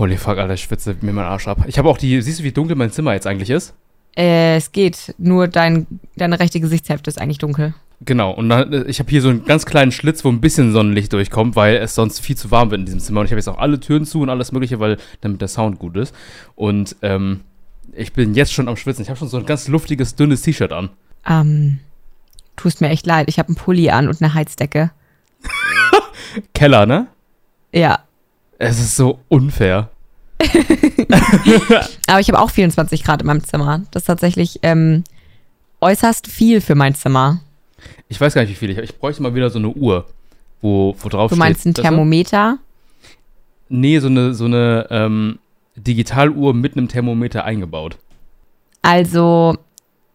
[0.00, 1.62] Holy fuck, Alter, ich schwitze mir meinen Arsch ab.
[1.66, 3.74] Ich habe auch die, siehst du, wie dunkel mein Zimmer jetzt eigentlich ist?
[4.16, 5.14] Äh, es geht.
[5.18, 7.74] Nur dein, deine rechte Gesichtshälfte ist eigentlich dunkel.
[8.00, 10.72] Genau, und dann, äh, ich habe hier so einen ganz kleinen Schlitz, wo ein bisschen
[10.72, 13.20] Sonnenlicht durchkommt, weil es sonst viel zu warm wird in diesem Zimmer.
[13.20, 15.78] Und ich habe jetzt auch alle Türen zu und alles Mögliche, weil damit der Sound
[15.78, 16.14] gut ist.
[16.54, 17.40] Und ähm,
[17.92, 19.02] ich bin jetzt schon am Schwitzen.
[19.02, 20.88] Ich habe schon so ein ganz luftiges, dünnes T-Shirt an.
[21.28, 21.80] Ähm,
[22.56, 23.28] tust mir echt leid.
[23.28, 24.92] Ich habe einen Pulli an und eine Heizdecke.
[26.54, 27.06] Keller, ne?
[27.74, 27.98] Ja.
[28.58, 29.89] Es ist so unfair.
[32.06, 33.82] Aber ich habe auch 24 Grad in meinem Zimmer.
[33.90, 35.04] Das ist tatsächlich ähm,
[35.80, 37.40] äußerst viel für mein Zimmer.
[38.08, 38.84] Ich weiß gar nicht, wie viel ich habe.
[38.84, 40.06] Ich bräuchte mal wieder so eine Uhr,
[40.60, 41.84] wo, wo drauf Du meinst ein steht.
[41.84, 42.58] Thermometer?
[43.68, 45.38] Nee, so eine, so eine ähm,
[45.76, 47.96] Digitaluhr mit einem Thermometer eingebaut.
[48.82, 49.56] Also,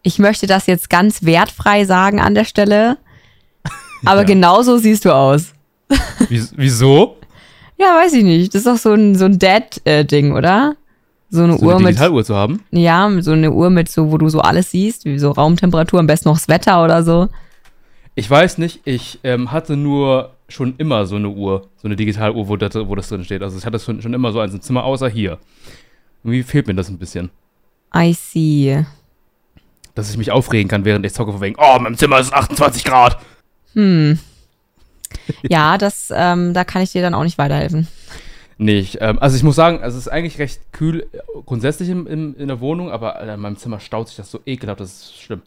[0.03, 2.97] ich möchte das jetzt ganz wertfrei sagen an der Stelle.
[4.05, 4.27] Aber Ja.
[4.27, 5.53] genauso siehst du aus.
[6.29, 7.17] Wie, wieso?
[7.77, 8.53] Ja, weiß ich nicht.
[8.53, 10.75] Das ist doch so ein, so ein Dad-Ding, oder?
[11.29, 11.89] So eine So Uhr eine mit.
[11.91, 12.63] Digitaluhr zu haben?
[12.71, 16.07] Ja, so eine Uhr mit so, wo du so alles siehst, wie so Raumtemperatur, am
[16.07, 17.27] besten noch das Wetter oder so.
[18.15, 22.47] Ich weiß nicht, ich ähm, hatte nur schon immer so eine Uhr, so eine Digitaluhr,
[22.47, 23.41] wo das, wo das drin steht.
[23.41, 25.39] Also ich hatte schon, schon immer so eins im Zimmer, außer hier.
[26.23, 27.29] Irgendwie fehlt mir das ein bisschen.
[27.93, 28.85] I see.
[29.95, 32.83] Dass ich mich aufregen kann, während ich zocke, von wegen, oh, mein Zimmer ist 28
[32.85, 33.17] Grad.
[33.73, 34.19] Hm.
[35.49, 37.87] Ja, das, ähm, da kann ich dir dann auch nicht weiterhelfen.
[38.57, 41.89] Nee, ich, ähm, also ich muss sagen, also es ist eigentlich recht kühl äh, grundsätzlich
[41.89, 44.79] im, im, in der Wohnung, aber Alter, in meinem Zimmer staut sich das so ekelhaft,
[44.79, 45.41] das ist schlimm.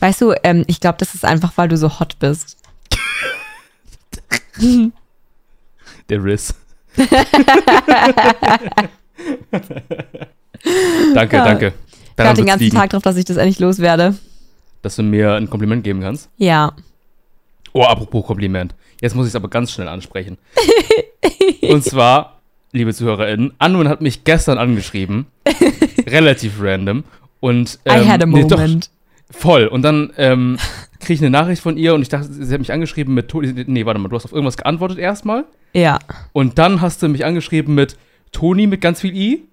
[0.00, 2.58] Weißt du, ähm, ich glaube, das ist einfach, weil du so hot bist.
[6.08, 6.54] Der Riss.
[11.14, 11.44] danke, Ja.
[11.44, 11.72] danke.
[12.12, 14.14] Ich warte den ganzen liegen, Tag drauf, dass ich das endlich loswerde.
[14.82, 16.28] dass du mir ein Kompliment geben kannst.
[16.36, 16.72] Ja.
[17.72, 18.74] Oh, apropos Kompliment.
[19.00, 20.38] Jetzt muss ich es aber ganz schnell ansprechen.
[21.62, 22.40] Und zwar,
[22.72, 25.26] liebe ZuhörerInnen, Anwin hat mich gestern angeschrieben.
[26.06, 27.04] relativ random.
[27.40, 28.90] Und, ähm, I had a nee, doch, moment.
[29.30, 29.66] voll.
[29.66, 30.58] Und dann ähm,
[30.98, 33.64] kriege ich eine Nachricht von ihr und ich dachte, sie hat mich angeschrieben mit, Toni-
[33.66, 35.44] nee, warte mal, du hast auf irgendwas geantwortet erstmal.
[35.72, 35.98] ja.
[36.32, 37.96] Und dann hast du mich angeschrieben mit
[38.32, 39.44] Toni mit ganz viel I.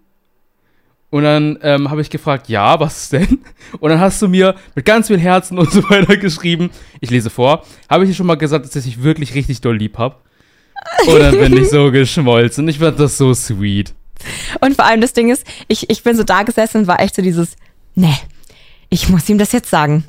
[1.10, 3.40] Und dann ähm, habe ich gefragt, ja, was denn?
[3.80, 6.70] Und dann hast du mir mit ganz viel Herzen und so weiter geschrieben.
[7.00, 7.64] Ich lese vor.
[7.90, 10.16] Habe ich dir schon mal gesagt, dass ich dich wirklich richtig doll lieb habe?
[11.08, 12.68] Und dann bin ich so geschmolzen.
[12.68, 13.94] Ich fand das so sweet.
[14.62, 17.16] Und vor allem das Ding ist, ich, ich bin so da gesessen und war echt
[17.16, 17.56] so dieses,
[17.96, 18.14] ne,
[18.90, 20.04] ich muss ihm das jetzt sagen.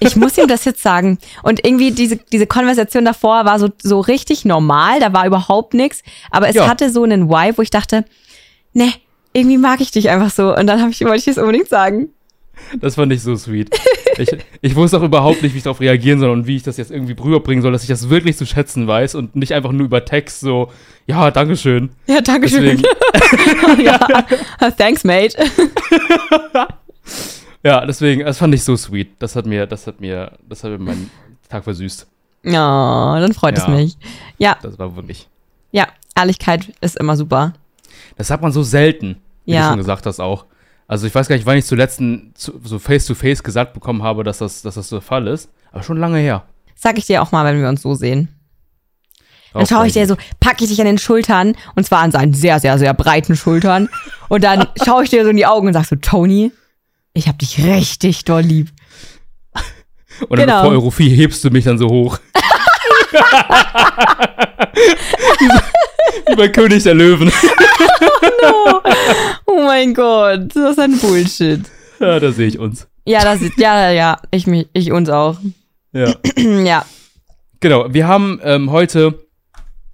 [0.00, 1.18] Ich muss ihm das jetzt sagen.
[1.42, 6.02] Und irgendwie diese, diese Konversation davor war so, so richtig normal, da war überhaupt nichts.
[6.30, 6.68] Aber es Ja.
[6.68, 8.04] hatte so einen Vibe, wo ich dachte,
[8.72, 8.92] ne,
[9.38, 10.54] irgendwie mag ich dich einfach so.
[10.56, 12.08] Und dann ich, wollte ich es unbedingt sagen.
[12.80, 13.70] Das fand ich so sweet.
[14.18, 14.28] Ich,
[14.60, 16.90] ich wusste auch überhaupt nicht, wie ich darauf reagieren soll und wie ich das jetzt
[16.90, 20.04] irgendwie rüberbringen soll, dass ich das wirklich zu schätzen weiß und nicht einfach nur über
[20.04, 20.70] Text so,
[21.06, 21.90] ja, Dankeschön.
[22.08, 22.82] Ja, danke schön.
[23.14, 23.98] Deswegen, ja.
[24.76, 25.36] Thanks, mate.
[27.64, 29.08] ja, deswegen, das fand ich so sweet.
[29.18, 31.10] Das hat mir, das hat mir, das hat mir meinen
[31.48, 32.06] Tag versüßt.
[32.44, 33.70] Oh, dann freut es Ja.
[33.70, 33.96] mich.
[34.38, 35.28] Ja, Das war wirklich.
[35.72, 37.52] ja, Ehrlichkeit ist immer super.
[38.16, 39.16] Das hat man so selten,
[39.48, 39.62] wie Ja.
[39.62, 40.46] du schon gesagt hast auch.
[40.86, 42.00] Also ich weiß gar nicht, wann ich zuletzt
[42.34, 45.50] so face-to-face gesagt bekommen habe, dass das, dass das so der Fall ist.
[45.72, 46.44] Aber schon lange her.
[46.74, 48.28] Sag ich dir auch mal, wenn wir uns so sehen.
[49.52, 52.34] Dann schaue ich dir so, packe ich dich an den Schultern und zwar an seinen
[52.34, 53.88] sehr, sehr, sehr breiten Schultern.
[54.28, 56.52] Und dann schaue ich dir so in die Augen und sag so, Tony,
[57.12, 58.68] ich hab dich richtig doll lieb.
[60.28, 60.62] Und dann genau.
[60.62, 62.18] vor Euro 4 hebst du mich dann so hoch.
[65.38, 65.57] wie, so-
[66.28, 67.32] wie bei König der Löwen.
[69.46, 71.60] Oh mein Gott, das ist ein Bullshit.
[71.98, 72.86] ja, da sehe ich uns.
[73.04, 75.36] Ja, das ist, ja, ja, ich mich, ich uns auch.
[75.92, 76.14] Ja.
[76.36, 76.84] ja,
[77.60, 79.26] Genau, wir haben ähm, heute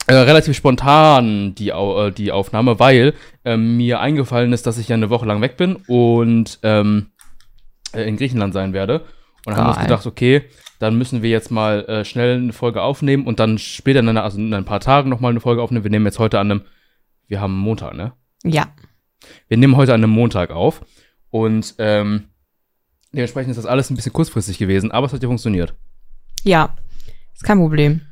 [0.06, 3.14] äh, relativ spontan die, äh, die Aufnahme, weil
[3.46, 7.06] ähm, mir eingefallen ist, dass ich ja eine Woche lang weg bin und ähm,
[7.94, 9.00] äh, in Griechenland sein werde.
[9.44, 10.44] Und dann haben wir uns gedacht, okay,
[10.78, 14.24] dann müssen wir jetzt mal äh, schnell eine Folge aufnehmen und dann später, in einer,
[14.24, 15.84] also in ein paar Tagen nochmal eine Folge aufnehmen.
[15.84, 16.62] Wir nehmen jetzt heute an einem,
[17.28, 18.12] wir haben Montag, ne?
[18.44, 18.66] ja.
[19.48, 20.84] Wir nehmen heute an einem Montag auf
[21.30, 22.24] und ähm,
[23.12, 25.74] dementsprechend ist das alles ein bisschen kurzfristig gewesen, aber es hat ja funktioniert.
[26.42, 26.76] Ja,
[27.32, 28.02] ist kein Problem.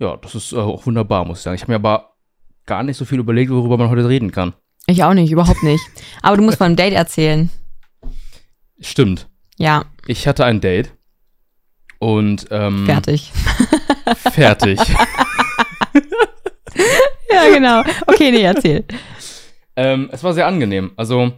[0.00, 1.54] Ja, das ist äh, auch wunderbar, muss ich sagen.
[1.54, 2.16] Ich habe mir aber
[2.66, 4.52] gar nicht so viel überlegt, worüber man heute reden kann.
[4.86, 5.84] Ich auch nicht, überhaupt nicht.
[6.22, 7.50] Aber du musst beim Date erzählen.
[8.80, 9.28] Stimmt.
[9.58, 10.92] Ja, Ich hatte ein Date
[11.98, 13.32] und ähm, fertig.
[14.32, 14.78] fertig.
[17.30, 17.82] Ja, genau.
[18.06, 18.84] Okay, nee, erzähl.
[19.76, 20.92] ähm, es war sehr angenehm.
[20.96, 21.32] Also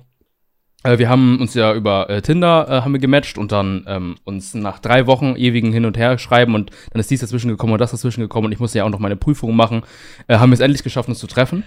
[0.85, 4.17] äh, wir haben uns ja über äh, Tinder äh, haben wir gematcht und dann ähm,
[4.25, 7.73] uns nach drei Wochen ewigen Hin und Her schreiben und dann ist dies dazwischen gekommen
[7.73, 9.83] und das dazwischen gekommen und ich musste ja auch noch meine Prüfung machen.
[10.29, 11.65] Äh, haben wir es endlich geschafft, uns zu treffen.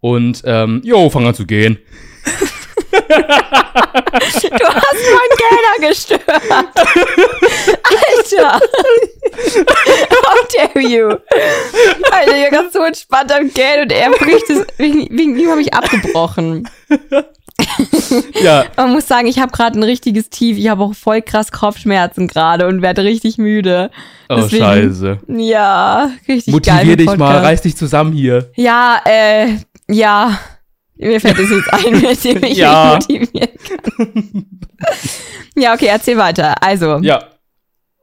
[0.00, 1.78] Und, ähm, jo, fang an zu gehen.
[2.92, 6.22] Du hast meinen Kellner gestört.
[7.84, 8.60] Alter.
[10.12, 11.08] How dare you?
[12.10, 14.66] Alter, ihr ganz so entspannt am Geld und er bricht es.
[14.78, 16.68] Wegen, wegen ihm habe ich abgebrochen.
[18.40, 20.58] Ja, Man muss sagen, ich habe gerade ein richtiges Tief.
[20.58, 23.90] Ich habe auch voll krass Kopfschmerzen gerade und werde richtig müde.
[24.28, 25.18] oh, Deswegen- scheiße.
[25.28, 26.74] Ja, richtig geil.
[26.84, 28.50] Motivier dich mal, reiß dich zusammen hier.
[28.56, 29.56] Ja, äh,
[29.88, 30.38] ja.
[30.96, 32.98] Mir fällt es jetzt ein, mit dem ich Ja.
[33.08, 33.48] mich motivieren
[33.96, 34.46] kann.
[35.56, 36.62] ja, okay, erzähl weiter.
[36.62, 37.24] Also, Ja.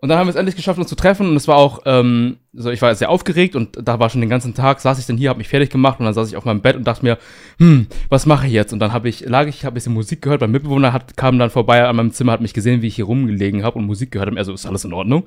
[0.01, 1.27] Und dann haben wir es endlich geschafft, uns zu treffen.
[1.29, 4.29] Und es war auch, ähm, so, ich war sehr aufgeregt und da war schon den
[4.29, 6.45] ganzen Tag, saß ich dann hier, habe mich fertig gemacht und dann saß ich auf
[6.45, 7.17] meinem Bett und dachte mir,
[7.57, 8.71] hm, was mache ich jetzt?
[8.71, 10.39] Und dann habe ich, lag ich, habe ein bisschen Musik gehört.
[10.39, 13.03] Mein Mitbewohner hat, kam dann vorbei an meinem Zimmer, hat mich gesehen, wie ich hier
[13.05, 14.37] rumgelegen habe und Musik gehört habe.
[14.37, 15.25] Er so, ist alles in Ordnung?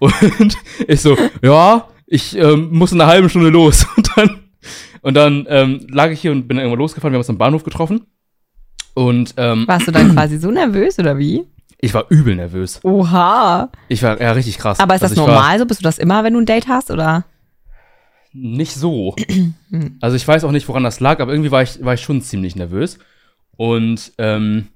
[0.00, 0.12] Und
[0.88, 3.86] ich so, ja, ich ähm, muss in einer halben Stunde los.
[3.96, 4.43] Und dann,
[5.04, 7.12] und dann ähm, lag ich hier und bin irgendwann losgefahren.
[7.12, 8.06] Wir haben uns am Bahnhof getroffen.
[8.94, 11.44] Und ähm, warst du dann quasi so nervös oder wie?
[11.80, 12.80] ich war übel nervös.
[12.82, 13.70] Oha.
[13.88, 14.80] Ich war ja richtig krass.
[14.80, 15.66] Aber ist das Also war- normal so?
[15.66, 17.24] Bist du das immer, wenn du ein Date hast, oder?
[18.32, 19.14] Nicht so.
[20.00, 22.22] Also ich weiß auch nicht, woran das lag, aber irgendwie war ich, war ich schon
[22.22, 22.98] ziemlich nervös.
[23.56, 24.68] Und ähm,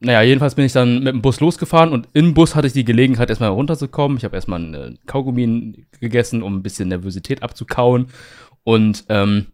[0.00, 2.84] naja, jedenfalls bin ich dann mit dem Bus losgefahren und im Bus hatte ich die
[2.84, 4.16] Gelegenheit, erstmal runterzukommen.
[4.16, 8.06] Ich habe erstmal einen äh, Kaugummi gegessen, um ein bisschen Nervosität abzukauen.
[8.68, 9.46] Und ähm,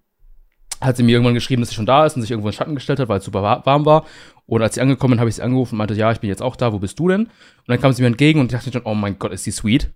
[0.80, 2.56] hat sie mir irgendwann geschrieben, dass sie schon da ist und sich irgendwo in den
[2.56, 4.04] Schatten gestellt hat, weil es super wa- warm war.
[4.46, 6.42] Und als sie angekommen bin, habe ich sie angerufen und meinte, ja, ich bin jetzt
[6.42, 7.22] auch da, wo bist du denn?
[7.26, 7.30] Und
[7.68, 9.92] dann kam sie mir entgegen und ich dachte schon, oh mein Gott, ist sie sweet.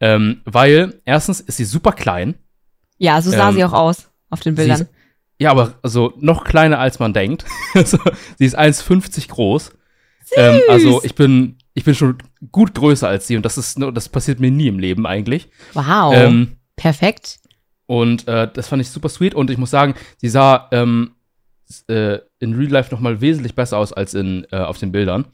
[0.00, 2.36] Ähm, weil, erstens ist sie super klein.
[2.98, 4.82] Ja, so sah Ähm, sie auch aus auf den Bildern.
[4.82, 4.88] ist,
[5.40, 7.44] ja, aber also noch kleiner als man denkt.
[7.74, 9.72] sie ist 1,50 groß.
[10.36, 12.18] Ähm, also ich bin, ich bin schon
[12.52, 15.48] gut größer als sie und das ist, das passiert mir nie im Leben eigentlich.
[15.74, 16.14] wow.
[16.14, 17.37] Ähm, Perfekt.
[17.88, 21.12] Und äh, das fand ich super sweet und ich muss sagen, sie sah ähm,
[21.88, 25.24] äh, in Real Life noch mal wesentlich besser aus als in, äh, auf den Bildern.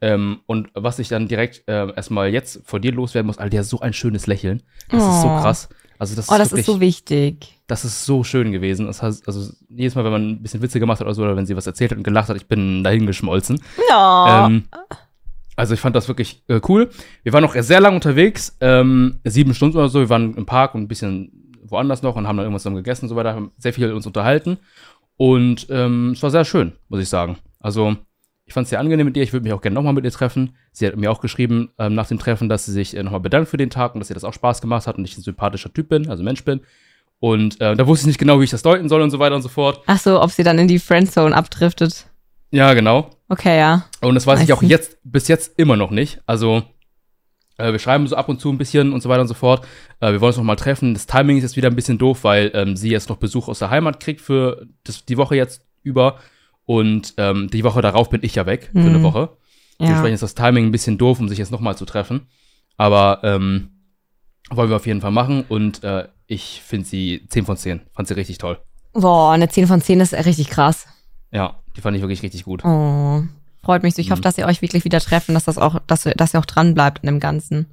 [0.00, 3.58] Ähm, und was ich dann direkt äh, erstmal jetzt vor dir loswerden muss, Alter, die
[3.58, 4.62] hat so ein schönes Lächeln.
[4.90, 5.40] Das ist so Oh.
[5.40, 5.68] krass.
[5.98, 7.60] Also das Oh, ist das wirklich, ist so wichtig.
[7.68, 8.86] das ist so schön gewesen.
[8.86, 11.36] Das heißt, also jedes Mal, wenn man ein bisschen Witze gemacht hat oder so, oder
[11.36, 13.60] wenn sie was erzählt hat und gelacht hat, ich bin dahin geschmolzen.
[13.96, 14.24] Oh.
[14.28, 14.64] Ähm,
[15.56, 16.90] also ich fand das wirklich äh, cool.
[17.22, 20.00] Wir waren noch sehr lang unterwegs, ähm, sieben Stunden oder so.
[20.00, 21.30] Wir waren im Park und ein bisschen
[21.74, 24.06] woanders noch und haben dann irgendwas zusammen gegessen und so weiter, haben sehr viel uns
[24.06, 24.58] unterhalten.
[25.16, 27.36] Und ähm, es war sehr schön, muss ich sagen.
[27.60, 27.96] Also
[28.46, 29.22] ich fand es sehr angenehm mit ihr.
[29.22, 30.54] Ich würde mich auch gerne nochmal mit ihr treffen.
[30.72, 33.48] Sie hat mir auch geschrieben ähm, nach dem Treffen, dass sie sich äh, nochmal bedankt
[33.48, 35.72] für den Tag und dass ihr das auch Spaß gemacht hat und ich ein sympathischer
[35.72, 36.60] Typ bin, also Mensch bin.
[37.20, 39.34] Und äh, da wusste ich nicht genau, wie ich das deuten soll und so weiter
[39.36, 39.80] und so fort.
[39.86, 42.06] Ach so, ob sie dann in die Friendzone abdriftet.
[42.50, 43.10] Ja, genau.
[43.28, 43.86] Okay, ja.
[44.02, 44.70] Und das weiß Weiß ich auch nicht.
[44.70, 46.20] jetzt, bis jetzt immer noch nicht.
[46.26, 46.62] Also,
[47.58, 49.66] äh, wir schreiben so ab und zu ein bisschen und so weiter und so fort.
[50.00, 50.94] Äh, wir wollen uns noch mal treffen.
[50.94, 53.58] Das Timing ist jetzt wieder ein bisschen doof, weil ähm, sie jetzt noch Besuch aus
[53.60, 56.18] der Heimat kriegt für das, die Woche jetzt über.
[56.66, 59.02] Und ähm, die Woche darauf bin ich ja weg für eine Mhm.
[59.02, 59.28] Woche.
[59.78, 59.86] Ja.
[59.86, 62.28] Dementsprechend ist das Timing ein bisschen doof, um sich jetzt noch mal zu treffen.
[62.76, 63.70] Aber ähm,
[64.50, 65.44] wollen wir auf jeden Fall machen.
[65.48, 67.80] Und äh, ich finde sie 10 von 10.
[67.92, 68.58] Fand sie richtig toll.
[68.94, 70.86] Boah, eine 10 von 10 ist richtig krass.
[71.32, 72.64] Ja, die fand ich wirklich richtig gut.
[72.64, 73.22] Oh.
[73.64, 74.00] Freut mich so.
[74.00, 74.24] Ich hoffe, Mhm.
[74.24, 76.74] dass ihr euch wirklich wieder treffen, dass das auch, dass, ihr- dass ihr auch dran
[76.74, 77.66] bleibt in dem Ganzen.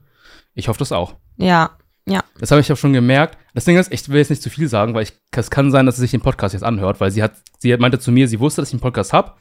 [0.56, 1.16] Ich hoffe das auch.
[1.38, 1.72] Ja.
[2.08, 2.24] Ja.
[2.40, 3.38] Das habe ich auch schon gemerkt.
[3.54, 5.86] Das Ding ist, ich will jetzt nicht zu viel sagen, weil ich, es kann sein,
[5.86, 8.40] dass sie sich den Podcast jetzt anhört, weil sie hat, sie meinte zu mir, sie
[8.40, 9.34] wusste, dass ich einen Podcast habe.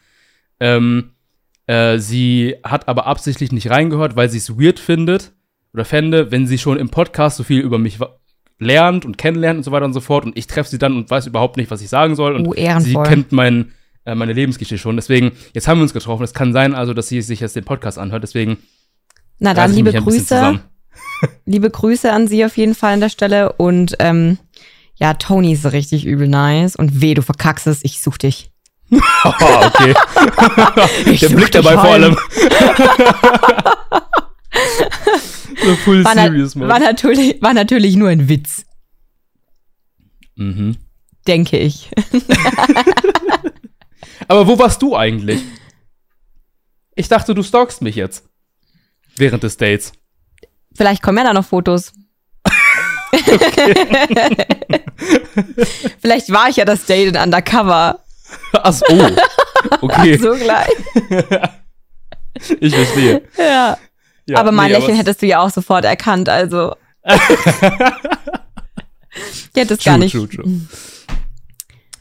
[0.60, 1.12] Ähm,
[1.66, 5.32] äh, sie hat aber absichtlich nicht reingehört, weil sie es weird findet
[5.72, 7.98] oder fände, wenn sie schon im Podcast so viel über mich
[8.58, 11.08] lernt und kennenlernt und so weiter und so fort und ich treffe sie dann und
[11.10, 13.72] weiß überhaupt nicht, was ich sagen soll und Oh, sie kennt mein,
[14.04, 14.96] äh, meine Lebensgeschichte schon.
[14.96, 16.22] Deswegen, jetzt haben wir uns getroffen.
[16.22, 18.22] Es kann sein also, dass sie sich jetzt den Podcast anhört.
[18.22, 18.58] Deswegen
[19.38, 20.60] Na dann, liebe Grüße.
[21.46, 23.52] Liebe Grüße an sie auf jeden Fall an der Stelle.
[23.52, 24.38] Und ähm,
[24.94, 26.76] ja, Tony ist richtig übel nice.
[26.76, 28.50] Und weh, du verkackst es, ich such dich.
[29.22, 29.30] Oh,
[29.66, 29.94] okay.
[31.06, 31.92] Ich Der Blick dabei vor heim.
[32.02, 32.16] allem.
[35.62, 36.82] so full War, serious, war, man.
[36.82, 38.64] natürlich, war natürlich nur ein Witz,
[40.36, 40.76] Mhm.
[41.26, 41.90] denke ich.
[44.28, 45.40] Aber wo warst du eigentlich?
[46.94, 48.24] Ich dachte, du stalkst mich jetzt.
[49.16, 49.92] Während des Dates.
[50.76, 51.92] Vielleicht kommen ja da noch Fotos.
[56.00, 58.00] Vielleicht war ich ja das Date in Undercover.
[58.52, 58.84] Ach so.
[58.88, 59.10] oh.
[59.82, 60.68] Okay, So gleich.
[62.60, 63.22] ich verstehe.
[63.36, 63.76] Ja.
[64.26, 66.76] Ja, aber mein nee, Lächeln es- hättest du ja auch sofort erkannt, also.
[67.04, 67.16] ich
[69.56, 70.12] hätte es gar nicht.
[70.12, 70.60] true, true.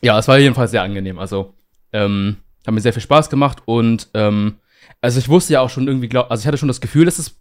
[0.02, 1.18] Ja, es war jedenfalls sehr angenehm.
[1.18, 1.56] Also,
[1.93, 4.55] ähm, hat mir sehr viel Spaß gemacht und ähm,
[5.01, 7.19] also ich wusste ja auch schon irgendwie, glaub, also ich hatte schon das Gefühl, dass
[7.19, 7.39] es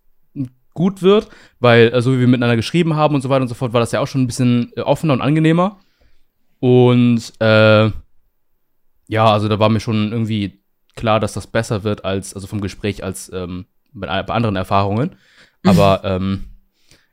[0.75, 1.29] gut wird,
[1.59, 3.81] weil äh, so wie wir miteinander geschrieben haben und so weiter und so fort, war
[3.81, 5.79] das ja auch schon ein bisschen äh, offener und angenehmer.
[6.61, 7.91] Und äh,
[9.09, 10.61] ja, also da war mir schon irgendwie
[10.95, 15.17] klar, dass das besser wird als, also vom Gespräch als ähm, bei, bei anderen Erfahrungen.
[15.65, 16.45] Aber ähm,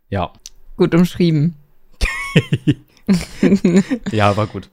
[0.09, 0.31] ja.
[0.77, 1.55] Gut umschrieben.
[4.11, 4.69] ja, war gut.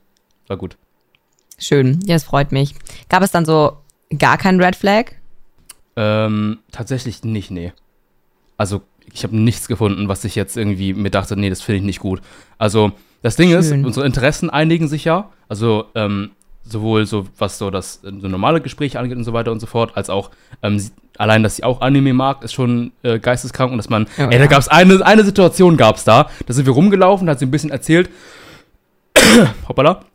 [0.47, 0.77] War gut.
[1.63, 1.99] Schön.
[2.05, 2.75] Ja, es freut mich.
[3.09, 3.77] Gab es dann so
[4.17, 5.05] gar keinen Red Flag?
[5.95, 7.71] Ähm, tatsächlich nicht, nee.
[8.57, 8.81] Also,
[9.13, 11.99] ich habe nichts gefunden, was ich jetzt irgendwie mir dachte, nee, das finde ich nicht
[11.99, 12.21] gut.
[12.57, 12.91] Also,
[13.21, 13.59] das Ding Schön.
[13.59, 15.29] ist, unsere Interessen einigen sich ja.
[15.47, 16.31] Also, ähm,
[16.65, 19.95] sowohl so, was so das so normale Gespräch angeht und so weiter und so fort,
[19.95, 23.77] als auch ähm, sie, allein, dass sie auch Anime mag, ist schon äh, geisteskrank und
[23.77, 24.39] dass man, Oh, ey, ja.
[24.39, 27.45] da gab es eine, eine Situation gab's da, da sind wir rumgelaufen, da hat sie
[27.45, 28.09] ein bisschen erzählt,
[29.67, 30.05] hoppala,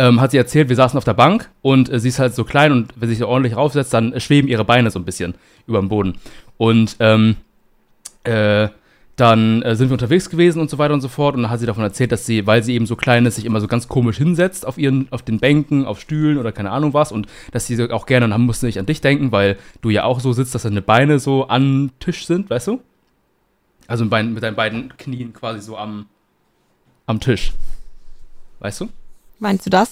[0.00, 2.44] ähm, hat sie erzählt, wir saßen auf der Bank und äh, sie ist halt so
[2.44, 5.34] klein und wenn sie sich ordentlich raufsetzt, dann schweben ihre Beine so ein bisschen
[5.66, 6.14] über dem Boden.
[6.56, 7.36] Und ähm,
[8.24, 8.68] äh,
[9.16, 11.34] dann äh, sind wir unterwegs gewesen und so weiter und so fort.
[11.34, 13.44] Und dann hat sie davon erzählt, dass sie, weil sie eben so klein ist, sich
[13.44, 16.94] immer so ganz komisch hinsetzt auf ihren, auf den Bänken, auf Stühlen oder keine Ahnung
[16.94, 17.12] was.
[17.12, 20.04] Und dass sie auch gerne, und dann musste ich an dich denken, weil du ja
[20.04, 22.80] auch so sitzt, dass deine Beine so am Tisch sind, weißt du?
[23.86, 26.06] Also mit deinen beiden Knien quasi so am,
[27.04, 27.52] am Tisch.
[28.60, 28.88] Weißt du?
[29.40, 29.90] Meinst du das?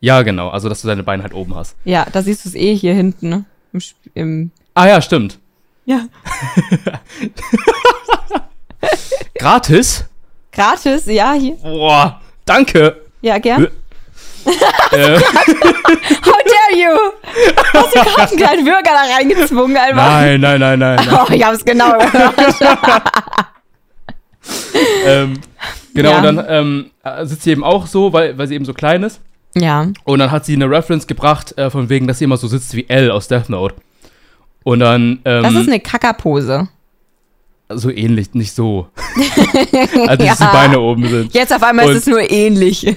[0.00, 0.50] Ja, genau.
[0.50, 1.74] Also, dass du deine Beine halt oben hast.
[1.84, 3.44] Ja, da siehst du es eh hier hinten, ne?
[3.72, 3.80] Im,
[4.14, 5.38] im Ah ja, stimmt.
[5.86, 6.00] ja.
[9.38, 10.04] Gratis?
[10.52, 11.56] Gratis, ja, hier.
[11.56, 13.00] Boah, danke.
[13.22, 13.68] Ja, gern.
[14.92, 16.96] äh, How dare you?
[17.72, 19.96] Hast du gerade einen kleinen Bürger da reingezwungen, einfach?
[19.96, 20.96] nein, nein, nein, nein.
[21.04, 21.18] nein.
[21.28, 22.34] Oh, ich hab's genau gehört.
[25.04, 25.40] ähm,
[25.96, 26.18] genau, Ja.
[26.18, 29.02] und dann ähm, äh, sitzt sie eben auch so, weil, weil sie eben so klein
[29.02, 29.20] ist.
[29.54, 29.88] ja.
[30.04, 32.74] Und dann hat sie eine Reference gebracht, äh, von wegen, dass sie immer so sitzt
[32.74, 33.74] wie L aus Death Note.
[34.62, 36.68] Und dann, ähm, Das ist eine Kackerpose.
[37.68, 38.88] so ähnlich, nicht so.
[40.06, 40.46] also, dass Ja.
[40.46, 41.34] die Beine oben sind.
[41.34, 42.94] Jetzt auf einmal Und- ist es nur ähnlich.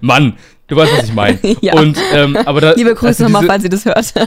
[0.00, 1.38] Mann, du weißt, was ich meine.
[1.60, 1.74] Ja.
[1.74, 4.12] Und, ähm, aber da, Liebe Grüße also nochmal, falls ihr das hört.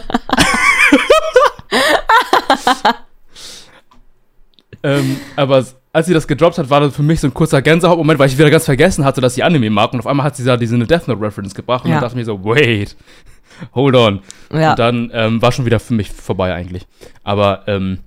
[4.83, 8.17] Ähm, aber als sie das gedroppt hat, war das für mich so ein kurzer Gänsehautmoment,
[8.19, 9.91] weil ich wieder ganz vergessen hatte, dass sie Anime mag.
[9.93, 11.83] Und auf einmal hat sie da diese Death Note Reference gebracht.
[11.83, 11.95] Und Ja.
[11.98, 12.95] dann dachte ich mir so, wait,
[13.75, 14.21] hold on.
[14.53, 14.71] Ja.
[14.71, 16.88] Und dann ähm, war schon wieder für mich vorbei eigentlich.
[17.24, 18.00] Aber ähm,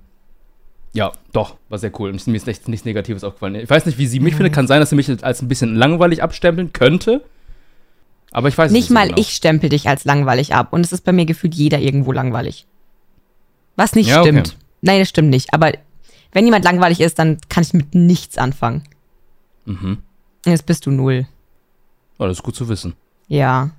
[0.93, 2.09] ja, doch, war sehr cool.
[2.09, 3.55] Und mir ist echt nichts Negatives aufgefallen.
[3.55, 4.53] Ich weiß nicht, wie sie mich findet.
[4.53, 7.21] Kann sein, dass sie mich als ein bisschen langweilig abstempeln könnte.
[8.31, 9.19] Aber ich weiß Nicht so mal genau.
[9.19, 10.73] ich stempel dich als langweilig ab.
[10.73, 12.65] Und es ist bei mir gefühlt jeder irgendwo langweilig.
[13.75, 14.29] Was nicht Ja, okay.
[14.29, 14.57] stimmt.
[14.81, 15.53] Nein, das stimmt nicht.
[15.53, 15.71] Aber
[16.35, 18.83] wenn jemand langweilig ist, dann kann ich mit nichts anfangen.
[19.65, 19.99] Mhm.
[20.45, 21.25] Jetzt bist du null.
[22.19, 22.93] Oh, das ist gut zu wissen.
[23.27, 23.71] Ja.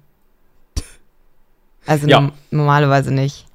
[1.86, 2.20] Also Ja.
[2.20, 3.46] norm- normalerweise nicht.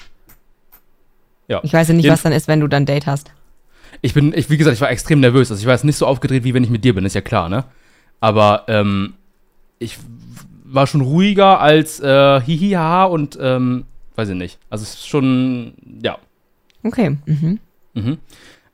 [1.47, 1.59] Ja.
[1.63, 3.31] Ich weiß ja nicht, Jeden- was dann ist, wenn du dann Date hast.
[4.01, 5.51] Ich bin, ich, wie gesagt, ich war extrem nervös.
[5.51, 7.21] Also ich war jetzt nicht so aufgedreht, wie wenn ich mit dir bin, ist ja
[7.21, 7.65] klar, ne?
[8.21, 9.15] Aber ähm,
[9.79, 9.97] ich
[10.63, 13.83] war schon ruhiger als äh, hihi, haha und ähm,
[14.15, 14.59] weiß ich nicht.
[14.69, 16.17] Also es ist schon, ja.
[16.83, 17.17] Okay.
[17.25, 17.59] Mhm.
[17.93, 18.17] Mhm.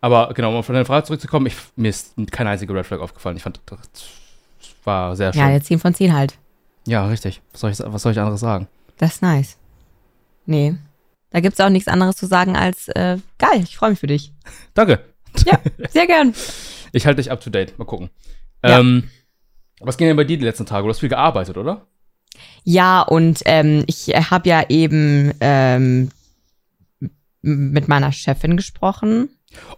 [0.02, 3.38] Aber genau, um auf deine Frage zurückzukommen, ich, mir ist keine einzige Red Flag aufgefallen.
[3.38, 3.80] Ich fand, das
[4.84, 5.42] war sehr schön.
[5.42, 6.38] Ja, Ja, jetzt 10 von 10 halt.
[6.88, 7.42] richtig.
[7.52, 8.68] Was soll, ich, was soll ich anderes sagen?
[8.98, 9.58] Das ist nice.
[10.46, 10.76] Nee.
[11.32, 14.32] Da gibt's auch nichts anderes zu sagen als äh, geil, ich freue mich für dich.
[14.74, 15.04] Danke.
[15.46, 16.34] Ja, sehr gern.
[16.94, 17.78] Ich halte dich up to date.
[17.78, 18.10] Mal gucken.
[18.64, 18.80] Ja.
[18.80, 19.10] Ähm,
[19.82, 20.84] was ging denn bei dir die letzten Tage?
[20.84, 21.86] Du hast viel gearbeitet, oder?
[22.64, 26.10] Ja, und ähm, ich habe ja eben ähm,
[27.42, 29.30] mit meiner Chefin gesprochen.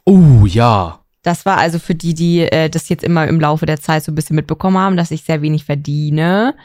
[0.05, 0.99] Oh, ja.
[1.21, 4.11] Das war also für die, die äh, das jetzt immer im Laufe der Zeit so
[4.11, 6.55] ein bisschen mitbekommen haben, dass ich sehr wenig verdiene.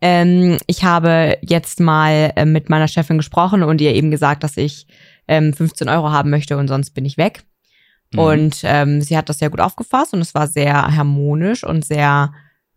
[0.00, 4.56] Ähm, ich habe jetzt mal äh, mit meiner Chefin gesprochen und ihr eben gesagt, dass
[4.56, 4.86] ich
[5.28, 7.44] ähm, 15 Euro haben möchte und sonst bin ich weg.
[8.12, 8.18] Mhm.
[8.18, 12.32] Und ähm, sie hat das sehr gut aufgefasst und es war sehr harmonisch und sehr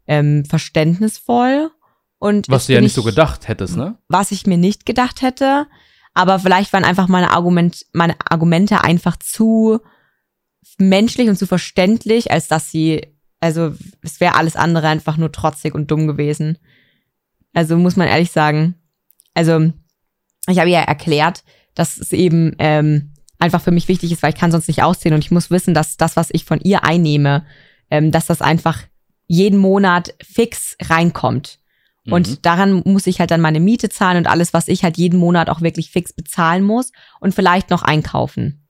[0.07, 1.71] ähm, verständnisvoll.
[2.19, 3.97] Und Was du ja nicht so gedacht hättest, ne?
[4.07, 5.67] was ich mir nicht gedacht hätte.
[6.13, 9.79] Aber vielleicht waren einfach meine, Argument, meine Argumente einfach zu
[10.77, 13.07] menschlich und zu verständlich, als dass sie,
[13.39, 16.57] also es wäre alles andere einfach nur trotzig und dumm gewesen.
[17.53, 18.75] Also muss man ehrlich sagen.
[19.33, 19.71] Also
[20.47, 21.43] ich habe ja erklärt,
[21.73, 25.13] dass es eben ähm, einfach für mich wichtig ist, weil ich kann sonst nicht ausziehen
[25.13, 27.45] und ich muss wissen, dass das, was ich von ihr einnehme,
[27.89, 28.81] ähm, dass das einfach
[29.27, 31.59] jeden Monat fix reinkommt.
[32.05, 32.13] Mhm.
[32.13, 35.19] Und daran muss ich halt dann meine Miete zahlen und alles, was ich halt jeden
[35.19, 38.63] Monat auch wirklich fix bezahlen muss und vielleicht noch einkaufen.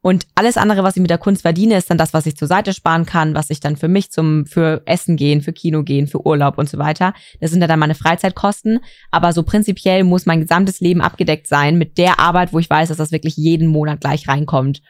[0.00, 2.46] Und alles andere, was ich mit der Kunst verdiene, ist dann das, was ich zur
[2.46, 6.06] Seite sparen kann, was ich dann für mich zum, für Essen gehen, für Kino gehen,
[6.06, 7.14] für Urlaub und so weiter.
[7.40, 8.78] Das sind ja dann meine Freizeitkosten.
[9.10, 12.88] Aber so prinzipiell muss mein gesamtes Leben abgedeckt sein mit der Arbeit, wo ich weiß,
[12.88, 14.82] dass das wirklich jeden Monat gleich reinkommt.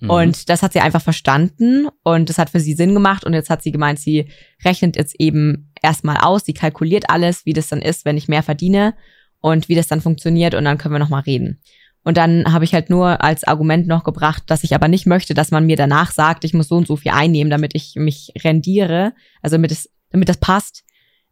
[0.00, 0.10] Mhm.
[0.10, 3.50] Und das hat sie einfach verstanden und das hat für sie Sinn gemacht und jetzt
[3.50, 4.28] hat sie gemeint, sie
[4.64, 8.42] rechnet jetzt eben erstmal aus, sie kalkuliert alles, wie das dann ist, wenn ich mehr
[8.42, 8.94] verdiene
[9.40, 11.60] und wie das dann funktioniert und dann können wir nochmal reden.
[12.02, 15.34] Und dann habe ich halt nur als Argument noch gebracht, dass ich aber nicht möchte,
[15.34, 18.32] dass man mir danach sagt, ich muss so und so viel einnehmen, damit ich mich
[18.42, 20.82] rendiere, also damit es, damit das passt,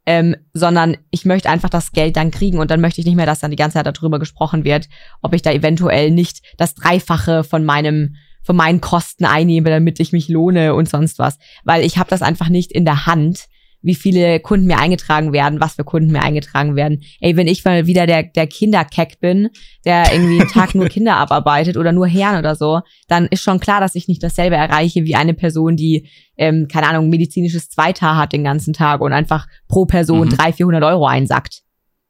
[0.05, 3.27] ähm, sondern ich möchte einfach das Geld dann kriegen und dann möchte ich nicht mehr,
[3.27, 4.89] dass dann die ganze Zeit darüber gesprochen wird,
[5.23, 8.17] ob ich da eventuell nicht das Dreifache von meinem
[8.49, 12.23] von meinen Kosten einnehme, damit ich mich lohne und sonst was, weil ich habe das
[12.23, 13.45] einfach nicht in der Hand,
[13.83, 17.03] wie viele Kunden mir eingetragen werden, was für Kunden mir eingetragen werden.
[17.21, 19.51] Ey, wenn ich mal wieder der, der Kinderkeck bin,
[19.85, 23.61] der irgendwie einen Tag nur Kinder abarbeitet oder nur Herren oder so, dann ist schon
[23.61, 28.17] klar, dass ich nicht dasselbe erreiche wie eine Person, die, ähm, keine Ahnung, medizinisches Zweitar
[28.17, 30.37] hat den ganzen Tag und einfach pro Person Mhm.
[30.37, 31.61] 300, 400 Euro einsackt.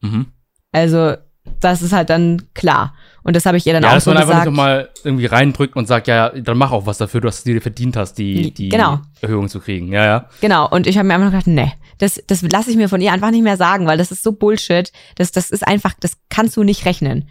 [0.02, 0.26] Mhm.
[0.71, 1.16] Also,
[1.61, 2.95] das ist halt dann klar.
[3.23, 4.57] Und das habe ich ihr dann Ja, auch dass so man einfach nicht gesagt.
[4.57, 7.61] nochmal irgendwie reindrückt und sagt, ja, dann mach auch was dafür, du hast es dir
[7.61, 9.00] verdient hast, die, die Genau.
[9.21, 9.93] Erhöhung zu kriegen.
[9.93, 10.28] Ja, ja.
[10.40, 13.12] Genau, und ich habe mir einfach gedacht, nee, das, das lasse ich mir von ihr
[13.12, 14.93] einfach nicht mehr sagen, weil das ist so Bullshit.
[15.17, 17.28] Das, das ist einfach, das kannst du nicht rechnen.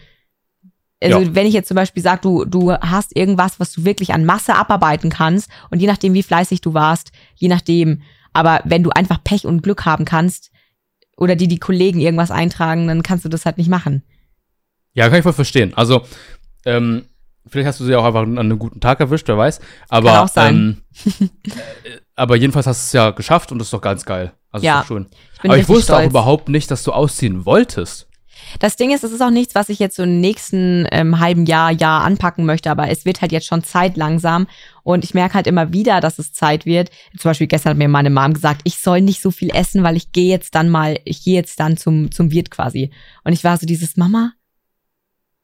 [1.01, 1.35] Also, Ja.
[1.35, 4.55] wenn ich jetzt zum Beispiel sage, du, du hast irgendwas, was du wirklich an Masse
[4.55, 8.01] abarbeiten kannst, und je nachdem, wie fleißig du warst, je nachdem,
[8.33, 10.51] aber wenn du einfach Pech und Glück haben kannst,
[11.17, 14.03] oder die die Kollegen irgendwas eintragen, dann kannst du das halt nicht machen.
[14.93, 15.73] Ja, kann ich voll verstehen.
[15.75, 16.03] Also,
[16.65, 17.05] ähm,
[17.47, 19.59] vielleicht hast du sie auch einfach an einem guten Tag erwischt, wer weiß.
[19.89, 20.55] Aber, Kann auch sein.
[20.55, 21.29] Ähm,
[21.83, 24.33] äh, aber jedenfalls hast du es ja geschafft und das ist doch ganz geil.
[24.51, 25.07] Also Ja, ist doch schön.
[25.43, 26.09] Ich aber ich wusste auch stolz.
[26.11, 28.06] überhaupt nicht, dass du ausziehen wolltest.
[28.59, 31.45] Das Ding ist, es ist auch nichts, was ich jetzt so im nächsten ähm, halben
[31.45, 34.47] Jahr, Jahr anpacken möchte, aber es wird halt jetzt schon Zeit langsam
[34.83, 36.89] und ich merke halt immer wieder, dass es Zeit wird.
[37.17, 39.97] Zum Beispiel gestern hat mir meine Mom gesagt, ich soll nicht so viel essen, weil
[39.97, 42.91] ich gehe jetzt dann mal, ich gehe jetzt dann zum, zum Wirt quasi.
[43.23, 44.33] Und ich war so dieses, Mama,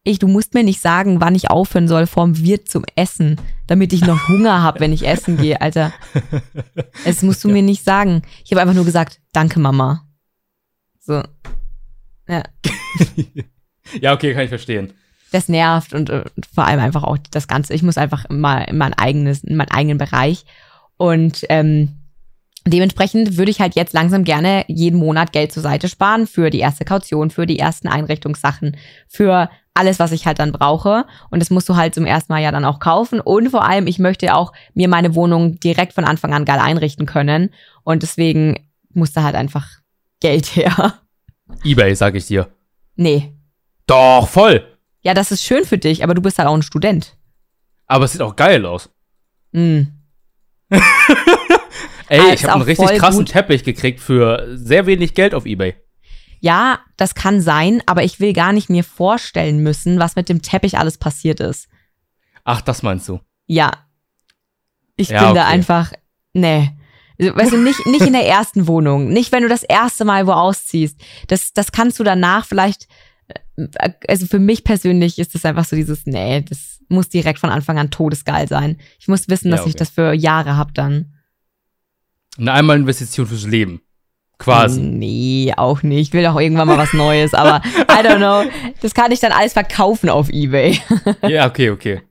[0.06, 3.94] ich, du musst mir nicht sagen, wann ich aufhören soll vorm Wirt zum Essen, damit
[3.94, 5.94] ich noch Hunger habe, wenn ich essen gehe, Alter.
[7.06, 8.22] Es musst du mir nicht sagen.
[8.44, 10.06] Ich habe einfach nur gesagt, danke, Mama.
[11.00, 11.24] So.
[12.28, 12.44] Ja.
[14.02, 14.94] ja, okay, kann ich verstehen.
[15.32, 17.74] das nervt und äh, vor allem einfach auch das Ganze.
[17.74, 20.46] Ich muss einfach mal in mein eigenes, in meinen eigenen Bereich.
[20.98, 21.90] Und ähm,
[22.68, 26.60] dementsprechend würde ich halt jetzt langsam gerne jeden Monat Geld zur Seite sparen für die
[26.60, 31.06] erste Kaution, für die ersten Einrichtungssachen, für alles, was ich halt dann brauche.
[31.32, 33.20] Und das musst du halt zum ersten Mal ja dann auch kaufen.
[33.20, 37.08] Und vor allem, ich möchte auch mir meine Wohnung direkt von Anfang an geil einrichten
[37.08, 37.50] können.
[37.84, 39.68] Und deswegen muss da halt einfach
[40.20, 41.00] Geld her.
[41.64, 42.50] Ebay, sag ich dir.
[42.96, 43.34] Nee.
[43.88, 44.68] Doch, voll.
[45.02, 47.18] Ja, das ist schön für dich, aber du bist halt auch ein Student.
[47.88, 48.90] Aber es sieht auch geil aus.
[49.52, 49.82] Mm.
[52.10, 53.30] Ey, Ah, ich habe einen richtig krassen gut.
[53.32, 55.76] Teppich gekriegt für sehr wenig Geld auf Ebay.
[56.40, 60.42] Ja, das kann sein, aber ich will gar nicht mir vorstellen müssen, was mit dem
[60.42, 61.68] Teppich alles passiert ist.
[62.44, 63.20] Ach, das meinst du?
[63.46, 63.72] Ja.
[64.96, 65.54] Ich Ja, bin da okay.
[65.54, 65.94] einfach,
[66.34, 66.72] nee.
[67.30, 70.28] Also, Weißt du, nicht, nicht in der ersten Wohnung, nicht wenn du das erste Mal
[70.28, 71.00] wo ausziehst.
[71.28, 72.88] Das, das kannst du danach vielleicht,
[73.56, 77.50] äh, also für mich persönlich ist das einfach so dieses, nee, das muss direkt von
[77.50, 78.78] Anfang an todesgeil sein.
[79.00, 79.80] Ich muss wissen, Ja, dass ich okay.
[79.80, 81.14] das für Jahre hab dann.
[82.38, 83.82] Eine einmal Investition fürs Leben.
[84.40, 84.82] Quasi.
[84.82, 86.10] Nee, auch nicht.
[86.10, 88.44] Ich will auch irgendwann mal was Neues, aber I don't know.
[88.82, 90.80] Das kann ich dann alles verkaufen auf Ebay.
[91.28, 92.02] Ja, okay, okay.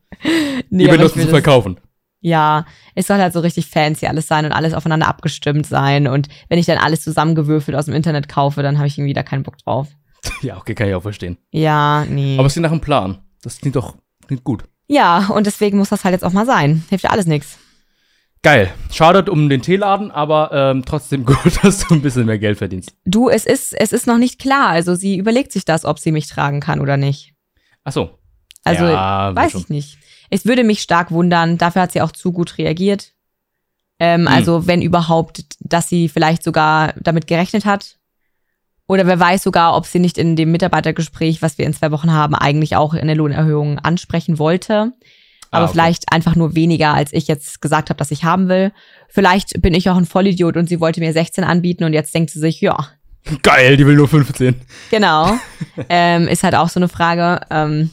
[0.71, 1.79] Nee, Ebay ich nutzen zu verkaufen.
[2.23, 6.07] Ja, es soll halt so richtig fancy alles sein und alles aufeinander abgestimmt sein.
[6.07, 9.23] Und wenn ich dann alles zusammengewürfelt aus dem Internet kaufe, dann habe ich irgendwie da
[9.23, 9.89] keinen Bock drauf.
[10.41, 11.37] Ja, okay, kann ich auch verstehen.
[11.51, 12.37] Ja, nee.
[12.39, 13.19] Aber es klingt nach einem Plan.
[13.43, 14.65] Das klingt doch klingt gut.
[14.87, 16.85] ja, und deswegen muss das halt jetzt auch mal sein.
[16.89, 17.59] Hilft ja alles nichts.
[18.43, 18.73] Geil.
[18.93, 22.95] Schade um den Teeladen, aber ähm, trotzdem gut, dass du ein bisschen mehr Geld verdienst.
[23.05, 24.69] Du, es ist, es ist noch nicht klar.
[24.69, 27.35] Also sie überlegt sich das, ob sie mich tragen kann oder nicht.
[27.85, 28.19] Ach so.
[28.65, 29.61] Also ja, weiß schon.
[29.63, 29.99] ich nicht.
[30.35, 31.59] Es würde mich stark wundern.
[31.59, 33.13] Dafür hat sie auch zu gut reagiert.
[33.99, 34.29] Ähm, Hm.
[34.29, 37.99] Also wenn überhaupt, dass sie vielleicht sogar damit gerechnet hat.
[38.89, 42.13] Oder wer weiß sogar, ob sie nicht in dem Mitarbeitergespräch, was wir in zwei Wochen
[42.13, 44.93] haben, eigentlich auch eine Lohnerhöhung ansprechen wollte.
[45.51, 45.73] Aber Ah, okay.
[45.73, 48.73] vielleicht einfach nur weniger, als ich jetzt gesagt habe, dass ich haben will.
[49.09, 52.31] Vielleicht bin ich auch ein Vollidiot und sie wollte mir 16 anbieten und jetzt denkt
[52.31, 52.89] sie sich, ja,
[53.43, 54.55] Geil, die will nur 15.
[54.91, 55.37] Genau.
[55.91, 57.41] ähm, ist halt auch so eine Frage.
[57.51, 57.91] Ähm,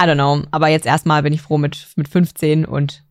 [0.00, 0.46] I don't know.
[0.50, 3.04] Aber jetzt erstmal bin ich froh mit, mit 15 und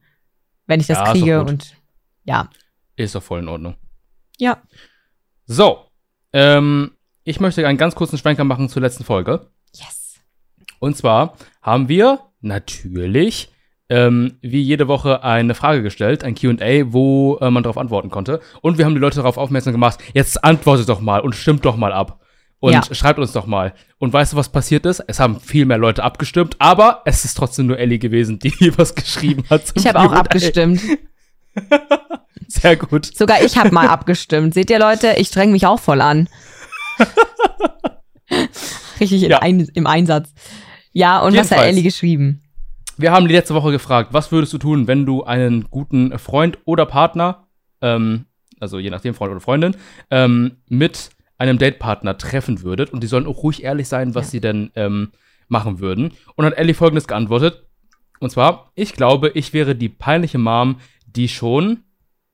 [0.67, 1.75] wenn ich das Ja, kriege und
[2.23, 2.49] ja.
[2.95, 3.75] Ist doch voll in Ordnung.
[4.37, 4.61] Ja.
[5.45, 5.85] So.
[6.33, 6.91] Ähm,
[7.23, 9.47] ich möchte einen ganz kurzen Schwenker machen zur letzten Folge.
[9.75, 10.19] Yes.
[10.79, 13.51] Und zwar haben wir natürlich
[13.91, 18.39] ähm, wie jede Woche eine Frage gestellt, ein QA, wo äh, man darauf antworten konnte.
[18.61, 21.75] Und wir haben die Leute darauf aufmerksam gemacht, jetzt antwortet doch mal und stimmt doch
[21.75, 22.20] mal ab.
[22.61, 22.81] Und Ja.
[22.93, 23.73] schreibt uns doch mal.
[23.97, 25.03] Und weißt du, was passiert ist?
[25.07, 28.95] Es haben viel mehr Leute abgestimmt, aber es ist trotzdem nur Ellie gewesen, die was
[28.95, 29.63] geschrieben hat.
[29.75, 30.79] Ich habe auch abgestimmt.
[32.47, 33.05] Sehr gut.
[33.17, 34.53] Sogar ich habe mal abgestimmt.
[34.53, 36.29] Seht ihr, Leute, ich streng mich auch voll an.
[38.99, 39.39] Richtig Ja.
[39.39, 40.33] ein, im Einsatz.
[40.93, 41.67] Ja, und was hat Jedenfalls.
[41.69, 42.43] Ellie geschrieben?
[42.97, 46.59] Wir haben die letzte Woche gefragt, was würdest du tun, wenn du einen guten Freund
[46.65, 47.47] oder Partner,
[47.81, 48.25] ähm,
[48.59, 49.75] also je nachdem Freund oder Freundin,
[50.11, 51.09] ähm, mit
[51.41, 54.31] einem Datepartner treffen würdet und die sollen auch ruhig ehrlich sein, was Ja.
[54.31, 55.11] sie denn ähm,
[55.47, 56.11] machen würden.
[56.35, 57.67] Und hat Ellie folgendes geantwortet.
[58.19, 60.77] Und zwar, ich glaube, ich wäre die peinliche Mom,
[61.07, 61.79] die schon.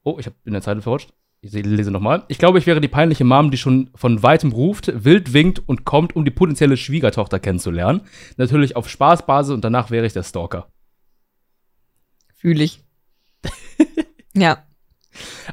[0.03, 1.13] Oh, ich habe in der Zeile verrutscht.
[1.39, 2.23] Ich se- lese nochmal.
[2.27, 5.85] Ich glaube, ich wäre die peinliche Mom, die schon von weitem ruft, wild winkt und
[5.85, 8.01] kommt, um die potenzielle Schwiegertochter kennenzulernen.
[8.37, 10.67] Natürlich auf Spaßbasis und danach wäre ich der Stalker.
[12.35, 12.83] Fühle ich.
[14.33, 14.63] ja.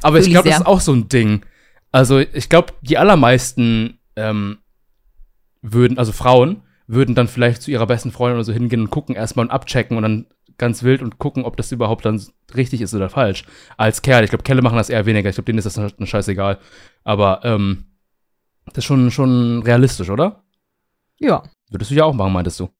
[0.02, 1.44] Aber ich Fühl ich glaube, das ist auch so ein Ding.
[1.94, 4.58] Also, ich glaube, die allermeisten ähm,
[5.62, 9.14] würden, also Frauen, würden dann vielleicht zu ihrer besten Freundin oder so hingehen und gucken
[9.14, 10.26] erstmal und abchecken und dann
[10.58, 12.20] ganz wild und gucken, ob das überhaupt dann
[12.52, 13.44] richtig ist oder falsch.
[13.76, 14.24] Als Kerl.
[14.24, 15.28] Ich glaube, Kerle machen das eher weniger.
[15.28, 16.58] Ich glaube, denen ist das dann scheißegal.
[17.04, 17.84] Aber ähm,
[18.66, 20.42] das ist schon, schon realistisch, oder?
[21.20, 21.44] Ja.
[21.70, 22.70] Würdest du ja auch machen, meintest du?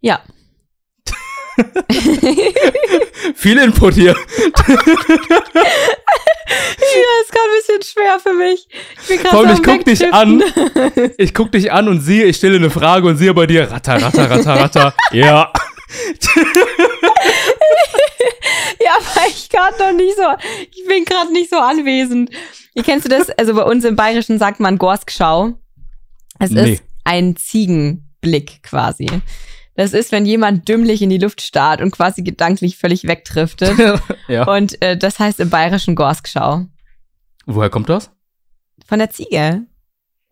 [0.00, 0.22] Ja.
[3.34, 4.16] Viel Input hier.
[6.50, 8.66] Ja, ist gerade ein bisschen schwer für mich.
[9.02, 11.12] Ich bin Komm, so ich guck dich Wegtippen.
[11.18, 14.00] Ich guck dich an und sehe, ich stelle eine Frage und sehe bei dir ratter,
[14.00, 14.94] ratter, ratter, ratter.
[15.12, 15.52] ja.
[18.80, 20.22] Ja, aber ich gerade noch nicht so,
[20.70, 22.30] ich bin gerade nicht so anwesend.
[22.74, 23.28] Wie kennst du das?
[23.30, 25.54] Also bei uns im Bayerischen sagt man Gorskschau.
[26.38, 26.74] Es Nee.
[26.74, 29.08] ist ein Ziegenblick quasi.
[29.78, 33.78] Das ist, wenn jemand dümmlich in die Luft starrt und quasi gedanklich völlig wegdriftet.
[34.28, 34.42] ja.
[34.52, 36.66] Und äh, das heißt im Bayerischen Gorskschau.
[37.46, 38.10] Woher kommt das?
[38.84, 39.66] Von der Ziege.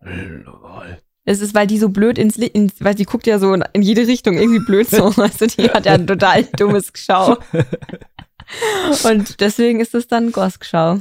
[0.01, 0.97] Lol.
[1.23, 4.05] Es ist, weil die so blöd ins, ins weil die guckt ja so in jede
[4.05, 5.13] Richtung irgendwie blöd so.
[5.17, 7.37] Also die hat ja ein total dummes Geschau.
[9.05, 10.99] Und deswegen ist es dann Gorskschau.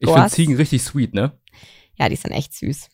[0.00, 0.28] Ich finde?
[0.28, 1.38] Ziegen richtig sweet, ne?
[2.00, 2.88] Ja, die sind echt süß.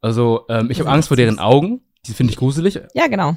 [0.00, 1.38] Also, ähm, ich habe Angst vor deren.
[1.38, 1.82] Augen.
[2.06, 2.80] Die finde ich gruselig.
[2.94, 3.36] Ja, genau.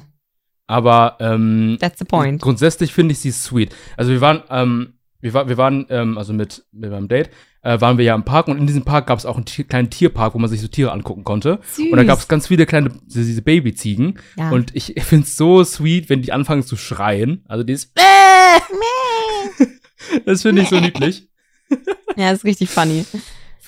[0.68, 2.40] Aber ähm, That's the point.
[2.40, 3.74] grundsätzlich finde ich sie sweet.
[3.96, 7.30] Also wir waren, ähm, wir, war, wir waren, ähm, also mit, mit meinem Date,
[7.62, 9.64] äh, waren wir ja im Park und in diesem Park gab es auch einen Tier,
[9.64, 11.58] kleinen Tierpark, wo man sich so Tiere angucken konnte.
[11.72, 11.90] Süß.
[11.90, 14.18] Und da gab es ganz viele kleine, diese diese Babyziegen.
[14.36, 14.50] ja.
[14.50, 17.44] Und ich finde es so sweet, wenn die anfangen zu schreien.
[17.48, 17.92] Also dieses,
[20.26, 21.28] das finde ich so niedlich.
[22.16, 23.04] ja, ist richtig funny.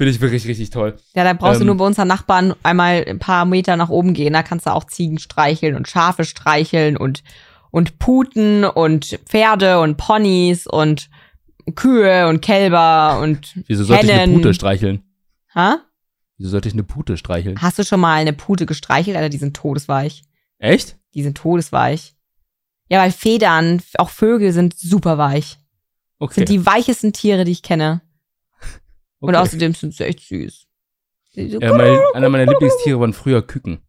[0.00, 0.96] Finde ich wirklich richtig toll.
[1.14, 1.66] Ja, da brauchst Ähm.
[1.66, 4.32] du nur bei unseren Nachbarn einmal ein paar Meter nach oben gehen.
[4.32, 7.22] Da kannst du auch Ziegen streicheln und Schafe streicheln und,
[7.70, 11.10] und Puten und Pferde und Ponys und
[11.74, 14.34] Kühe und Kälber und Wieso sollte ich eine Hennen.
[14.36, 15.02] Pute streicheln?
[15.54, 15.82] Ha?
[16.38, 17.60] Wieso sollte ich eine Pute streicheln?
[17.60, 19.18] Hast du schon mal eine Pute gestreichelt?
[19.18, 20.22] Alter, die sind todesweich.
[20.56, 20.96] Echt?
[21.12, 22.14] Die sind todesweich.
[22.88, 25.58] Ja, weil Federn, auch Vögel sind super weich.
[26.18, 26.36] Okay.
[26.36, 28.00] Sind die weichesten Tiere, die ich kenne.
[29.20, 29.38] Und okay.
[29.38, 30.66] außerdem sind sie echt süß.
[31.32, 33.80] So- ja, mein, einer meiner Lieblingstiere waren früher Küken.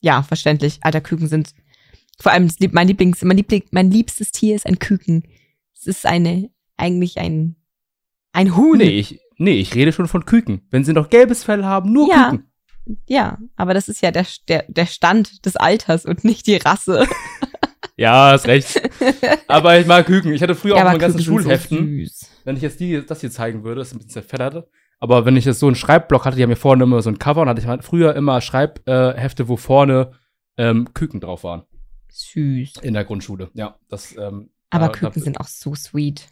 [0.00, 0.78] Ja, verständlich.
[0.82, 1.54] Alter, Küken sind.
[2.20, 5.24] Vor allem mein Lieblings, mein Liebling, mein liebstes Tier ist ein Küken.
[5.74, 7.56] Es ist eine, eigentlich ein,
[8.32, 8.78] ein Huhn.
[8.78, 10.66] Nee, ich, nee, ich rede schon von Küken.
[10.70, 12.30] Wenn sie noch gelbes Fell haben, nur Ja.
[12.30, 12.48] Küken.
[13.06, 17.06] Ja, aber das ist ja der, der, der Stand des Alters und nicht die Rasse.
[17.96, 18.82] Ja, hast recht.
[19.46, 20.32] aber ich mag Küken.
[20.32, 21.78] Ich hatte früher ja, auch aber meine ganzen Schulheften.
[21.78, 22.30] So süß.
[22.44, 24.68] Wenn ich jetzt die, das hier zeigen würde, ist ein bisschen zerfettert.
[25.00, 27.18] Aber wenn ich jetzt so einen Schreibblock hatte, die haben mir vorne immer so ein
[27.18, 30.12] Cover und hatte ich früher immer Schreibhefte, äh, wo vorne
[30.56, 31.62] ähm, Küken drauf waren.
[32.10, 32.74] Süß.
[32.82, 33.50] In der Grundschule.
[33.54, 34.16] Ja, das.
[34.16, 36.28] Ähm, Aber da- Küken da- sind auch so sweet.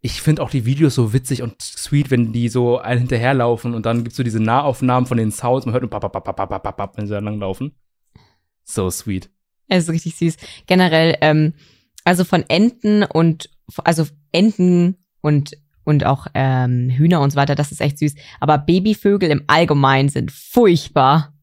[0.00, 3.84] Ich finde auch die Videos so witzig und sweet, wenn die so einen hinterherlaufen und
[3.86, 5.66] dann gibt's so diese Nahaufnahmen von den Sounds.
[5.66, 7.74] Man hört nur pap, pap, pap, pap, pap, pap, wenn sie da langlaufen.
[8.64, 9.30] So sweet.
[9.68, 10.36] Es ist richtig süß.
[10.66, 11.54] Generell, ähm,
[12.04, 13.50] also von Enten und,
[13.82, 18.14] also Enten und, und auch ähm, Hühner und so weiter, das ist echt süß.
[18.38, 21.34] Aber Babyvögel im Allgemeinen sind furchtbar.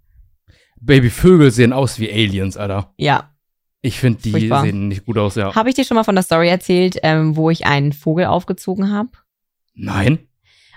[0.79, 2.93] Babyvögel sehen aus wie Aliens, Alter.
[2.97, 3.29] Ja.
[3.81, 4.63] Ich finde, die Furchtbar.
[4.63, 5.53] sehen nicht gut aus, ja.
[5.53, 8.89] Habe ich dir schon mal von der Story erzählt, ähm, wo ich einen Vogel aufgezogen
[8.89, 9.09] habe?
[9.75, 10.19] Nein?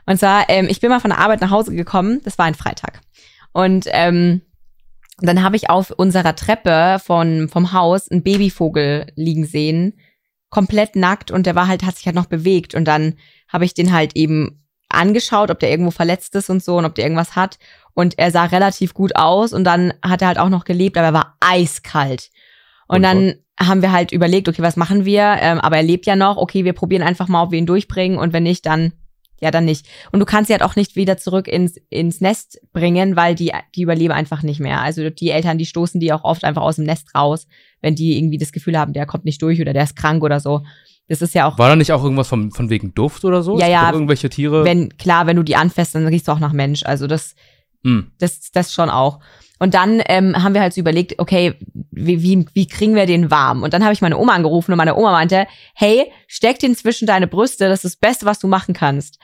[0.06, 2.54] Und zwar, ähm, ich bin mal von der Arbeit nach Hause gekommen, das war ein
[2.54, 3.00] Freitag.
[3.52, 4.42] Und ähm,
[5.18, 9.94] dann habe ich auf unserer Treppe von, vom Haus einen Babyvogel liegen sehen,
[10.50, 12.74] komplett nackt und der war halt, hat sich halt noch bewegt.
[12.74, 13.14] Und dann
[13.48, 16.94] habe ich den halt eben angeschaut, ob der irgendwo verletzt ist und so und ob
[16.94, 17.58] der irgendwas hat.
[17.94, 21.08] Und er sah relativ gut aus und dann hat er halt auch noch gelebt, aber
[21.08, 22.30] er war eiskalt.
[22.86, 25.38] Und Und dann haben wir halt überlegt, okay, was machen wir?
[25.40, 28.18] Ähm, aber er lebt ja noch, okay, wir probieren einfach mal, ob wir ihn durchbringen
[28.18, 28.92] und wenn nicht, dann
[29.40, 29.86] ja, dann nicht.
[30.12, 33.52] Und du kannst sie halt auch nicht wieder zurück ins, ins Nest bringen, weil die,
[33.74, 34.80] die überleben einfach nicht mehr.
[34.80, 37.46] Also die Eltern, die stoßen die auch oft einfach aus dem Nest raus,
[37.82, 40.40] wenn die irgendwie das Gefühl haben, der kommt nicht durch oder der ist krank oder
[40.40, 40.62] so.
[41.08, 43.58] Das ist ja auch, War da nicht auch irgendwas von, von wegen Duft oder so?
[43.58, 44.64] Ja, ja, Irgendwelche Tiere?
[44.64, 46.84] wenn, klar, wenn du die anfasst, dann riechst du auch nach Mensch.
[46.84, 47.36] Also das,
[47.84, 48.10] Hm.
[48.18, 49.20] das, das schon auch.
[49.58, 51.54] Und dann ähm, haben wir halt so überlegt, okay,
[51.90, 53.62] wie, wie, wie kriegen wir den warm?
[53.62, 57.06] Und dann habe ich meine Oma angerufen und meine Oma meinte, hey, steck den zwischen
[57.06, 59.18] deine Brüste, das ist das Beste, was du machen kannst.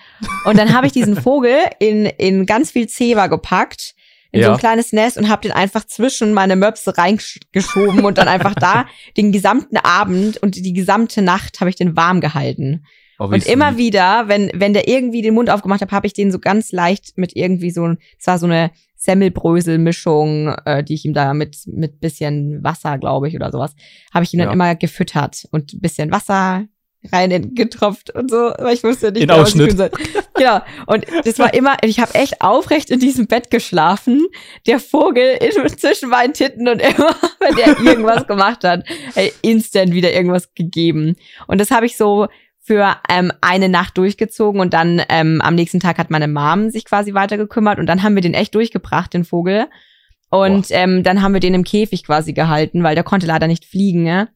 [0.46, 3.94] Und dann habe ich diesen Vogel in, in ganz viel Zewa gepackt,
[4.30, 4.52] in so Ja.
[4.54, 8.86] ein kleines Nest und habe den einfach zwischen meine Möpse reingeschoben und dann einfach da
[9.18, 12.86] den gesamten Abend und die gesamte Nacht habe ich den warm gehalten.
[13.30, 16.32] Wie Und immer wieder, wenn, wenn der irgendwie den Mund aufgemacht hat, habe ich den
[16.32, 17.86] so ganz leicht mit irgendwie so,
[18.18, 23.28] es war so eine Semmelbrösel-Mischung, äh, die ich ihm da mit, mit bisschen Wasser, glaube
[23.28, 23.74] ich, oder sowas,
[24.12, 24.52] habe ich ihm dann Ja.
[24.52, 26.66] immer gefüttert und ein bisschen Wasser
[27.10, 29.90] rein getropft und so, weil ich wusste nicht, In genau, was ich tun soll.
[30.34, 30.60] Genau.
[30.86, 34.26] Und das war immer, ich habe echt aufrecht in diesem Bett geschlafen.
[34.66, 39.92] Der Vogel in, zwischen meinen Titten und immer, wenn der irgendwas gemacht hat, ey, instant
[39.92, 41.16] wieder irgendwas gegeben.
[41.48, 42.28] Und das habe ich so
[42.64, 46.84] für ähm, eine Nacht durchgezogen und dann ähm, am nächsten Tag hat meine Mom sich
[46.84, 49.66] quasi weiter gekümmert und dann haben wir den echt durchgebracht, den Vogel.
[50.30, 53.66] Und ähm, dann haben wir den im Käfig quasi gehalten, weil der konnte leider nicht
[53.66, 54.04] fliegen.
[54.04, 54.28] Ne?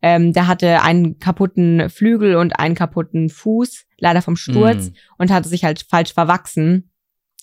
[0.00, 4.94] Ähm, der hatte einen kaputten Flügel und einen kaputten Fuß, leider vom Sturz Mm.
[5.18, 6.90] und hatte sich halt falsch verwachsen.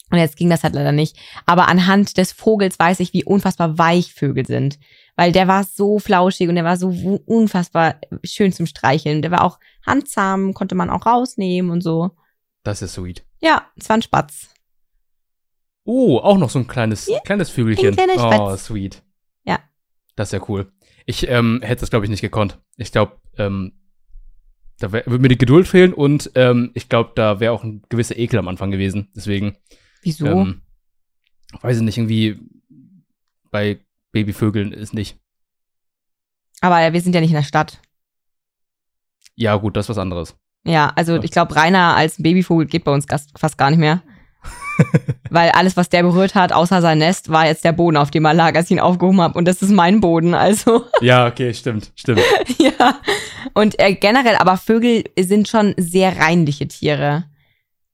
[0.10, 1.17] Und jetzt ging das halt leider nicht.
[1.45, 4.80] Aber anhand des Vogels weiß ich, wie unfassbar weich Vögel sind.
[5.19, 6.88] Weil der war so flauschig und der war so
[7.25, 9.21] unfassbar schön zum Streicheln.
[9.21, 12.12] Der war auch handzahm, konnte man auch rausnehmen und so.
[12.63, 13.25] Das ist sweet.
[13.41, 14.53] Ja, es war ein Spatz.
[15.84, 17.89] Oh, auch noch so ein kleines, Ja, kleines Vögelchen.
[17.89, 18.67] ein kleiner oh, Spatz.
[18.67, 19.03] sweet.
[19.43, 19.60] Ja.
[20.15, 20.71] Das ist ja cool.
[21.05, 22.58] Ich ähm, hätte das, glaube ich, nicht gekonnt.
[22.77, 23.73] Ich glaube, ähm,
[24.79, 27.84] da wär, würde mir die Geduld fehlen und ähm, ich glaube, da wäre auch ein
[27.89, 29.10] gewisser Ekel am Anfang gewesen.
[29.13, 29.58] Deswegen,
[30.01, 30.27] Wieso?
[30.27, 30.62] ähm,
[31.60, 32.39] weiß ich nicht, irgendwie
[33.51, 35.17] bei Babyvögeln ist nicht.
[36.62, 37.80] Aber wir sind ja nicht in der Stadt.
[39.36, 40.36] Ja, gut, das ist was anderes.
[40.65, 43.06] Ja, also ich glaube, reiner als Babyvogel geht bei uns
[43.38, 44.02] fast gar nicht mehr.
[45.30, 48.26] Weil alles, was der berührt hat, außer sein Nest, war jetzt der Boden, auf dem
[48.26, 49.38] er lag, als ich ihn aufgehoben habe.
[49.38, 50.86] Und das ist mein Boden, also.
[51.02, 52.22] ja, okay, stimmt, stimmt.
[52.58, 53.00] ja.
[53.54, 57.26] Und äh, generell, aber Vögel sind schon sehr reinliche Tiere.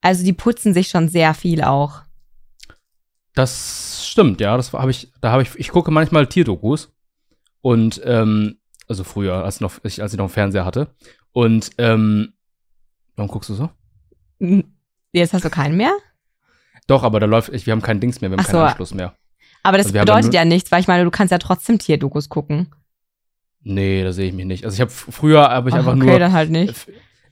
[0.01, 2.01] Also die putzen sich schon sehr viel auch.
[3.36, 4.58] Das stimmt, ja.
[4.58, 6.93] Das habe ich, da habe ich, ich gucke manchmal Tierdokus.
[7.62, 10.88] Und, ähm, also früher, als, noch, ich, als ich noch einen Fernseher hatte.
[11.32, 12.34] Und, ähm,
[13.15, 13.69] warum guckst du so?
[15.12, 15.93] Jetzt hast du keinen mehr?
[16.88, 18.65] Doch, aber da läuft, ich, wir haben keinen Dings mehr, wir haben Ach keinen so.
[18.65, 19.15] Anschluss mehr.
[19.63, 22.74] Aber das Also bedeutet ja nichts, weil ich meine, du kannst ja trotzdem Tierdokus gucken.
[23.63, 24.63] Nee, da sehe ich mich nicht.
[24.63, 26.19] Also ich habe früher habe ich Ach, einfach okay, nur.
[26.19, 26.69] dann halt nicht.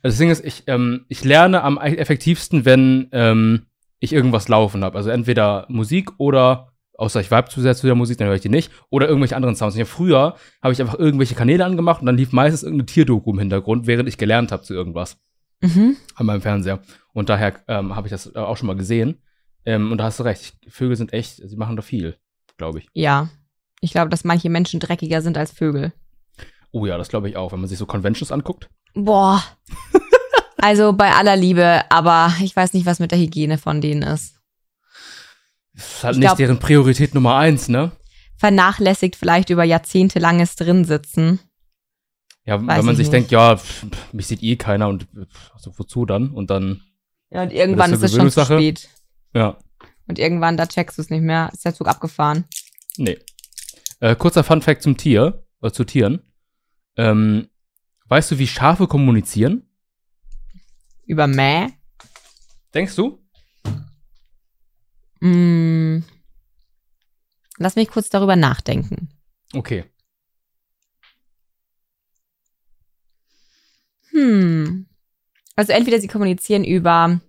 [0.01, 3.67] Also das Ding ist, ich, ähm, ich lerne am effektivsten, wenn ähm,
[4.03, 4.97] ich irgendwas laufen habe.
[4.97, 8.41] Also entweder Musik oder, außer ich vibe zu sehr zu der Musik, dann höre ich
[8.41, 9.75] die nicht, oder irgendwelche anderen Sounds.
[9.75, 13.31] Und ja, früher habe ich einfach irgendwelche Kanäle angemacht und dann lief meistens irgendeine Tierdoku
[13.31, 15.17] im Hintergrund, während ich gelernt habe zu irgendwas
[15.61, 15.95] Mhm.
[16.15, 16.79] an meinem Fernseher.
[17.13, 19.21] Und daher ähm, habe ich das äh, auch schon mal gesehen.
[19.65, 20.57] Ähm, und da hast du recht.
[20.67, 22.17] Vögel sind echt, sie machen da viel,
[22.57, 22.87] glaube ich.
[22.93, 23.29] Ja.
[23.79, 25.93] Ich glaube, dass manche Menschen dreckiger sind als Vögel.
[26.71, 28.69] Oh ja, das glaube ich auch, wenn man sich so Conventions anguckt.
[28.93, 29.41] Boah.
[30.63, 34.35] Also bei aller Liebe, aber ich weiß nicht, was mit der Hygiene von denen ist.
[35.73, 37.91] Das ist halt Ich nicht glaub- deren Priorität Nummer eins, ne?
[38.37, 41.39] Vernachlässigt vielleicht über Jahrzehnte langes drinsitzen.
[42.45, 43.13] Ja, Weiß wenn man ich sich nicht.
[43.13, 46.29] denkt, ja, pff, mich sieht eh keiner und pff, also wozu dann?
[46.31, 46.81] Und dann,
[47.29, 48.89] Ja, und irgendwann ist es schon zu spät.
[49.33, 49.57] ja,
[50.07, 52.45] Und irgendwann, da checkst du es nicht mehr, ist der Zug abgefahren.
[52.97, 53.17] nee.
[53.99, 56.21] Äh, kurzer Fun-Fact zum Tier, äh, zu Tieren.
[56.97, 57.47] Ähm,
[58.07, 59.63] weißt du, wie Schafe kommunizieren?
[61.05, 61.67] Über Mäh.
[62.73, 63.19] Denkst du?
[65.19, 66.03] Mm.
[67.57, 69.09] Lass mich kurz darüber nachdenken.
[69.53, 69.85] Okay.
[74.11, 74.87] Hm.
[75.55, 77.21] Also entweder sie kommunizieren über,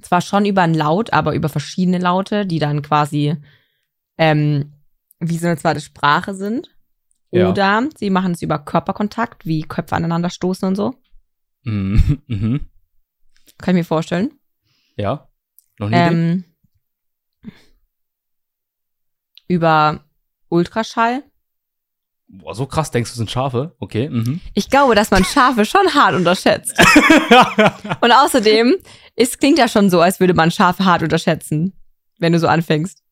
[0.00, 3.36] zwar schon über ein Laut, aber über verschiedene Laute, die dann quasi
[4.16, 4.72] ähm,
[5.18, 6.74] wie so eine zweite Sprache sind.
[7.30, 7.50] Ja.
[7.50, 10.94] Oder sie machen es über Körperkontakt, wie Köpfe aneinander stoßen und so.
[11.64, 12.68] Mhm.
[13.58, 14.32] Kann ich mir vorstellen.
[14.96, 15.28] Ja.
[15.78, 15.96] Noch nie.
[15.96, 16.44] Ähm,
[19.48, 20.04] über
[20.48, 21.22] Ultraschall.
[22.26, 23.76] Boah, so krass denkst du, sind Schafe?
[23.78, 24.08] Okay.
[24.08, 24.40] Mhm.
[24.54, 26.74] Ich glaube, dass man Schafe schon hart unterschätzt.
[28.00, 28.76] Und außerdem,
[29.14, 31.74] es klingt ja schon so, als würde man Schafe hart unterschätzen,
[32.18, 33.02] wenn du so anfängst.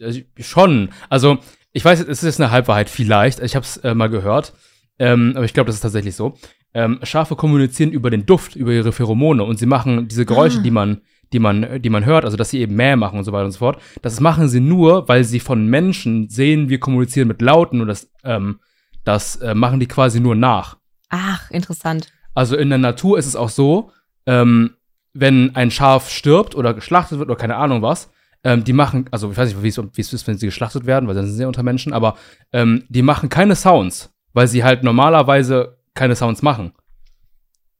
[0.00, 0.90] Also, schon.
[1.08, 1.38] Also,
[1.72, 3.40] ich weiß, es ist eine Halbwahrheit vielleicht.
[3.40, 4.52] Ich habe es äh, mal gehört.
[4.98, 6.38] Ähm, aber ich glaube, das ist tatsächlich so.
[6.74, 10.62] Ähm, Schafe kommunizieren über den Duft, über ihre Pheromone und sie machen diese Geräusche, Ah.
[10.62, 11.00] die man,
[11.32, 13.52] die man, die man hört, also dass sie eben Mäh machen und so weiter und
[13.52, 13.80] so fort.
[14.02, 18.10] Das machen sie nur, weil sie von Menschen sehen, wir kommunizieren mit Lauten und das,
[18.24, 18.60] ähm,
[19.04, 20.76] das äh, machen die quasi nur nach.
[21.08, 22.12] Ach, interessant.
[22.34, 23.90] Also in der Natur ist es auch so,
[24.26, 24.70] ähm,
[25.14, 28.10] wenn ein Schaf stirbt oder geschlachtet wird oder keine Ahnung was,
[28.44, 31.14] ähm, die machen, also ich weiß nicht, wie es ist, wenn sie geschlachtet werden, weil
[31.14, 32.16] dann sind sie ja unter Menschen, aber
[32.52, 36.72] ähm, die machen keine Sounds, weil sie halt normalerweise keine Sounds machen.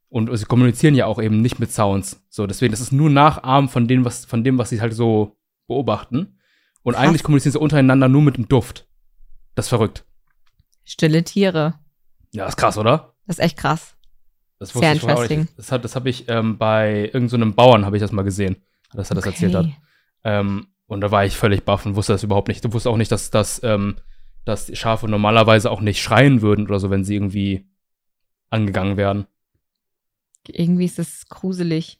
[0.09, 2.23] Und sie kommunizieren ja auch eben nicht mit Sounds.
[2.29, 5.37] So, deswegen, das ist nur Nachahmen von dem, was, von dem, was sie halt so
[5.67, 6.39] beobachten.
[6.83, 7.03] Und Krass.
[7.05, 8.87] eigentlich kommunizieren sie untereinander nur mit dem Duft.
[9.55, 10.05] Das ist verrückt.
[10.85, 11.75] Stille Tiere.
[12.33, 13.15] Ja, ist krass, oder?
[13.27, 13.97] Das ist echt krass.
[14.59, 15.49] Das Sehr ich interesting.
[15.57, 18.23] Das, hat- das habe ich ähm, bei irgendeinem so einem Bauern, habe ich das mal
[18.23, 18.57] gesehen,
[18.93, 19.67] dass er das erzählt hat.
[19.67, 19.77] Okay.
[20.25, 22.65] Ähm, und da war ich völlig baff und wusste das überhaupt nicht.
[22.65, 23.97] Du wusste auch nicht, dass, dass, ähm,
[24.45, 27.67] dass Schafe normalerweise auch nicht schreien würden oder so, wenn sie irgendwie
[28.53, 29.27] angegangen werden.
[30.47, 31.99] Irgendwie ist es gruselig.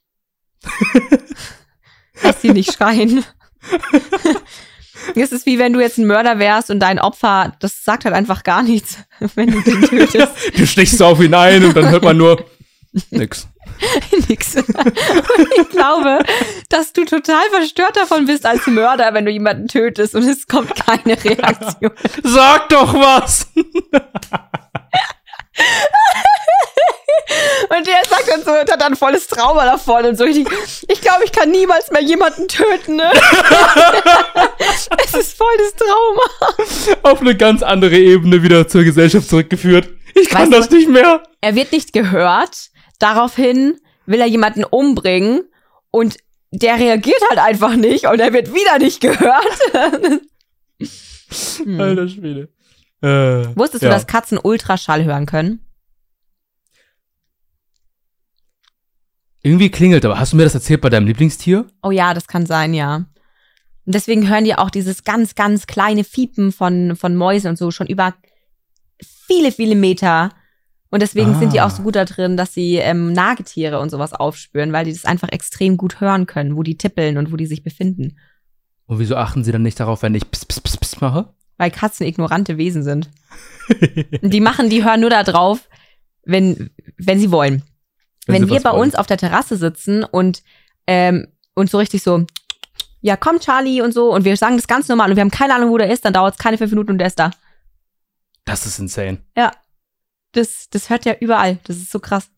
[2.23, 3.25] Dass sie nicht schreien.
[5.17, 8.15] Es ist wie wenn du jetzt ein Mörder wärst und dein Opfer, das sagt halt
[8.15, 8.99] einfach gar nichts,
[9.35, 10.33] wenn du den tötest.
[10.57, 12.45] Du stichst so auf ihn ein und dann hört man nur
[13.11, 13.49] nix.
[14.29, 14.57] Nix.
[14.57, 16.19] Und ich glaube,
[16.69, 20.75] dass du total verstört davon bist als Mörder, wenn du jemanden tötest und es kommt
[20.75, 21.91] keine Reaktion.
[22.23, 23.49] Sag doch was!
[27.69, 30.25] Und der sagt dann so, hat dann volles Trauma davon und so.
[30.25, 30.39] Ich,
[30.89, 32.97] ich glaube, ich kann niemals mehr jemanden töten.
[32.97, 33.11] Ne?
[35.05, 37.01] es ist volles Trauma.
[37.03, 39.89] auf eine ganz andere Ebene wieder zur Gesellschaft zurückgeführt.
[40.15, 41.23] Ich kann Weißt du- das nicht mehr.
[41.41, 42.69] Er wird nicht gehört.
[42.99, 45.43] Daraufhin will er jemanden umbringen
[45.91, 46.19] und
[46.51, 49.59] der reagiert halt einfach nicht und er wird wieder nicht gehört.
[51.65, 51.81] Hm.
[51.81, 52.51] Alter Schwede.
[53.03, 53.89] Äh, Wusstest ja.
[53.89, 55.61] du, dass Katzen Ultraschall hören können?
[59.43, 61.67] Irgendwie klingelt, aber hast du mir das erzählt bei deinem Lieblingstier?
[61.83, 63.07] Oh ja, das kann sein, ja.
[63.85, 67.73] Und deswegen hören die auch dieses ganz, ganz kleine Fiepen von, von Mäusen und so
[67.73, 68.15] schon über
[69.03, 70.31] viele, viele Meter.
[70.91, 71.67] Und deswegen sind die Ah.
[71.67, 75.07] auch so gut da drin, dass sie ähm, Nagetiere und sowas aufspüren, weil die das
[75.07, 78.19] einfach extrem gut hören können, wo die tippeln und wo die sich befinden.
[78.87, 81.35] Und wieso achten sie dann nicht darauf, wenn ich pss, pss, pss, pss mache?
[81.63, 83.09] Weil Katzen ignorante Wesen sind.
[84.21, 85.69] Die machen, die hören nur da drauf,
[86.25, 87.63] wenn, wenn sie wollen.
[88.27, 88.83] Wenn Wenn, sie wir bei wollen.
[88.83, 90.43] uns auf der Terrasse sitzen und,
[90.89, 92.27] ähm, und so richtig so,
[93.01, 95.55] ja, komm, Charlie und so, und wir sagen das ganz normal und wir haben keine
[95.55, 97.31] Ahnung, wo der ist, dann dauert es keine fünf Minuten und der ist da.
[98.45, 99.19] Das ist insane.
[100.33, 101.59] Das, das hört ja überall.
[101.63, 102.29] Das ist so krass.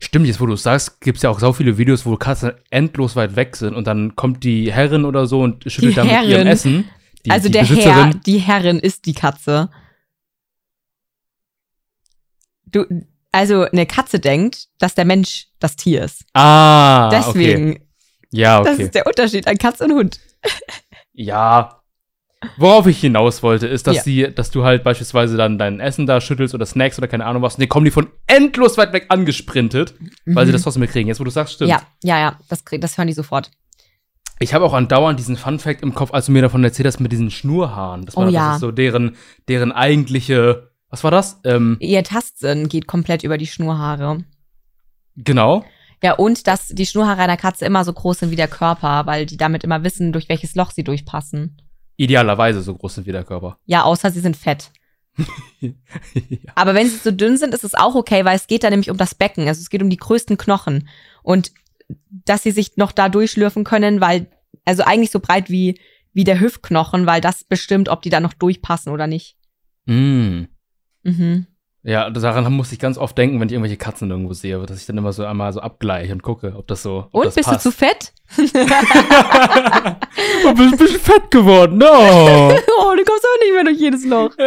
[0.00, 2.50] Stimmt, jetzt wo du es sagst, gibt es ja auch so viele Videos, wo Katzen
[2.70, 6.08] endlos weit weg sind und dann kommt die Herrin oder so und schüttelt Die dann
[6.08, 6.48] mit ihrem.
[6.48, 6.90] Essen.
[7.26, 8.20] Die, also die der Herr, Besitzerin.
[8.24, 9.68] die Herrin ist die Katze.
[12.66, 12.84] Du,
[13.32, 16.24] also eine Katze denkt, dass der Mensch das Tier ist.
[16.34, 17.82] Ah, Deswegen, okay.
[18.32, 18.82] Ja, das okay.
[18.84, 20.20] ist der Unterschied an Katze und Hund.
[21.12, 21.82] Ja.
[22.58, 24.02] Worauf ich hinaus wollte, ist, dass Ja.
[24.04, 27.42] die, dass du halt beispielsweise dann dein Essen da schüttelst oder Snacks oder keine Ahnung
[27.42, 29.94] was, und dann kommen die von endlos weit weg angesprintet,
[30.26, 31.08] weil sie das trotzdem mitkriegen.
[31.08, 31.70] Jetzt, wo du sagst, stimmt.
[31.70, 31.76] Mhm.
[32.04, 33.50] Ja, ja, ja, das, krieg- das hören die sofort.
[34.38, 37.00] Ich habe auch andauernd diesen Fun Fact im Kopf, als du mir davon erzählt hast
[37.00, 38.04] mit diesen Schnurhaaren.
[38.04, 38.48] Das war Oh ja.
[38.48, 39.16] das ist so deren,
[39.48, 41.40] deren eigentliche, was war das?
[41.44, 44.24] Ähm, Ihr Tastsinn geht komplett über die Schnurhaare.
[45.16, 45.64] genau.
[46.02, 49.24] Ja, und dass die Schnurhaare einer Katze immer so groß sind wie der Körper, weil
[49.24, 51.56] die damit immer wissen, durch welches Loch sie durchpassen.
[51.96, 53.56] Idealerweise so groß sind wie der Körper.
[53.64, 54.70] Ja, außer sie sind fett.
[55.60, 55.70] ja.
[56.54, 58.90] Aber wenn sie so dünn sind, ist es auch okay, weil es geht da nämlich
[58.90, 59.48] um das Becken.
[59.48, 60.88] Also es geht um die größten Knochen.
[61.22, 61.52] Und
[62.10, 64.26] dass sie sich noch da durchschlürfen können, weil,
[64.64, 65.80] also eigentlich so breit wie,
[66.12, 69.36] wie der Hüftknochen, weil das bestimmt, ob die da noch durchpassen oder nicht.
[69.86, 70.44] Mm.
[71.04, 71.46] Mhm.
[71.82, 74.86] Ja, daran muss ich ganz oft denken, wenn ich irgendwelche Katzen irgendwo sehe, dass ich
[74.86, 77.06] dann immer so einmal so abgleiche und gucke, ob das so.
[77.12, 77.64] Ob Und das bist passt.
[77.64, 78.12] du zu fett?
[78.36, 78.58] du bist
[80.72, 81.86] ein bisschen fett geworden, no.
[82.80, 84.34] Oh, du kommst auch nicht mehr durch jedes Loch.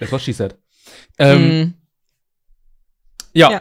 [0.00, 0.54] Das war she said.
[1.18, 1.74] Ähm, Mhm.
[3.32, 3.60] ja.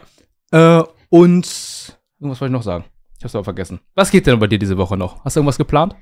[0.52, 2.86] Äh, und irgendwas wollte ich noch sagen.
[3.17, 3.80] Ich hab's aber vergessen.
[3.96, 5.24] Was geht denn bei dir diese Woche noch?
[5.24, 5.96] Hast du irgendwas geplant?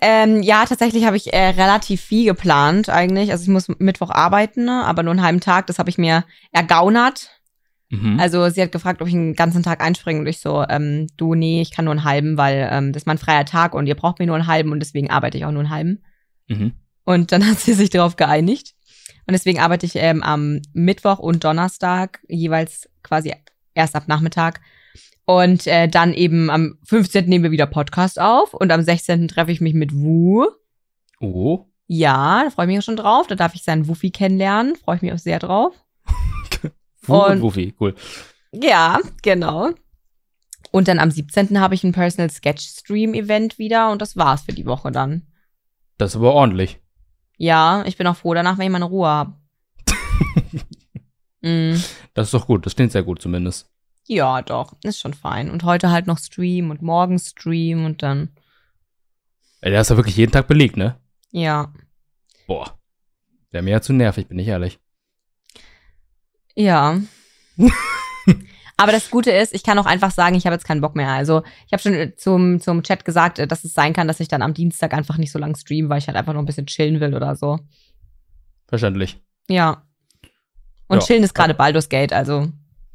[0.00, 3.30] Ähm, ja, tatsächlich habe ich äh, relativ viel geplant eigentlich.
[3.30, 4.84] Also ich muss Mittwoch arbeiten, ne?
[4.84, 5.66] aber nur einen halben Tag.
[5.66, 7.38] Das habe ich mir ergaunert.
[7.90, 8.18] Mhm.
[8.18, 11.34] Also sie hat gefragt, ob ich einen ganzen Tag einspringe und ich so, ähm, du,
[11.34, 13.94] nee, ich kann nur einen halben, weil ähm, das ist mein freier Tag und ihr
[13.94, 16.02] braucht mir nur einen halben und deswegen arbeite ich auch nur einen halben.
[16.48, 16.72] mhm.
[17.04, 18.74] Und dann hat sie sich darauf geeinigt.
[19.26, 23.34] Und deswegen arbeite ich ähm, am Mittwoch und Donnerstag jeweils quasi
[23.78, 24.60] erst ab Nachmittag.
[25.24, 27.26] Und äh, dann eben am 15.
[27.26, 29.28] nehmen wir wieder Podcast auf und am 16.
[29.28, 30.46] treffe ich mich mit Wu.
[31.20, 31.66] Oh.
[31.86, 33.26] Ja, da freue ich mich auch schon drauf.
[33.26, 34.76] Da darf ich seinen Wuffi kennenlernen.
[34.76, 35.74] Freue ich mich auch sehr drauf.
[37.02, 37.94] Wu und, Und- Wufi, cool.
[38.52, 39.70] Ja, genau.
[40.70, 41.60] Und dann am 17.
[41.60, 45.26] habe ich ein Personal Sketch Stream Event wieder und das war's für die Woche dann.
[45.98, 46.78] Das ist aber ordentlich.
[47.36, 49.34] Ja, ich bin auch froh danach, wenn ich meine Ruhe habe.
[51.42, 51.74] Mm,
[52.14, 53.68] Das ist doch gut, das klingt sehr gut zumindest.
[54.06, 55.50] ja, doch, ist schon fein.
[55.50, 58.30] Und heute halt noch Stream und morgen Stream und dann,
[59.60, 60.96] Ey, der ist ja wirklich jeden Tag belegt, ne?
[61.30, 61.72] ja.
[62.46, 62.78] Boah.
[63.50, 64.78] Wäre mir ja zu nervig, bin ich ehrlich.
[66.54, 66.98] Ja.
[68.76, 71.10] Aber das Gute ist, ich kann auch einfach sagen, ich habe jetzt keinen Bock mehr.
[71.10, 74.20] Also ich habe schon äh, zum, zum Chat gesagt, äh, dass es sein kann, dass
[74.20, 76.46] ich dann am Dienstag einfach nicht so lange stream, weil ich halt einfach nur ein
[76.46, 77.58] bisschen chillen will oder so.
[78.68, 79.20] Verständlich.
[79.48, 79.82] Ja.
[80.88, 81.06] Und Ja.
[81.06, 82.48] chillen ist gerade Baldur's Gate, also.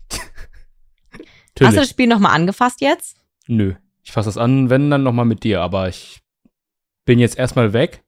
[1.61, 3.17] Hast du das Spiel nochmal angefasst jetzt?
[3.47, 3.75] Nö.
[4.03, 6.21] Ich fasse das an, wenn dann nochmal mit dir, aber ich
[7.05, 8.03] bin jetzt erstmal weg.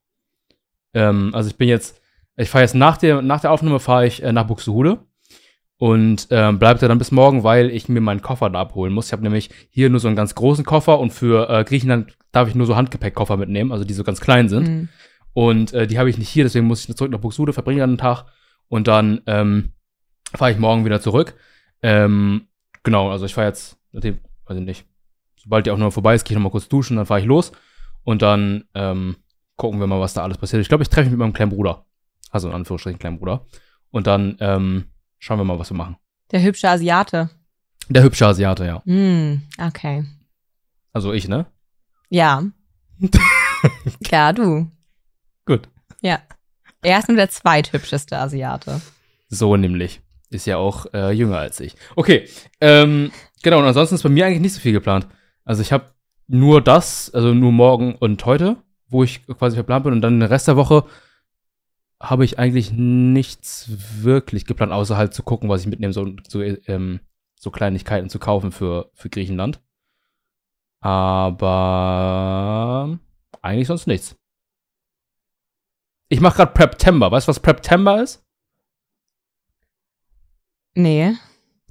[0.94, 2.00] Ähm, also ich bin jetzt,
[2.36, 4.98] ich fahre jetzt nach der, nach der Aufnahme fahre ich äh, nach Buxtehude
[5.78, 9.06] und ähm, bleibe da dann bis morgen, weil ich mir meinen Koffer da abholen muss.
[9.06, 12.48] Ich habe nämlich hier nur so einen ganz großen Koffer und für äh, Griechenland darf
[12.48, 14.68] ich nur so Handgepäckkoffer mitnehmen, also die so ganz klein sind.
[14.68, 14.88] Mhm.
[15.32, 17.90] Und äh, die habe ich nicht hier, deswegen muss ich zurück nach Buxtehude, verbringe dann
[17.90, 18.24] einen Tag
[18.68, 19.72] und dann ähm,
[20.34, 21.34] fahre ich morgen wieder zurück.
[21.82, 22.48] Ähm,
[22.82, 24.86] genau, also ich fahre jetzt, nachdem, weiß ich nicht,
[25.36, 27.26] sobald die auch noch vorbei ist, gehe ich noch mal kurz duschen, dann fahre ich
[27.26, 27.52] los
[28.02, 29.16] und dann ähm,
[29.56, 30.62] gucken wir mal, was da alles passiert.
[30.62, 31.84] Ich glaube, ich treffe mich mit meinem kleinen Bruder.
[32.30, 33.46] Also in Anführungsstrichen kleinen Bruder.
[33.90, 34.86] Und dann ähm,
[35.18, 35.96] schauen wir mal, was wir machen.
[36.30, 37.30] Der hübsche Asiate.
[37.88, 38.82] Der hübsche Asiate, ja.
[38.84, 40.04] Hm, okay.
[40.92, 41.46] Also ich, ne?
[42.08, 42.42] Ja.
[44.10, 44.70] ja, du.
[45.44, 45.68] Gut.
[46.00, 46.20] Ja.
[46.82, 48.80] Er ist nur der zweithübscheste Asiate.
[49.28, 50.00] So nämlich.
[50.30, 51.76] Ist ja auch äh, jünger als ich.
[51.94, 52.28] Okay,
[52.60, 53.12] ähm,
[53.42, 55.06] genau, und ansonsten ist bei mir eigentlich nicht so viel geplant.
[55.44, 55.92] Also ich habe
[56.26, 58.56] nur das, also nur morgen und heute,
[58.88, 60.84] wo ich quasi verplant bin und dann den Rest der Woche
[62.00, 63.70] habe ich eigentlich nichts
[64.02, 67.00] wirklich geplant, außer halt zu gucken, was ich mitnehme, so, so, ähm,
[67.38, 69.60] so Kleinigkeiten zu kaufen für, für Griechenland.
[70.80, 72.98] Aber
[73.42, 74.16] eigentlich sonst nichts.
[76.08, 77.10] Ich mache gerade Preptember.
[77.10, 78.25] Weißt du, was Preptember ist?
[80.76, 81.14] Nee.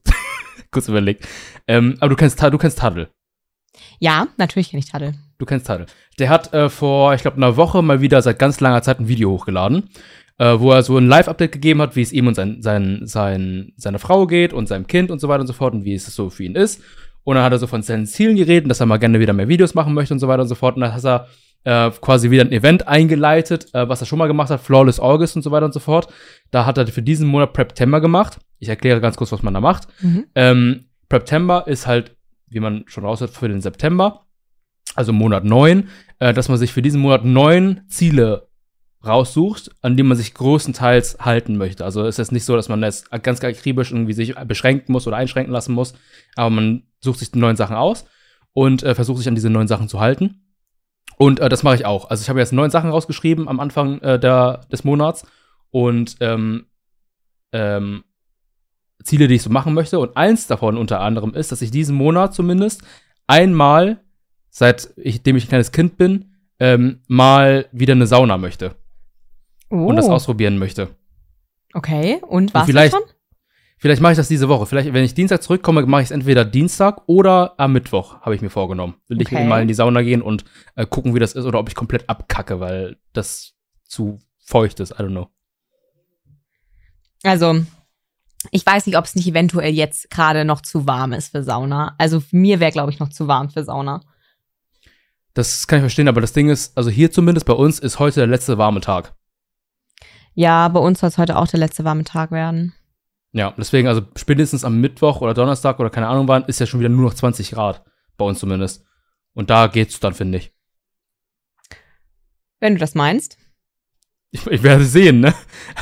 [0.71, 1.25] Kurz überlegt.
[1.67, 3.09] Ähm, aber du kennst, du kennst Taddel.
[3.99, 5.13] Ja, natürlich kenne ich Tadel.
[5.37, 5.85] Du kennst Taddel.
[6.19, 9.07] Der hat äh, vor, ich glaube, einer Woche mal wieder seit ganz langer Zeit ein
[9.07, 9.89] Video hochgeladen,
[10.39, 13.73] äh, wo er so ein Live-Update gegeben hat, wie es ihm und sein, sein, sein,
[13.77, 16.05] seiner Frau geht und seinem Kind und so weiter und so fort und wie es
[16.07, 16.81] so für ihn ist.
[17.23, 19.47] Und dann hat er so von seinen Zielen geredet, dass er mal gerne wieder mehr
[19.47, 20.75] Videos machen möchte und so weiter und so fort.
[20.75, 21.27] Und dann hat er
[21.65, 25.35] äh, quasi wieder ein Event eingeleitet, äh, was er schon mal gemacht hat, Flawless August
[25.35, 26.07] und so weiter und so fort.
[26.51, 28.39] Da hat er für diesen Monat Preptember gemacht.
[28.59, 29.87] Ich erkläre ganz kurz, was man da macht.
[30.01, 30.25] Mhm.
[30.35, 32.15] Ähm, Preptember ist halt,
[32.47, 34.25] wie man schon raushört, für den September,
[34.95, 35.89] also Monat 9,
[36.19, 38.47] äh, dass man sich für diesen Monat neun Ziele
[39.05, 41.83] raussucht, an denen man sich größtenteils halten möchte.
[41.85, 45.17] Also es ist nicht so, dass man jetzt ganz akribisch irgendwie sich beschränken muss oder
[45.17, 45.93] einschränken lassen muss,
[46.35, 48.05] aber man sucht sich die neuen Sachen aus
[48.53, 50.44] und äh, versucht sich an diese neuen Sachen zu halten.
[51.17, 52.09] Und äh, das mache ich auch.
[52.09, 55.25] Also ich habe jetzt neun Sachen rausgeschrieben am Anfang äh, der, des Monats
[55.71, 56.65] und ähm,
[57.53, 58.03] ähm,
[59.03, 59.99] Ziele, die ich so machen möchte.
[59.99, 62.83] Und eins davon unter anderem ist, dass ich diesen Monat zumindest
[63.27, 63.99] einmal,
[64.49, 68.75] seitdem ich ein kleines Kind bin, ähm, mal wieder eine Sauna möchte
[69.69, 69.87] Oh.
[69.87, 70.89] und das ausprobieren möchte.
[71.73, 73.01] Okay, und was vielleicht- schon?
[73.77, 74.65] Vielleicht mache ich das diese Woche.
[74.65, 78.41] Vielleicht, wenn ich Dienstag zurückkomme, mache ich es entweder Dienstag oder am Mittwoch, habe ich
[78.41, 78.95] mir vorgenommen.
[79.07, 79.41] Will ich Okay.
[79.41, 80.45] ihm mal in die Sauna gehen und
[80.75, 83.53] äh, gucken, wie das ist oder ob ich komplett abkacke, weil das
[83.83, 84.91] zu feucht ist.
[84.91, 85.27] I don't know.
[87.23, 87.65] Also,
[88.51, 91.95] ich weiß nicht, ob es nicht eventuell jetzt gerade noch zu warm ist für Sauna.
[91.97, 94.01] Also mir wäre, glaube ich, noch zu warm für Sauna.
[95.33, 98.21] Das kann ich verstehen, aber das Ding ist, also hier zumindest bei uns ist heute
[98.21, 99.13] der letzte warme Tag.
[100.33, 102.73] Ja, bei uns soll es heute auch der letzte warme Tag werden.
[103.35, 106.79] Ja, deswegen, also spätestens am Mittwoch oder Donnerstag oder keine Ahnung wann, ist ja schon
[106.79, 107.83] wieder nur noch 20 Grad.
[108.15, 108.85] Bei uns zumindest.
[109.33, 110.53] Und da geht's dann, finde ich.
[112.61, 113.37] Wenn du das meinst.
[114.31, 114.47] ich.
[114.47, 115.33] Ich werde sehen, ne?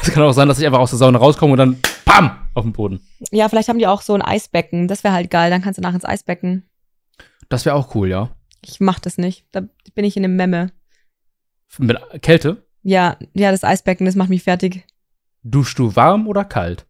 [0.02, 2.44] Es kann auch sein, dass ich einfach aus der Sauna rauskomme und dann PAM!
[2.56, 3.02] auf den Boden.
[3.32, 4.88] Ja, vielleicht haben die auch so ein Eisbecken.
[4.88, 5.52] Das wäre halt geil.
[5.52, 6.68] Dann kannst du nach ins Eisbecken.
[7.50, 8.36] Das wäre auch cool, ja.
[8.66, 9.46] Ich mach das nicht.
[9.52, 9.62] Da
[9.94, 10.72] bin ich in einem Memme.
[11.78, 12.66] Mit Kälte.
[12.82, 14.86] Ja, ja, das Eisbecken, das macht mich fertig.
[15.44, 16.88] Duschst du warm oder kalt?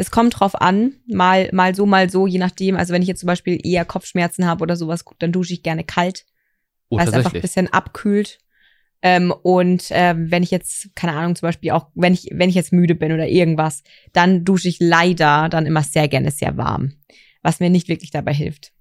[0.00, 2.74] Es kommt drauf an, mal, mal so, mal so, je nachdem.
[2.76, 5.84] Also wenn ich jetzt zum Beispiel eher Kopfschmerzen habe oder sowas, dann dusche ich gerne
[5.84, 6.24] kalt,
[6.88, 8.38] Oh, weil es einfach ein bisschen abkühlt.
[9.02, 12.54] Ähm, und ähm, wenn ich jetzt, keine Ahnung, zum Beispiel auch, wenn ich, wenn ich
[12.54, 13.82] jetzt müde bin oder irgendwas,
[14.14, 16.94] dann dusche ich leider dann immer sehr gerne sehr warm.
[17.42, 18.72] Was mir nicht wirklich dabei hilft.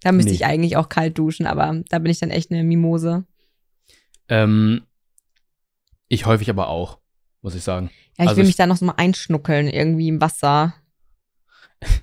[0.00, 0.36] Da müsste Nee.
[0.36, 3.24] ich eigentlich auch kalt duschen, aber da bin ich dann echt eine Mimose.
[4.28, 4.82] Ähm,
[6.08, 6.98] ich häufig aber auch,
[7.42, 7.90] muss ich sagen.
[8.18, 10.74] Ja, ich Also will ich- mich da noch so mal einschnuckeln, irgendwie im Wasser.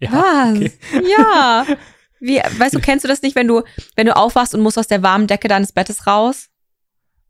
[0.00, 0.56] Ja, Was?
[0.56, 0.72] okay.
[1.16, 1.66] Ja.
[2.20, 3.62] Wie, weißt du, kennst du das nicht, wenn du,
[3.96, 6.48] wenn du aufwachst und musst aus der warmen Decke deines Bettes raus?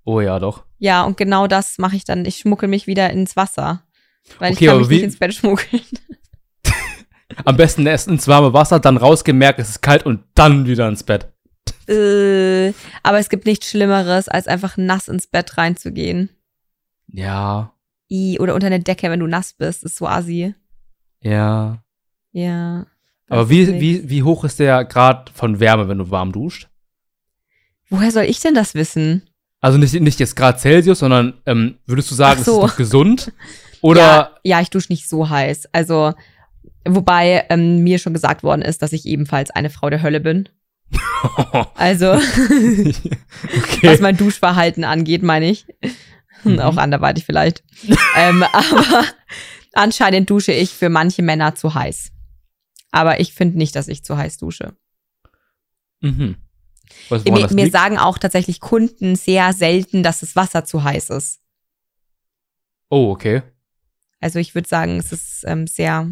[0.05, 0.65] Oh ja, doch.
[0.79, 2.25] Ja, und genau das mache ich dann.
[2.25, 3.83] Ich schmuckel mich wieder ins Wasser.
[4.39, 5.83] Weil Okay, ich kann mich wie- nicht ins Bett schmuggeln.
[7.45, 11.03] Am besten erst ins warme Wasser, dann rausgemerkt, es ist kalt und dann wieder ins
[11.03, 11.29] Bett.
[11.89, 12.73] Äh,
[13.03, 16.31] aber es gibt nichts Schlimmeres, als einfach nass ins Bett reinzugehen.
[17.15, 17.75] Ja,
[18.11, 19.85] I, oder unter eine Decke, wenn du nass bist.
[19.85, 20.55] Ist so assi.
[21.23, 21.79] ja.
[22.33, 22.87] Ja.
[23.29, 26.69] Aber wie, wie, wie hoch ist der Grad von Wärme, wenn du warm duscht?
[27.89, 29.31] Woher soll ich denn das wissen?
[29.61, 32.59] Also nicht, nicht jetzt Grad Celsius, sondern ähm, würdest du sagen, so.
[32.59, 33.33] es ist noch gesund?
[33.81, 35.69] Oder Ja, ja ich dusche nicht so heiß.
[35.73, 36.13] Also,
[36.85, 40.49] wobei ähm, mir schon gesagt worden ist, dass ich ebenfalls eine Frau der Hölle bin.
[41.77, 42.93] Also, okay.
[43.83, 45.67] was mein Duschverhalten angeht, meine ich.
[46.45, 46.61] Mhm.
[46.61, 47.65] Auch anderweitig vielleicht.
[48.17, 49.05] ähm, aber
[49.73, 52.13] anscheinend dusche ich für manche Männer zu heiß.
[52.91, 54.77] Aber ich finde nicht, dass ich zu heiß dusche.
[56.01, 56.37] mhm.
[57.09, 61.41] Woran Mir, mir sagen auch tatsächlich Kunden sehr selten, dass das Wasser zu heiß ist.
[62.89, 63.43] Oh, okay.
[64.21, 66.11] Also ich würde sagen, es ist ähm, sehr,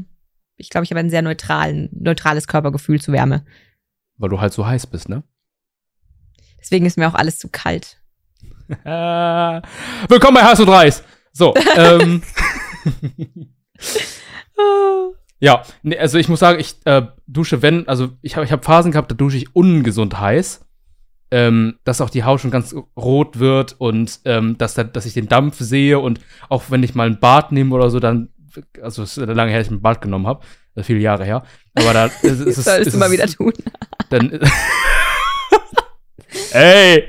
[0.57, 3.45] ich glaube, ich habe ein sehr neutralen, neutrales Körpergefühl zu Wärme.
[4.17, 5.23] Weil du halt so heiß bist, ne?
[6.59, 8.02] Deswegen ist mir auch alles zu kalt.
[8.85, 9.61] Äh,
[10.09, 11.05] willkommen bei Heiß und Reis.
[11.33, 12.23] So, ähm.
[15.41, 18.65] ja, nee, also ich muss sagen, ich äh, dusche, wenn, also ich habe ich hab
[18.65, 20.67] Phasen gehabt, da dusche ich ungesund heiß.
[21.31, 25.15] Ähm, dass auch die Haut schon ganz rot wird und ähm, dass, da, dass ich
[25.15, 26.21] den Dampf sehe und
[26.51, 28.29] auch wenn ich mal ein Bad nehme oder so, dann,
[28.83, 30.45] also es ist lange her, dass ich ein Bad genommen habe,
[30.75, 31.43] also viele Jahre her,
[31.75, 33.55] aber da ist, ist, solltest ist du mal wieder tun.
[34.11, 34.41] dann.
[36.53, 37.09] Ey!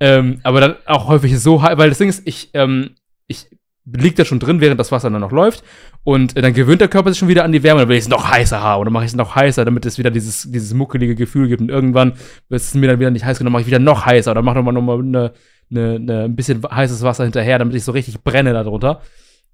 [0.00, 2.96] Ähm, aber dann auch häufig so heiß, weil das Ding ist, ich, ähm,
[3.26, 3.46] ich
[3.84, 5.62] lieg da schon drin, während das Wasser dann noch läuft.
[6.02, 8.04] Und äh, dann gewöhnt der Körper sich schon wieder an die Wärme, dann will ich
[8.04, 8.80] es noch heißer haben.
[8.80, 11.60] Oder mache ich es noch heißer, damit es wieder dieses, dieses muckelige Gefühl gibt.
[11.60, 12.14] Und irgendwann
[12.48, 14.30] wird es mir dann wieder nicht heiß genug, mache ich wieder noch heißer.
[14.30, 15.32] Oder mache nochmal noch mal eine,
[15.70, 19.02] eine, eine, ein bisschen heißes Wasser hinterher, damit ich so richtig brenne darunter.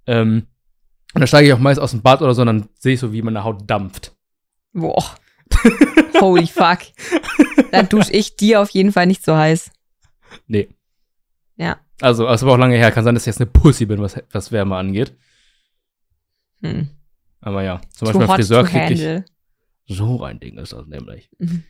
[0.07, 0.47] Ähm,
[1.15, 3.01] und dann steige ich auch meist aus dem Bad oder so, und dann sehe ich
[3.01, 4.13] so, wie meine Haut dampft.
[4.73, 5.15] Boah.
[6.21, 6.79] Holy fuck.
[7.71, 9.71] Dann dusche ich dir auf jeden Fall nicht so heiß.
[10.47, 10.69] Nee.
[11.57, 11.79] Ja.
[12.01, 12.93] Also, es war auch lange her.
[12.93, 15.17] Kann sein, dass ich jetzt eine Pussy bin, was, was Wärme angeht.
[16.63, 16.89] Hm.
[17.41, 19.25] Aber ja, zum Beispiel beim Friseur kriege
[19.87, 19.97] ich.
[19.97, 21.31] So ein Ding ist das nämlich.
[21.39, 21.63] Mhm.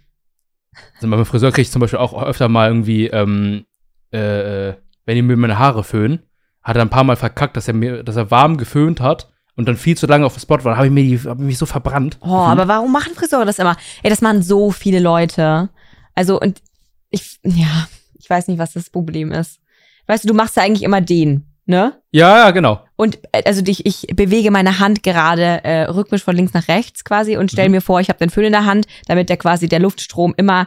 [0.94, 3.66] Also beim Friseur kriege ich zum Beispiel auch öfter mal irgendwie, ähm,
[4.12, 4.74] äh, äh,
[5.04, 6.20] wenn die mir meine Haare föhnen,
[6.62, 9.68] hat er ein paar Mal verkackt, dass er mir, dass er warm geföhnt hat und
[9.68, 10.72] dann viel zu lange auf dem Spot war.
[10.72, 12.18] Dann habe ich, mir die- hab ich mich so verbrannt.
[12.20, 13.76] Oh, aber warum machen Friseure das immer?
[14.02, 15.68] Ey, das machen so viele Leute.
[16.14, 16.62] Also, und
[17.10, 17.86] ich, ja,
[18.26, 19.60] ich weiß nicht, was das Problem ist.
[20.08, 22.02] Weißt du, du machst ja eigentlich immer den, ne?
[22.10, 22.84] Ja, ja, genau.
[22.96, 27.04] Und äh, also dich, ich bewege meine Hand gerade äh, rhythmisch von links nach rechts
[27.04, 27.76] quasi und stell Mhm.
[27.76, 30.66] mir vor, ich habe den Föhn in der Hand, damit der quasi der Luftstrom immer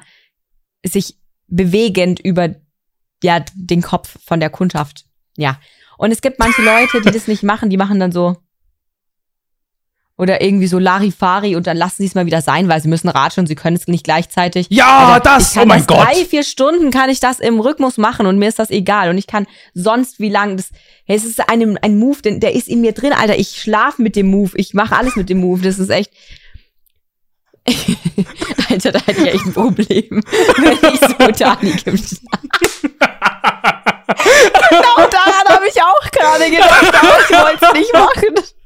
[0.85, 2.55] sich bewegend über
[3.21, 5.03] ja den Kopf von der Kundschaft.
[5.35, 5.59] Ja.
[5.97, 8.37] Und es gibt manche Leute, die das nicht machen, die machen dann so
[10.19, 13.07] oder irgendwie so Larifari und dann lassen sie es mal wieder sein, weil sie müssen
[13.07, 14.67] ratschen und sie können es nicht gleichzeitig.
[14.69, 16.05] Ja, Alter, das, oh mein das Gott.
[16.05, 19.09] Drei, vier Stunden kann ich das im Rhythmus machen und mir ist das egal.
[19.09, 20.71] Und ich kann sonst wie lang das.
[21.05, 23.39] Hey, es ist ein, ein Move, den, der ist in mir drin, Alter.
[23.39, 25.61] Ich schlafe mit dem Move, ich mache alles mit dem Move.
[25.61, 26.11] Das ist echt.
[28.69, 30.21] Alter, da hätte ich echt ein Problem,
[30.57, 31.85] wenn ich so Dani gibt.
[34.69, 38.58] genau daran habe ich auch gerade gedacht, aber ich wollte es nicht machen.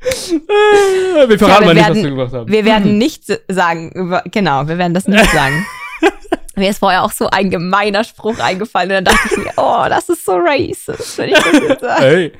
[0.00, 2.52] Wir verraten Ja, wir mal nicht, was werden- wir gemacht haben.
[2.52, 5.66] Wir werden nichts sagen über, genau, wir werden das nicht sagen.
[6.56, 9.84] Mir ist vorher auch so ein gemeiner Spruch eingefallen und dann dachte ich mir, oh,
[9.88, 12.04] das ist so racist, wenn ich das jetzt sage.
[12.04, 12.32] Ey.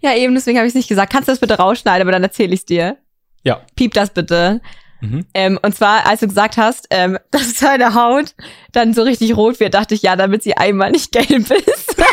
[0.00, 1.12] Ja, eben, deswegen habe ich es nicht gesagt.
[1.12, 2.96] Kannst du das bitte rausschneiden, aber dann erzähle ich dir.
[3.42, 3.60] Ja.
[3.76, 4.62] Piep das bitte.
[5.02, 5.26] Mhm.
[5.34, 8.34] Ähm, und zwar, als du gesagt hast, ähm, dass deine Haut
[8.72, 11.96] dann so richtig rot wird, dachte ich, ja, damit sie einmal nicht gelb ist.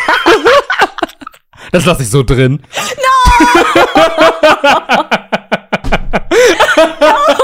[1.72, 2.61] Das lasse ich so drin.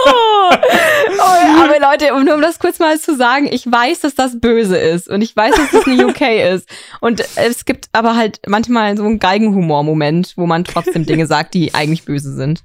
[0.06, 0.50] Oh,
[1.64, 4.78] aber Leute, um nur um das kurz mal zu sagen, ich weiß, dass das böse
[4.78, 6.68] ist und ich weiß, dass das nicht okay ist.
[7.02, 11.74] Und es gibt aber halt manchmal so einen Geigenhumor-Moment, wo man trotzdem Dinge sagt, die
[11.74, 12.64] eigentlich böse sind.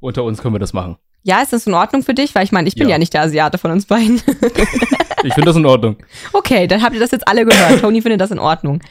[0.00, 0.96] Unter uns können wir das machen.
[1.22, 2.34] Ja, ist das in Ordnung für dich?
[2.34, 2.98] Weil ich meine, ich bin ja, Ja.
[2.98, 4.20] nicht der Asiate von uns beiden.
[5.24, 5.96] Ich finde das in Ordnung.
[6.32, 7.80] okay, dann habt ihr das jetzt alle gehört.
[7.80, 8.82] Tony findet das in Ordnung.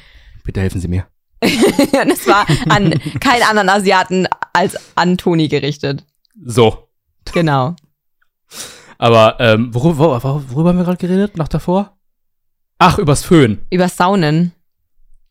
[0.46, 1.06] Bitte helfen Sie mir.
[1.44, 6.06] und es war an keinen anderen Asiaten als an Toni gerichtet.
[6.46, 6.88] So.
[7.34, 7.76] Genau.
[8.98, 11.38] Aber ähm, worüber, wor- worüber haben wir gerade geredet?
[11.38, 11.98] Noch davor?
[12.78, 13.62] Ach, übers Föhn.
[13.72, 14.52] Über Saunen.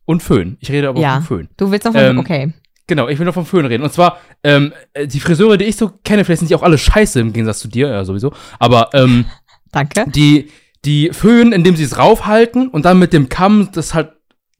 [0.04, 0.56] Und Föhn.
[0.60, 1.14] Ich rede aber Ja.
[1.16, 1.48] vom Föhn.
[1.56, 2.52] Du willst noch von, Ähm, okay.
[2.88, 3.84] Genau, ich will noch vom Föhn reden.
[3.84, 6.78] Und zwar, ähm, äh, die Friseure, die ich so kenne, vielleicht sind die auch alle
[6.78, 8.32] scheiße im Gegensatz zu dir, ja, sowieso.
[8.58, 9.26] Aber, ähm,
[9.72, 10.06] Danke.
[10.10, 10.50] die,
[10.84, 14.12] die föhnen, indem sie es raufhalten und dann mit dem Kamm das halt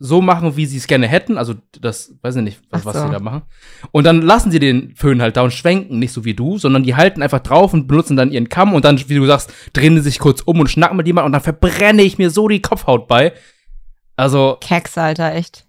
[0.03, 1.37] so machen, wie sie es gerne hätten.
[1.37, 2.93] Also, das, weiß ich nicht, was, so.
[2.93, 3.43] sie da machen.
[3.93, 6.83] Und dann lassen sie den Föhn halt da und schwenken, nicht so wie du, sondern
[6.83, 9.95] die halten einfach drauf und benutzen dann ihren Kamm und dann, wie du sagst, drehen
[9.97, 12.63] sie sich kurz um und schnacken mit jemandem und dann verbrenne ich mir so die
[12.63, 13.35] Kopfhaut bei.
[14.17, 15.67] Also, Keks, Alter, echt.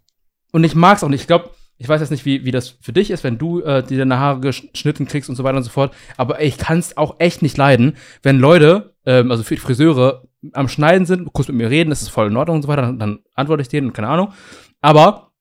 [0.51, 1.21] und ich mag's auch nicht.
[1.21, 3.84] Ich glaube, ich weiß jetzt nicht, wie, wie das für dich ist, wenn du äh,
[3.84, 5.93] dir deine Haare geschnitten kriegst und so weiter und so fort.
[6.15, 10.23] Aber ich kann's auch echt nicht leiden, wenn Leute, ähm, also für Friseure,
[10.53, 12.81] am Schneiden sind, kurz mit mir reden, das ist voll in Ordnung und so weiter,
[12.81, 14.33] dann, dann antworte ich denen und keine Ahnung.
[14.81, 15.31] Aber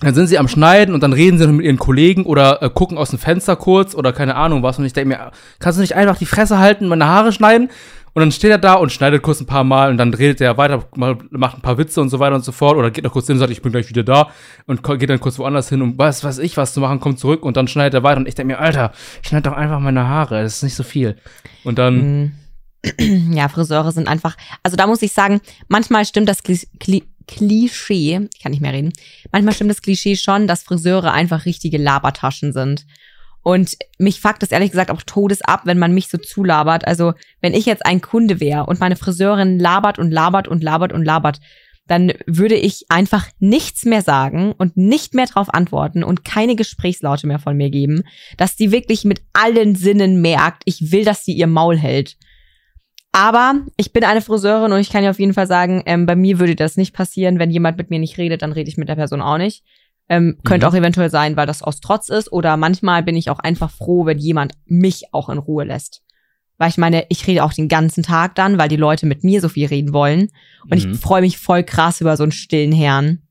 [0.00, 2.98] dann sind sie am Schneiden und dann reden sie mit ihren Kollegen oder äh, gucken
[2.98, 4.78] aus dem Fenster kurz oder keine Ahnung was.
[4.78, 7.70] Und ich denke mir, kannst du nicht einfach die Fresse halten, meine Haare schneiden?
[8.14, 10.58] Und dann steht er da und schneidet kurz ein paar Mal und dann redet er
[10.58, 12.76] weiter, macht ein paar Witze und so weiter und so fort.
[12.76, 14.28] Oder geht noch kurz hin und sagt, ich bin gleich wieder da
[14.66, 17.42] und geht dann kurz woanders hin, um was weiß ich was zu machen, kommt zurück
[17.42, 18.18] und dann schneidet er weiter.
[18.18, 18.92] Und ich denke mir, Alter,
[19.22, 21.16] schneid doch einfach meine Haare, das ist nicht so viel.
[21.64, 22.32] Und dann, Mm.
[23.30, 28.28] Ja, Friseure sind einfach, also da muss ich sagen, manchmal stimmt das Kli Kli Klischee,
[28.34, 28.92] ich kann nicht mehr reden,
[29.30, 32.84] manchmal stimmt das Klischee schon, dass Friseure einfach richtige Labertaschen sind.
[33.42, 36.86] Und mich fuckt es ehrlich gesagt auch todes ab, wenn man mich so zulabert.
[36.86, 40.92] Also, wenn ich jetzt ein Kunde wäre und meine Friseurin labert und labert und labert
[40.92, 41.40] und labert,
[41.88, 47.26] dann würde ich einfach nichts mehr sagen und nicht mehr drauf antworten und keine Gesprächslaute
[47.26, 48.04] mehr von mir geben,
[48.36, 52.16] dass die wirklich mit allen Sinnen merkt, ich will, dass sie ihr Maul hält.
[53.12, 56.16] Aber ich bin eine Friseurin und ich kann dir auf jeden Fall sagen, ähm, bei
[56.16, 57.38] mir würde das nicht passieren.
[57.38, 59.64] Wenn jemand mit mir nicht redet, dann rede ich mit der Person auch nicht.
[60.08, 60.72] Ähm, Könnte Mhm.
[60.72, 62.32] auch eventuell sein, weil das aus Trotz ist.
[62.32, 66.02] Oder manchmal bin ich auch einfach froh, wenn jemand mich auch in Ruhe lässt.
[66.58, 69.40] Weil ich meine, ich rede auch den ganzen Tag dann, weil die Leute mit mir
[69.40, 70.28] so viel reden wollen.
[70.70, 70.92] Und Mhm.
[70.92, 73.22] ich freue mich voll krass über so einen stillen Herrn.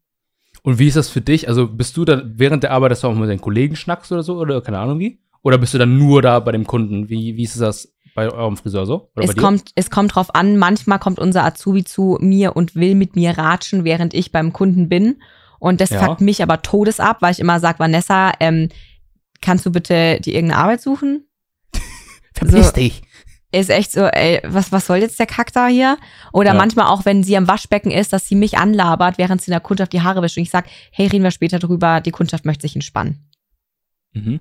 [0.64, 1.48] und wie ist das für dich?
[1.48, 4.22] Also bist du dann während der Arbeit, dass du auch mit deinen Kollegen schnackst oder
[4.22, 4.38] so?
[4.38, 5.20] Oder keine Ahnung wie?
[5.42, 7.10] Oder bist du dann nur da bei dem Kunden?
[7.10, 9.10] Wie, wie ist das bei eurem Friseur so?
[9.16, 12.96] Oder Es kommt, es kommt drauf an, manchmal kommt unser Azubi zu mir und will
[12.96, 15.22] mit mir ratschen, während ich beim Kunden bin.
[15.60, 16.04] Und das Ja.
[16.04, 18.70] fuckt mich aber todes ab, weil ich immer sag, Vanessa, ähm,
[19.42, 21.26] kannst du bitte dir irgendeine Arbeit suchen?
[22.34, 23.02] Verpiss so- dich.
[23.54, 25.98] Ist echt so, ey, was, was soll jetzt der Kack da hier?
[26.32, 26.58] Oder Ja.
[26.58, 29.60] manchmal auch, wenn sie am Waschbecken ist, dass sie mich anlabert, während sie in der
[29.60, 30.38] Kundschaft die Haare wäscht.
[30.38, 33.30] Und ich sag, hey, reden wir später drüber, die Kundschaft möchte sich entspannen.
[34.14, 34.40] Mhm.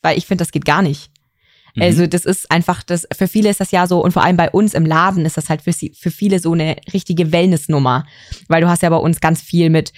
[0.00, 1.10] Weil ich finde, das geht gar nicht.
[1.74, 1.82] Mhm.
[1.82, 4.50] Also das ist einfach, das für viele ist das ja so und vor allem bei
[4.50, 8.04] uns im Laden ist das halt für, sie, für viele so eine richtige Wellnessnummer,
[8.48, 9.92] weil du hast ja bei uns ganz viel mit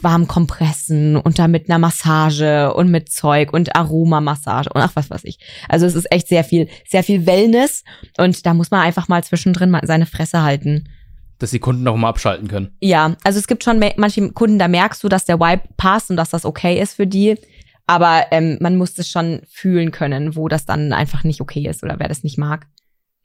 [0.00, 5.10] warmen Kompressen und dann mit einer Massage und mit Zeug und Aromamassage und ach was
[5.10, 5.38] weiß ich.
[5.68, 7.84] Also es ist echt sehr viel, sehr viel Wellness
[8.16, 10.88] und da muss man einfach mal zwischendrin mal seine Fresse halten.
[11.38, 12.76] Dass die Kunden auch mal abschalten können.
[12.80, 16.16] Ja, also es gibt schon manche Kunden, da merkst du, dass der Vibe passt und
[16.16, 17.36] dass das okay ist für die.
[17.92, 21.82] Aber ähm, man muss es schon fühlen können, wo das dann einfach nicht okay ist
[21.82, 22.66] oder wer das nicht mag.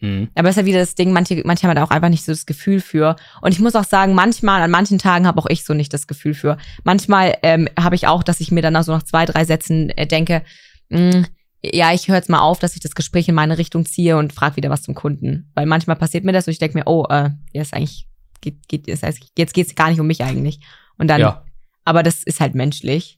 [0.02, 0.28] Mhm.
[0.36, 2.34] Aber es ist ja wieder das Ding, manche, manche haben da auch einfach nicht so
[2.34, 3.16] das Gefühl für.
[3.40, 6.06] Und ich muss auch sagen, manchmal, an manchen Tagen habe auch ich so nicht das
[6.06, 6.58] Gefühl für.
[6.84, 10.06] Manchmal ähm, habe ich auch, dass ich mir dann so nach zwei, drei Sätzen äh,
[10.06, 10.44] denke,
[10.90, 11.24] mh,
[11.64, 14.34] ja, ich höre jetzt mal auf, dass ich das Gespräch in meine Richtung ziehe und
[14.34, 15.50] frage wieder was zum Kunden.
[15.56, 18.06] Weil manchmal passiert mir das und ich denke mir, oh, äh, jetzt eigentlich,
[18.42, 20.60] geht, geht, das heißt, jetzt geht's gar nicht um mich eigentlich.
[20.98, 21.46] Und dann, Ja.
[21.86, 23.18] aber das ist halt menschlich.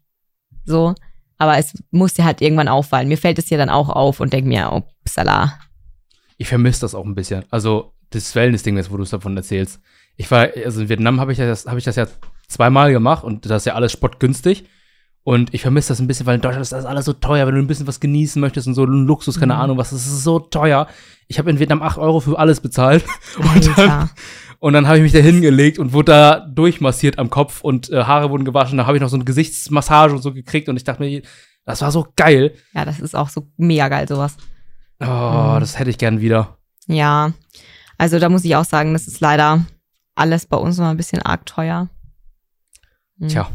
[0.64, 0.94] So.
[1.40, 3.08] Aber es muss dir halt irgendwann auffallen.
[3.08, 5.58] Mir fällt es ja dann auch auf und denke mir, oh, psala.
[6.38, 7.46] Ich vermisse das auch ein bisschen.
[7.50, 9.80] Also, das Wellness-Ding, wo du es davon erzählst.
[10.18, 12.08] Ich war, also in Vietnam habe ich, das, hab ich das ja
[12.48, 14.66] zweimal gemacht und das ist ja alles spottgünstig.
[15.24, 17.56] Und ich vermisse das ein bisschen, weil in Deutschland ist das alles so teuer, wenn
[17.56, 19.60] du ein bisschen was genießen möchtest und so ein Luxus, keine Mhm.
[19.62, 20.88] Ahnung was, das ist so teuer.
[21.32, 23.06] Ich habe in Vietnam 8 Euro für alles bezahlt.
[23.38, 24.10] Und dann,
[24.60, 28.04] und dann habe ich mich da hingelegt und wurde da durchmassiert am Kopf und äh,
[28.04, 28.78] Haare wurden gewaschen.
[28.78, 31.22] Da habe ich noch so eine Gesichtsmassage und so gekriegt und ich dachte mir,
[31.64, 32.54] das war so geil.
[32.74, 34.36] Ja, das ist auch so mega geil, sowas.
[35.00, 35.60] Oh, Mhm.
[35.62, 36.58] das hätte ich gern wieder.
[36.88, 37.32] Ja.
[37.98, 39.66] Also da muss ich auch sagen, das ist leider
[40.16, 41.88] alles bei uns immer ein bisschen arg teuer.
[43.18, 43.28] Mhm.
[43.30, 43.50] Tja,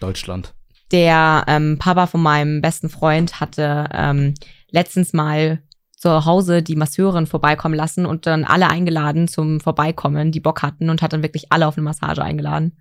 [0.00, 0.52] Deutschland.
[0.92, 4.34] Der ähm, Papa von meinem besten Freund hatte ähm,
[4.70, 5.62] letztens mal
[6.04, 10.90] zu Hause die Masseurin vorbeikommen lassen und dann alle eingeladen zum Vorbeikommen, die Bock hatten
[10.90, 12.76] und hat dann wirklich alle auf eine Massage eingeladen.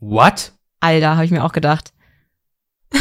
[0.00, 0.52] What?
[0.80, 1.92] Alter, habe ich mir auch gedacht.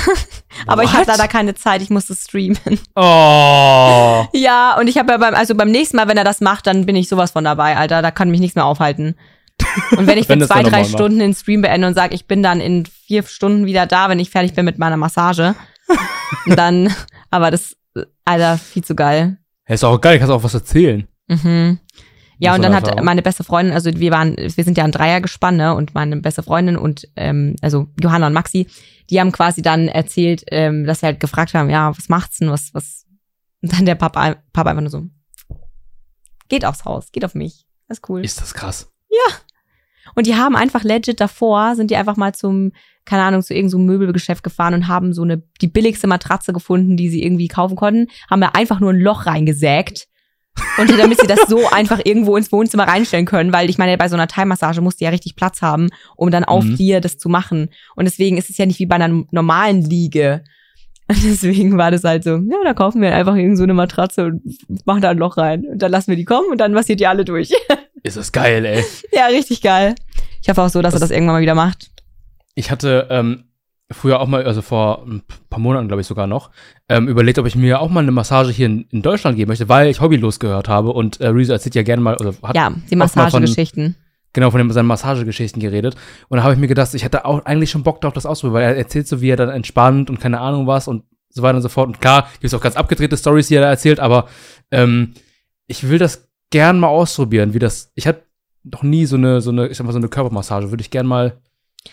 [0.68, 1.00] Aber ich What?
[1.00, 2.60] hatte leider keine Zeit, ich musste streamen.
[2.96, 4.28] Oh.
[4.34, 6.86] Ja, und ich habe ja beim, also beim nächsten Mal, wenn er das macht, dann
[6.86, 8.04] bin ich sowas von dabei, Alter.
[8.04, 9.16] Da kann mich nichts mehr aufhalten.
[9.98, 10.84] Und wenn ich für zwei, drei.
[10.84, 14.20] Stunden den Stream beende und sage, ich bin dann in vier Stunden wieder da, wenn
[14.20, 15.56] ich fertig bin mit meiner Massage,
[16.46, 16.94] dann,
[17.32, 17.76] aber das,
[18.24, 19.38] Alter, viel zu geil.
[19.68, 21.08] Ja, ist auch geil, kannst auch was erzählen.
[21.28, 21.80] Mhm.
[22.40, 25.56] Ja, und dann hat meine beste Freundin, also wir waren, wir sind ja ein Dreiergespann,
[25.56, 25.76] ne?
[25.76, 28.68] Und meine beste Freundin und ähm, also Johanna und Maxi,
[29.10, 32.50] die haben quasi dann erzählt, ähm, dass wir halt gefragt haben, ja, was macht's denn,
[32.50, 33.06] was, was?
[33.62, 35.06] Und dann der Papa, Papa einfach nur so,
[36.50, 37.66] geht aufs Haus, geht auf mich.
[37.88, 38.26] Das ist cool.
[38.26, 38.92] Ist das krass.
[40.16, 42.72] Und die haben einfach legit davor, sind die einfach mal zum,
[43.06, 46.96] keine Ahnung, zu irgendeinem so Möbelgeschäft gefahren und haben so eine, die billigste Matratze gefunden,
[46.98, 50.08] die sie irgendwie kaufen konnten, haben da einfach nur ein Loch reingesägt.
[50.78, 54.08] Und damit sie das so einfach irgendwo ins Wohnzimmer reinstellen können, weil ich meine, bei
[54.08, 56.76] so einer Thai-Massage musst du ja richtig Platz haben, um dann auf Mhm.
[56.78, 57.70] dir das zu machen.
[57.96, 60.44] Und deswegen ist es ja nicht wie bei einer normalen Liege.
[61.10, 64.26] Und deswegen war das halt so, ja, da kaufen wir einfach irgend so eine Matratze
[64.26, 64.42] und
[64.86, 65.66] machen da ein Loch rein.
[65.66, 67.52] Und dann lassen wir die kommen und dann massiert die alle durch.
[68.04, 68.84] Ist das geil, ey.
[69.12, 69.96] ja, richtig geil.
[70.42, 71.90] Ich hoffe auch so, dass er Das- das irgendwann mal wieder macht.
[72.56, 73.46] Ich hatte ähm,
[73.92, 76.52] früher auch mal, also vor ein paar Monaten, glaube ich sogar noch,
[76.90, 79.70] ähm, überlegt, ob ich mir auch mal eine Massage hier in, in Deutschland geben möchte,
[79.70, 82.74] weil ich hobbylos gehört habe und äh, Rezo erzählt ja gerne mal, oder hat Ja,
[82.90, 83.96] die Massagegeschichten.
[84.34, 85.96] genau von den, seinen Massagegeschichten geredet.
[86.30, 88.64] Und da habe ich mir gedacht, ich hätte auch eigentlich schon Bock drauf, das auszuprobieren,
[88.70, 91.56] weil er erzählt so, wie er dann entspannt und keine Ahnung was und so weiter
[91.58, 91.88] und so fort.
[91.88, 94.28] Und klar, gibt es auch ganz abgedrehte Stories, die er da erzählt, aber
[94.72, 95.14] ähm,
[95.68, 97.92] ich will das gern mal ausprobieren, wie das.
[97.96, 98.24] Ich hatte
[98.64, 101.06] noch nie so eine, so eine, ich sag mal, so eine Körpermassage, würde ich gern
[101.08, 101.38] mal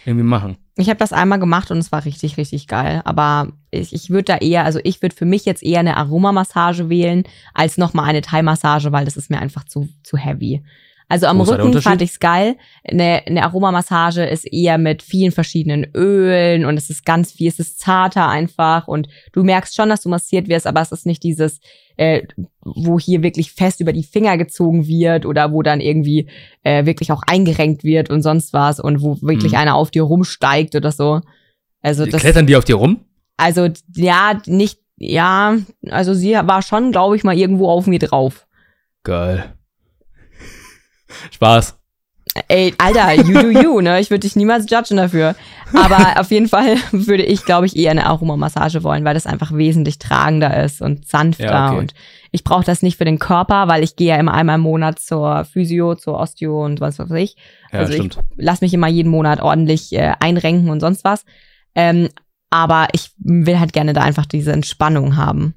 [0.04, 0.56] irgendwie machen.
[0.76, 3.02] Ich habe das einmal gemacht und es war richtig, richtig geil.
[3.04, 6.88] Aber ich, ich würde da eher, also ich würde für mich jetzt eher eine Aromamassage
[6.88, 7.24] wählen,
[7.54, 10.62] als nochmal eine Thai-Massage, weil das ist mir einfach zu, zu heavy.
[11.10, 12.56] Also am Rücken fand ich's geil.
[12.84, 17.58] Eine, eine Aromamassage ist eher mit vielen verschiedenen Ölen und es ist ganz viel, es
[17.58, 21.24] ist zarter einfach und du merkst schon, dass du massiert wirst, aber es ist nicht
[21.24, 21.58] dieses,
[21.96, 22.22] äh,
[22.62, 26.28] wo hier wirklich fest über die Finger gezogen wird oder wo dann irgendwie
[26.62, 29.58] äh, wirklich auch eingerenkt wird und sonst was und wo wirklich Mhm.
[29.58, 31.22] einer auf dir rumsteigt oder so.
[31.82, 33.00] Also das, Klettern die auf dir rum?
[33.36, 35.56] also ja, nicht, ja,
[35.88, 38.46] also sie war schon, glaube ich, mal irgendwo auf mir drauf.
[39.02, 39.54] Geil.
[41.30, 41.76] Spaß.
[42.46, 43.98] Ey, Alter, you do you, ne?
[43.98, 45.34] Ich würde dich niemals judgen dafür.
[45.74, 49.52] Aber auf jeden Fall würde ich, glaube ich, eher eine Aromamassage wollen, weil das einfach
[49.52, 51.44] wesentlich tragender ist und sanfter.
[51.44, 51.78] Ja, okay.
[51.78, 51.94] Und
[52.30, 55.00] ich brauche das nicht für den Körper, weil ich gehe ja immer einmal im Monat
[55.00, 57.34] zur Physio, zur Osteo und was weiß ich.
[57.72, 58.16] Ja, also stimmt.
[58.36, 61.24] ich lass mich immer jeden Monat ordentlich äh, einrenken und sonst was.
[61.74, 62.10] Ähm,
[62.50, 65.54] aber ich will halt gerne da einfach diese Entspannung haben.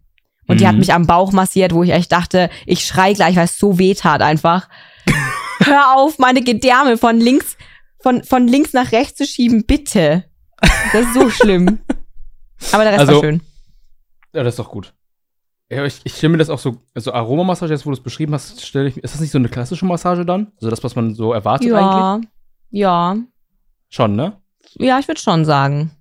[0.48, 0.80] Und die hat Mhm.
[0.80, 3.94] mich am Bauch massiert, wo ich echt dachte, ich schrei gleich, weil es so weh
[3.94, 4.68] tat einfach.
[5.66, 7.58] Hör auf, meine Gedärme von links,
[8.02, 10.26] von, von links nach rechts zu schieben, bitte.
[10.92, 11.80] Das ist so schlimm.
[12.72, 13.42] Aber der Rest Also- war schön.
[14.34, 14.94] Ja, das ist doch gut.
[15.70, 18.34] Ja, ich, ich stelle mir das auch so, also Aromamassage, jetzt wo du es beschrieben
[18.34, 20.52] hast, stelle ich mir, ist das nicht so eine klassische Massage dann?
[20.58, 22.30] Also das, was man so erwartet eigentlich?
[22.72, 23.18] Ja, ja,
[23.90, 24.38] Schon, ne?
[24.76, 25.92] ja, ich würde schon sagen.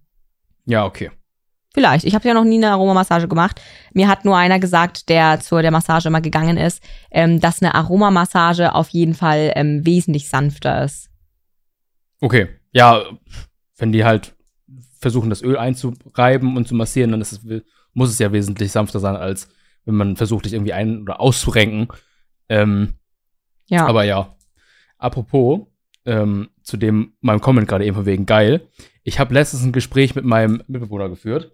[0.67, 1.11] Ja, okay.
[1.75, 2.05] Vielleicht.
[2.05, 3.61] Ich habe ja noch nie eine Aromamassage gemacht.
[3.95, 7.75] Mir hat nur einer gesagt, der zu der Massage immer gegangen ist, ähm, dass eine
[7.75, 11.09] Aromamassage auf jeden Fall ähm, wesentlich sanfter ist.
[12.21, 12.49] Okay.
[12.73, 13.03] Ja,
[13.79, 14.35] wenn die halt
[14.99, 17.63] versuchen, das Öl einzureiben und zu massieren, dann ist es,
[17.95, 19.49] muss es ja wesentlich sanfter sein, als
[19.85, 21.89] wenn man versucht, dich irgendwie ein- oder auszurenken.
[22.49, 22.95] Ähm,
[23.69, 23.87] Ja.
[23.87, 24.37] Aber ja,
[24.99, 25.61] apropos,
[26.05, 28.69] ähm, zu dem meinem Comment gerade eben von wegen geil.
[29.03, 31.51] Ich habe letztens ein Gespräch mit meinem Mitbewohner geführt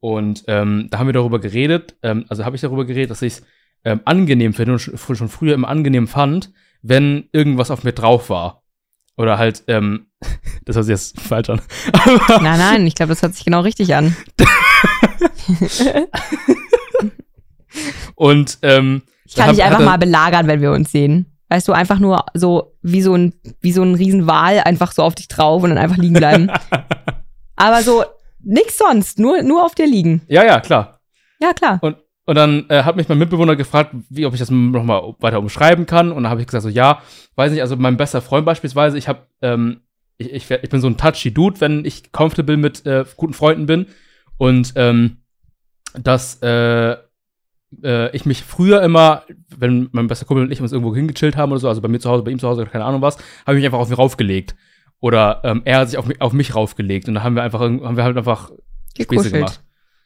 [0.00, 3.34] und ähm, da haben wir darüber geredet, ähm, also habe ich darüber geredet, dass ich
[3.34, 3.42] es
[3.84, 8.30] ähm, angenehm finde und schon, schon früher immer angenehm fand, wenn irgendwas auf mir drauf
[8.30, 8.62] war.
[9.16, 10.06] Oder halt, ähm,
[10.64, 11.60] das hört sich jetzt falsch an.
[11.92, 14.16] Aber, Nein, nein, ich glaube, das hört sich genau richtig an.
[18.14, 21.26] und ähm, Ich kann dich einfach mal belagern, wenn wir uns sehen.
[21.48, 25.14] Weißt du, einfach nur so wie so ein, wie so ein Riesenwal einfach so auf
[25.14, 26.50] dich drauf und dann einfach liegen bleiben.
[27.56, 28.04] Aber so
[28.48, 30.22] nix sonst, nur, nur auf dir liegen.
[30.28, 31.00] Ja, ja, klar.
[31.40, 31.78] Ja, klar.
[31.82, 35.38] Und, und dann äh, hat mich mein Mitbewohner gefragt, wie, ob ich das nochmal weiter
[35.38, 36.10] umschreiben kann.
[36.10, 37.02] Und dann habe ich gesagt, so ja,
[37.36, 39.80] weiß nicht, also mein bester Freund beispielsweise, ich habe, ähm,
[40.16, 43.66] ich, ich, ich bin so ein touchy Dude, wenn ich comfortable mit äh, guten Freunden
[43.66, 43.86] bin.
[44.36, 45.18] Und ähm,
[45.94, 46.96] dass äh,
[47.82, 49.22] äh, ich mich früher immer,
[49.56, 52.00] wenn mein bester Kumpel und ich uns irgendwo hingechillt haben oder so, also bei mir
[52.00, 53.94] zu Hause, bei ihm zu Hause, keine Ahnung was, habe ich mich einfach auf ihn
[53.94, 54.54] raufgelegt.
[55.00, 57.08] Oder ähm, er hat sich auf mich, auf mich raufgelegt.
[57.08, 58.50] Und dann haben wir einfach, haben wir halt einfach
[58.94, 59.32] Späße Gekuschelt.
[59.34, 59.62] gemacht.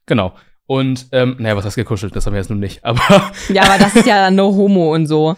[0.07, 0.35] Genau.
[0.67, 2.15] Und, ähm, naja, was heißt gekuschelt?
[2.15, 2.85] Das haben wir jetzt nun nicht.
[2.85, 5.37] Aber, Ja, aber das ist ja no homo und so.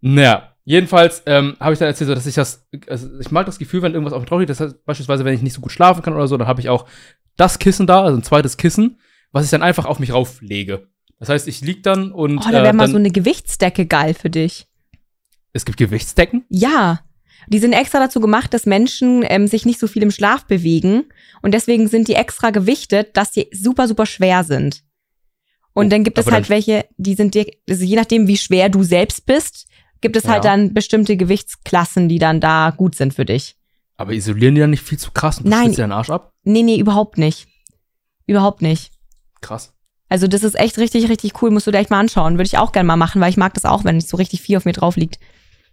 [0.00, 3.58] naja, jedenfalls ähm, habe ich dann erzählt, so, dass ich das, also ich mag das
[3.58, 4.50] Gefühl, wenn irgendwas auf mich drauf liegt.
[4.50, 6.68] Das heißt, beispielsweise, wenn ich nicht so gut schlafen kann oder so, dann habe ich
[6.68, 6.86] auch
[7.36, 8.98] das Kissen da, also ein zweites Kissen,
[9.32, 10.88] was ich dann einfach auf mich rauflege.
[11.18, 14.14] Das heißt, ich lieg dann und Oh, da wäre äh, mal so eine Gewichtsdecke geil
[14.14, 14.66] für dich.
[15.52, 16.44] es gibt Gewichtsdecken.
[16.48, 17.00] Ja.
[17.48, 21.04] Die sind extra dazu gemacht, dass Menschen ähm, sich nicht so viel im Schlaf bewegen.
[21.42, 24.82] Und deswegen sind die extra gewichtet, dass die super, super schwer sind.
[25.74, 28.36] Und Oh, dann gibt es aber halt welche, die sind dir, also je nachdem, wie
[28.36, 29.66] schwer du selbst bist,
[30.00, 30.52] gibt es halt Ja.
[30.52, 33.56] dann bestimmte Gewichtsklassen, die dann da gut sind für dich.
[33.96, 35.70] Aber isolieren die dann nicht viel zu krass und Nein.
[35.70, 36.32] dir deinen Arsch ab?
[36.44, 37.46] Nee, nee, überhaupt nicht.
[38.26, 38.92] Überhaupt nicht.
[39.40, 39.72] Krass.
[40.08, 41.50] Also das ist echt richtig, richtig cool.
[41.50, 42.34] Musst du dir echt mal anschauen.
[42.34, 44.56] Würde ich auch gerne mal machen, weil ich mag das auch, wenn so richtig viel
[44.56, 45.18] auf mir drauf liegt.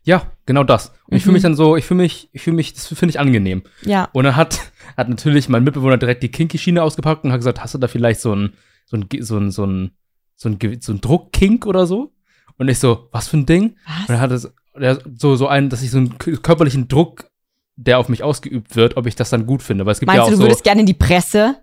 [0.03, 0.91] Ja, genau das.
[1.07, 1.33] Und ich fühle Mhm.
[1.35, 3.63] mich dann so, ich fühle mich, ich fühle mich, das finde ich angenehm.
[3.83, 4.09] Ja.
[4.13, 4.59] Und dann hat,
[4.97, 8.19] hat natürlich mein Mitbewohner direkt die Kinky-Schiene ausgepackt und hat gesagt, hast du da vielleicht
[8.19, 8.53] so ein,
[8.85, 9.91] so ein, so ein, so ein,
[10.35, 12.13] so ein, so ein Druckkink oder so?
[12.57, 13.63] Und ich so, was für ein Ding?
[13.63, 14.07] Und Was?
[14.07, 17.29] dann hat es der, so, so einen, dass ich so einen körperlichen Druck,
[17.75, 19.85] der auf mich ausgeübt wird, ob ich das dann gut finde.
[19.85, 21.57] Weil es gibt Meinst ja auch du, du so, würdest gerne in die Presse?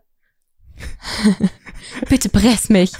[2.08, 2.92] Bitte press mich.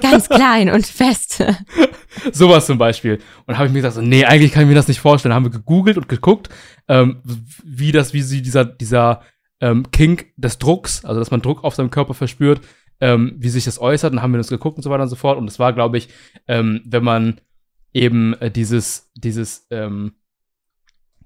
[0.00, 1.44] Ganz klein und fest.
[2.32, 3.18] sowas zum Beispiel.
[3.46, 5.34] Und habe ich mir gesagt, so, nee, eigentlich kann ich mir das nicht vorstellen.
[5.34, 6.48] Haben wir gegoogelt und geguckt,
[6.88, 7.22] ähm,
[7.64, 9.22] wie das, wie sie dieser, dieser
[9.60, 12.60] ähm, Kink des Drucks, also dass man Druck auf seinem Körper verspürt,
[13.00, 14.12] ähm, wie sich das äußert.
[14.12, 15.38] Dann haben wir das geguckt und so weiter und so fort.
[15.38, 16.08] Und es war, glaube ich,
[16.48, 17.40] ähm, wenn man
[17.92, 20.14] eben äh, dieses, dieses, ähm,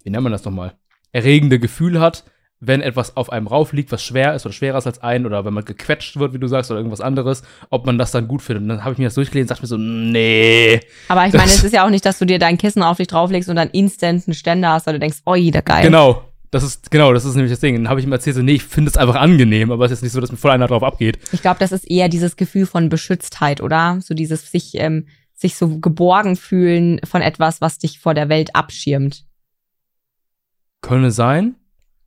[0.02, 0.74] wie nennt man das nochmal,
[1.12, 2.24] erregende Gefühl hat,
[2.60, 5.44] wenn etwas auf einem rauf liegt, was schwer ist oder schwerer ist als ein, oder
[5.44, 8.40] wenn man gequetscht wird, wie du sagst, oder irgendwas anderes, ob man das dann gut
[8.42, 8.62] findet.
[8.62, 11.50] Und dann habe ich mir das durchgelesen und dachte mir so, nee, Aber ich meine,
[11.50, 13.68] es ist ja auch nicht, dass du dir dein Kissen auf dich drauflegst und dann
[13.70, 15.82] instant einen Ständer hast, weil du denkst, oi, da geil.
[15.82, 16.22] Genau.
[16.50, 17.74] Das ist, genau, das ist nämlich das Ding.
[17.74, 19.98] Dann habe ich ihm erzählt, so, nee, ich finde es einfach angenehm, aber es ist
[19.98, 21.18] jetzt nicht so, dass mir voll einer drauf abgeht.
[21.32, 23.98] Ich glaube, das ist eher dieses Gefühl von Beschütztheit, oder?
[24.00, 28.54] So dieses sich, ähm, sich so geborgen fühlen von etwas, was dich vor der Welt
[28.54, 29.24] abschirmt.
[30.80, 31.56] Könne sein.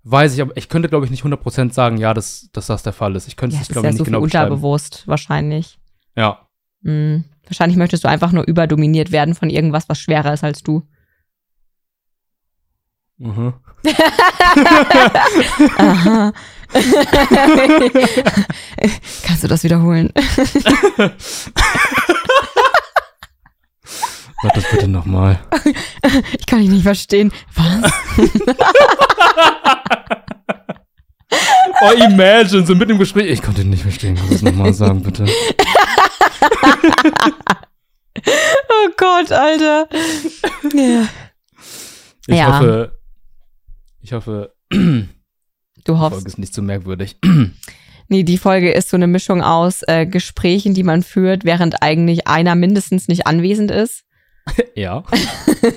[0.03, 2.93] Weiß ich, aber ich könnte, glaube ich, nicht 100% sagen, ja, dass, dass das der
[2.93, 3.27] Fall ist.
[3.27, 4.51] Ich könnte Ja, es, ist glaube ja ich, so nicht viel genau beschreiben.
[4.51, 5.79] unterbewusst, wahrscheinlich.
[6.15, 6.47] Ja.
[6.83, 7.25] Hm.
[7.45, 10.83] Wahrscheinlich möchtest du einfach nur überdominiert werden von irgendwas, was schwerer ist als du.
[13.17, 13.53] Mhm.
[15.77, 16.31] Aha.
[19.23, 20.11] Kannst du das wiederholen?
[24.41, 25.39] Sag das bitte nochmal.
[26.39, 27.31] Ich kann dich nicht verstehen.
[27.55, 27.91] Was?
[31.81, 33.29] Oh, imagine, so mitten im Gespräch.
[33.31, 34.15] Ich konnte ihn nicht verstehen.
[34.15, 35.25] Kannst du das nochmal sagen, bitte?
[38.21, 39.87] Oh Gott, Alter.
[40.73, 41.07] Ja.
[42.27, 42.57] Ich Ja.
[42.59, 42.99] hoffe,
[44.01, 45.07] ich hoffe, die
[45.85, 46.27] Du Folge hoffst.
[46.27, 47.17] ist nicht zu merkwürdig.
[48.11, 52.27] Nee, die Folge ist so eine Mischung aus äh, Gesprächen, die man führt, während eigentlich
[52.27, 54.03] einer mindestens nicht anwesend ist.
[54.75, 55.03] ja.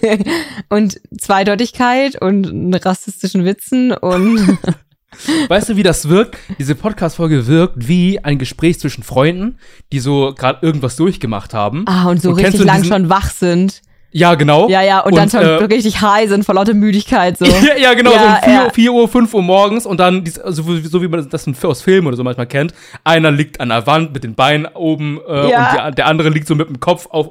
[0.69, 4.59] und Zweideutigkeit und rassistischen Witzen und
[5.49, 6.39] Weißt du, wie das wirkt?
[6.59, 9.59] Diese Podcast-Folge wirkt wie ein Gespräch zwischen Freunden,
[9.93, 11.85] die so gerade irgendwas durchgemacht haben.
[11.87, 13.83] ah, und so Und richtig lang schon wach sind.
[14.15, 14.69] Ja, genau.
[14.69, 17.47] Ja, ja, und, dann schon äh, richtig high sind vor lauter Müdigkeit so.
[17.47, 18.65] ja, ja, genau, Ja, so um 4, ja.
[18.65, 22.07] Uhr, 4 Uhr, 5 Uhr morgens und dann, so, so wie man das aus Filmen
[22.07, 25.87] oder so manchmal kennt, einer liegt an der Wand mit den Beinen oben äh, Ja.
[25.87, 27.31] und die, der andere liegt so mit dem Kopf auf,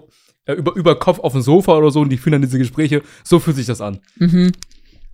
[0.53, 3.01] über, über Kopf auf dem Sofa oder so und die führen dann diese Gespräche.
[3.23, 3.99] So fühlt sich das an.
[4.17, 4.51] Mhm.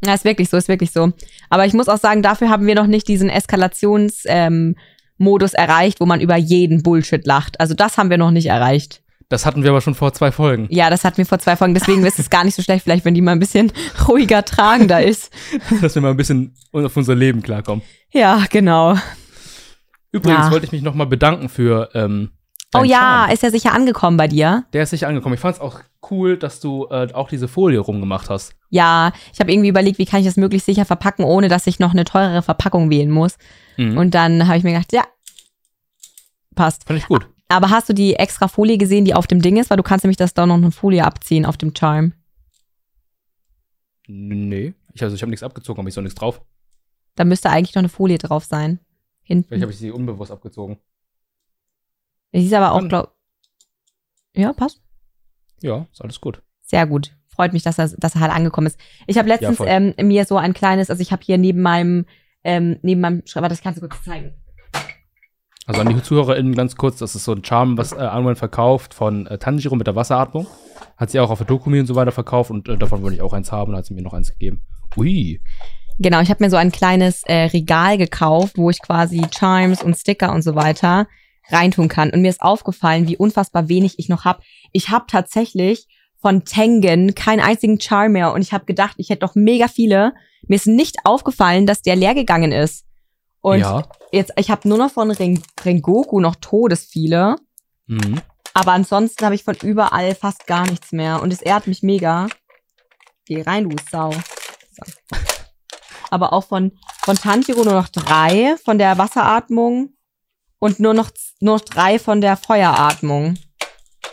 [0.05, 1.11] Ja, ist wirklich so, ist wirklich so.
[1.49, 4.75] Aber ich muss auch sagen, dafür haben wir noch nicht diesen Eskalations ähm,
[5.19, 7.59] erreicht, wo man über jeden Bullshit lacht.
[7.59, 9.01] Also das haben wir noch nicht erreicht.
[9.29, 10.67] Das hatten wir aber schon vor zwei Folgen.
[10.69, 11.73] Ja, das hatten wir vor zwei Folgen.
[11.73, 13.73] Deswegen ist es gar nicht so schlecht, vielleicht, wenn die mal ein bisschen
[14.07, 15.31] ruhiger tragender ist.
[15.81, 17.83] Dass wir mal ein bisschen auf unser Leben klarkommen.
[18.13, 18.95] Ja, genau.
[20.11, 20.51] Übrigens Ja.
[20.51, 22.29] wollte ich mich noch mal bedanken für ähm,
[22.73, 23.33] Oh deinen ja, Charme.
[23.33, 24.65] ist ja sicher angekommen bei dir.
[24.73, 25.35] Der ist sicher angekommen.
[25.35, 25.79] Ich fand es auch
[26.11, 28.55] cool, dass du äh, auch diese Folie rumgemacht hast.
[28.69, 31.79] Ja, ich habe irgendwie überlegt, wie kann ich das möglichst sicher verpacken, ohne dass ich
[31.79, 33.37] noch eine teurere Verpackung wählen muss.
[33.77, 33.97] Mhm.
[33.97, 35.03] Und dann habe ich mir gedacht, ja,
[36.55, 36.85] passt.
[36.85, 37.29] Fand ich gut.
[37.47, 39.69] Aber hast du die extra Folie gesehen, die auf dem Ding ist?
[39.69, 42.13] Weil du kannst nämlich das da noch eine Folie abziehen auf dem Charm.
[44.07, 44.73] Nee.
[44.93, 46.41] Ich, also ich habe nichts abgezogen, aber ich so nichts drauf.
[47.15, 48.79] Da müsste eigentlich noch eine Folie drauf sein.
[49.25, 49.61] Vielleicht Hinten.
[49.61, 50.77] habe ich sie unbewusst abgezogen.
[52.33, 53.13] Die ist aber auch, Kann- glaub.
[54.35, 54.81] Ja, passt.
[55.61, 56.41] Ja, ist alles gut.
[56.61, 57.15] Sehr gut.
[57.27, 58.79] Freut mich, dass er, dass er halt angekommen ist.
[59.07, 59.67] Ich habe letztens voll.
[59.69, 62.05] ähm, mir so ein kleines, also ich habe hier neben meinem,
[62.43, 64.33] ähm, neben meinem warte, das kannst du kurz zeigen.
[65.65, 68.93] Also an die ZuhörerInnen ganz kurz, das ist so ein Charme, was äh, Anwen verkauft
[68.93, 70.47] von äh, Tanjiro mit der Wasseratmung.
[70.95, 73.21] Hat sie auch auf der Dokumi und so weiter verkauft und äh, davon wollte ich
[73.21, 74.63] auch eins haben hat sie mir noch eins gegeben.
[74.95, 75.41] Ui.
[75.99, 79.95] Genau, ich habe mir so ein kleines äh, Regal gekauft, wo ich quasi Charms und
[79.97, 81.07] Sticker und so weiter
[81.49, 82.11] reintun kann.
[82.11, 84.41] Und mir ist aufgefallen, wie unfassbar wenig ich noch habe.
[84.71, 85.87] Ich habe tatsächlich
[86.19, 90.13] von Tengen keinen einzigen Charm mehr und ich habe gedacht, ich hätte doch mega viele.
[90.47, 92.85] Mir ist nicht aufgefallen, dass der leer gegangen ist.
[93.41, 93.83] Und ja.
[94.11, 97.35] jetzt, ich habe nur noch von Ren Rengoku noch todes viele.
[97.85, 98.21] Mhm.
[98.53, 101.21] Aber ansonsten habe ich von überall fast gar nichts mehr.
[101.21, 102.27] Und es ehrt mich mega.
[103.25, 104.11] Geh rein, du Sau.
[104.11, 105.17] So.
[106.09, 106.71] Aber auch von,
[107.03, 109.93] von Tanjiro nur noch drei von der Wasseratmung
[110.59, 113.35] und nur noch, nur noch drei von der Feueratmung.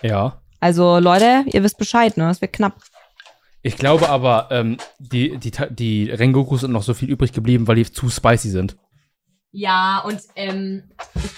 [0.03, 0.41] Ja.
[0.61, 2.31] Also Leute, ihr wisst Bescheid, ne?
[2.31, 2.77] Es wird knapp.
[3.63, 7.77] Ich glaube aber, ähm, die, die, die Rengokus sind noch so viel übrig geblieben, weil
[7.77, 8.77] die zu spicy sind.
[9.53, 10.91] Ja, und ähm,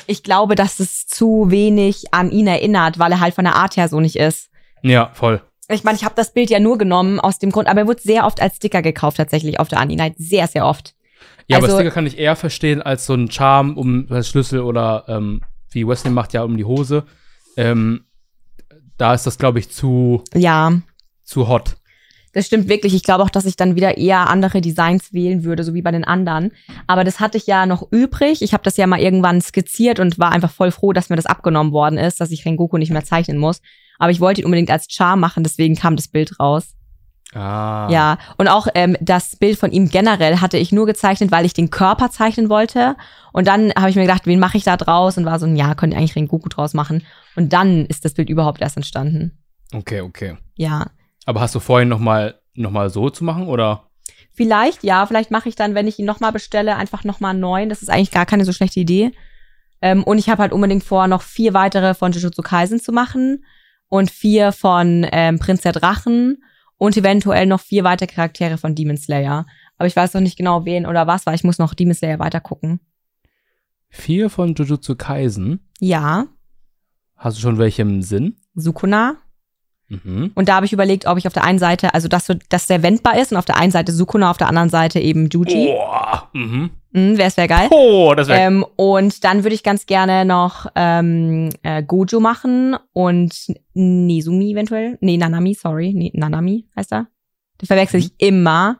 [0.06, 3.76] ich glaube, dass es zu wenig an ihn erinnert, weil er halt von der Art
[3.76, 4.48] her so nicht ist.
[4.82, 5.40] Ja, voll.
[5.68, 8.00] Ich meine, ich habe das Bild ja nur genommen aus dem Grund, aber er wurde
[8.00, 10.16] sehr oft als Sticker gekauft tatsächlich auf der Aninite.
[10.18, 10.95] Sehr, sehr oft.
[11.48, 14.60] Ja, aber Also- Sticker kann ich eher verstehen als so ein Charme um das Schlüssel
[14.60, 17.04] oder ähm, wie Wesley macht ja um die Hose.
[17.56, 18.04] Ähm,
[18.98, 20.72] da ist das, glaube ich, zu, Ja,
[21.22, 21.76] zu hot.
[22.32, 22.94] das stimmt wirklich.
[22.94, 25.90] Ich glaube auch, dass ich dann wieder eher andere Designs wählen würde, so wie bei
[25.90, 26.52] den anderen.
[26.86, 28.42] Aber das hatte ich ja noch übrig.
[28.42, 31.26] Ich habe das ja mal irgendwann skizziert und war einfach voll froh, dass mir das
[31.26, 33.60] abgenommen worden ist, dass ich Rengoku nicht mehr zeichnen muss.
[33.98, 36.74] Aber ich wollte ihn unbedingt als Charme machen, deswegen kam das Bild raus.
[37.36, 37.88] Ah.
[37.90, 41.52] Ja, und auch ähm, das Bild von ihm generell hatte ich nur gezeichnet, weil ich
[41.52, 42.96] den Körper zeichnen wollte.
[43.32, 45.18] Und dann habe ich mir gedacht, wen mache ich da draus?
[45.18, 47.04] Und war so, ja, könnte eigentlich Rengoku draus machen.
[47.34, 49.38] Und dann ist das Bild überhaupt erst entstanden.
[49.74, 50.38] Okay, okay.
[50.54, 50.86] Ja.
[51.26, 53.90] Aber hast du vorhin noch mal, noch mal so zu machen oder?
[54.32, 57.68] Vielleicht, ja, vielleicht mache ich dann, wenn ich ihn nochmal bestelle, einfach nochmal einen neuen.
[57.68, 59.12] Das ist eigentlich gar keine so schlechte Idee.
[59.82, 63.44] Ähm, und ich habe halt unbedingt vor, noch vier weitere von Jujutsu Kaisen zu machen.
[63.88, 66.38] Und vier von ähm, Prinz der Drachen.
[66.78, 69.46] Und eventuell noch vier weitere Charaktere von Demon Slayer.
[69.78, 72.18] Aber ich weiß noch nicht genau wen oder was, weil ich muss noch Demon Slayer
[72.18, 72.80] weiter gucken.
[73.88, 75.60] Vier von Jujutsu Kaisen.
[75.80, 76.26] Ja,
[77.16, 78.36] Hast du schon welche im Sinn?
[78.54, 79.16] Sukuna.
[79.88, 80.32] Mhm.
[80.34, 82.82] Und da habe ich überlegt, ob ich auf der einen Seite, also dass, dass der
[82.82, 85.66] wendbar ist und auf der einen Seite Sukuna, auf der anderen Seite eben Juji.
[85.66, 86.28] Boah.
[86.32, 86.70] Mhm.
[86.96, 87.68] Mhm, Wäre es wär geil.
[87.70, 92.74] Oh, das wäre Ähm, und dann würde ich ganz gerne noch ähm, äh, Gojo machen
[92.94, 93.34] und
[93.74, 94.96] Nezumi eventuell.
[95.02, 95.92] Nee, Nanami, sorry.
[95.94, 97.08] Nee, Nanami heißt er.
[97.60, 98.78] Den verwechsel ich immer.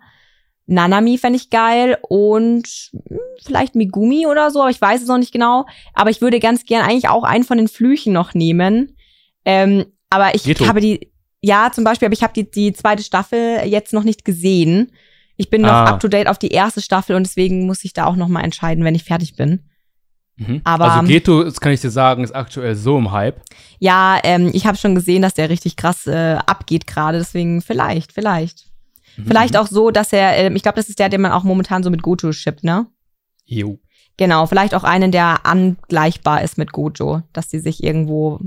[0.64, 5.19] Nanami fände ich geil und hm, vielleicht Megumi oder so, aber ich weiß es noch
[5.19, 5.67] nicht genau.
[5.93, 8.97] Aber ich würde ganz gern eigentlich auch einen von den Flüchen noch nehmen.
[9.45, 10.67] Ähm, aber ich Geto.
[10.69, 11.12] habe die,
[11.43, 14.91] ja, zum Beispiel, aber ich habe die, die zweite Staffel jetzt noch nicht gesehen.
[15.37, 15.84] Ich bin noch Ah.
[15.87, 18.43] up to date auf die erste Staffel und deswegen muss ich da auch noch mal
[18.43, 19.61] entscheiden, wenn ich fertig bin.
[20.39, 20.61] Mhm.
[20.64, 23.41] aber- also Geto, das kann ich dir sagen, ist aktuell so im Hype.
[23.78, 28.12] Ja, ähm, ich habe schon gesehen, dass der richtig krass äh, abgeht gerade, deswegen vielleicht,
[28.12, 28.66] vielleicht.
[29.16, 29.24] Mhm.
[29.28, 31.82] Vielleicht auch so, dass er, ähm, ich glaube, das ist der, den man auch momentan
[31.82, 32.87] so mit Gojo shippt, ne?
[33.47, 33.78] Jo.
[34.18, 38.41] Genau, vielleicht auch einen, der angleichbar ist mit Gojo, dass die sich irgendwo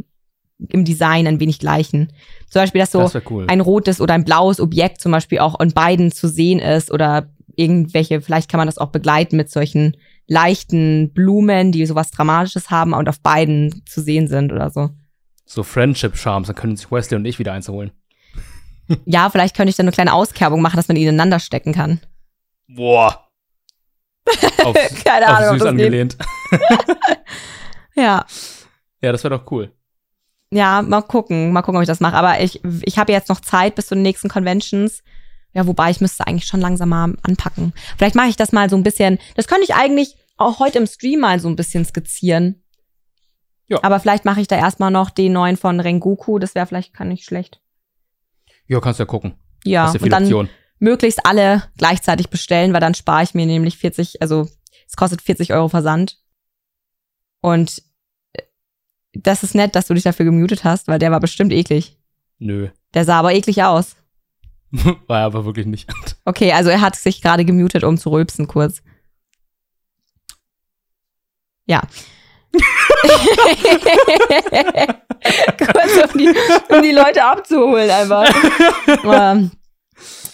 [0.67, 2.11] im Design ein wenig gleichen.
[2.49, 3.45] Zum Beispiel, dass so das cool.
[3.47, 7.29] ein rotes oder ein blaues Objekt zum Beispiel auch in beiden zu sehen ist oder
[7.55, 9.97] irgendwelche, vielleicht kann man das auch begleiten mit solchen
[10.27, 14.89] leichten Blumen, die sowas Dramatisches haben und auf beiden zu sehen sind oder so.
[15.45, 17.91] so Friendship Charms, dann können sich Wesley und ich wieder eins holen.
[19.05, 21.99] Ja, vielleicht könnte ich dann eine kleine Auskerbung machen, dass man die ineinander stecken kann.
[22.67, 23.27] Boah.
[24.63, 26.17] Auf, Keine auf Ahnung, ob süß angelehnt.
[27.95, 28.25] Ja.
[29.01, 29.71] Ja, das wäre doch cool.
[30.51, 32.15] Ja, mal gucken, mal gucken, ob ich das mache.
[32.15, 35.03] Aber ich, ich habe jetzt noch Zeit bis zu den nächsten Conventions.
[35.53, 37.73] Ja, wobei ich müsste eigentlich schon langsam mal anpacken.
[37.97, 39.19] Vielleicht mache ich das mal so ein bisschen.
[39.35, 42.63] Das könnte ich eigentlich auch heute im Stream mal so ein bisschen skizzieren.
[43.67, 43.79] Ja.
[43.83, 46.39] Aber vielleicht mache ich da erstmal noch den neuen von Rengoku.
[46.39, 47.61] Das wäre vielleicht gar nicht schlecht.
[48.67, 49.35] Ja, kannst ja gucken.
[49.63, 50.49] Ja, Hast ja und dann Optionen.
[50.79, 54.47] möglichst alle gleichzeitig bestellen, weil dann spare ich mir nämlich 40, also
[54.87, 56.17] es kostet 40 Euro Versand.
[57.41, 57.83] Und
[59.13, 61.97] das ist nett, dass du dich dafür gemutet hast, weil der war bestimmt eklig.
[62.39, 62.69] Nö.
[62.93, 63.95] Der sah aber eklig aus.
[65.07, 65.89] War er aber wirklich nicht.
[66.25, 68.83] Okay, also er hat sich gerade gemutet, um zu rülpsen kurz.
[71.65, 71.81] Ja.
[75.57, 76.29] kurz, um die,
[76.69, 78.25] um die Leute abzuholen einfach.
[79.03, 79.51] ähm,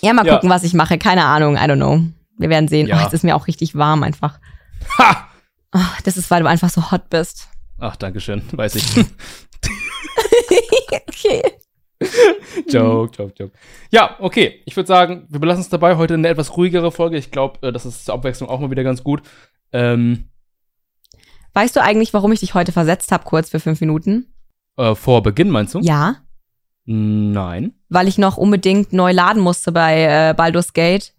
[0.01, 0.33] ja, mal Ja.
[0.35, 0.97] gucken, was ich mache.
[0.97, 2.01] Keine Ahnung, I don't know.
[2.37, 2.87] Wir werden sehen.
[2.87, 2.97] Ja.
[2.97, 4.39] Oh, jetzt ist mir auch richtig warm einfach.
[4.97, 5.27] Ha!
[5.73, 7.47] Oh, das ist, weil du einfach so hot bist.
[7.79, 8.41] Ach, danke schön.
[8.51, 8.85] Weiß ich.
[10.91, 11.41] okay.
[12.67, 13.51] joke, joke, joke.
[13.91, 14.61] Ja, okay.
[14.65, 15.97] Ich würde sagen, wir belassen es dabei.
[15.97, 17.17] Heute eine etwas ruhigere Folge.
[17.17, 19.21] Ich glaube, das ist zur Abwechslung auch mal wieder ganz gut.
[19.71, 20.29] Ähm,
[21.53, 24.33] Weißt du eigentlich, warum ich dich heute versetzt habe, kurz für fünf Minuten?
[24.77, 25.79] äh, vor Beginn meinst du?
[25.79, 26.17] Ja.
[26.87, 27.73] Nein.
[27.89, 31.15] weil ich noch unbedingt neu laden musste bei äh, Baldur's Gate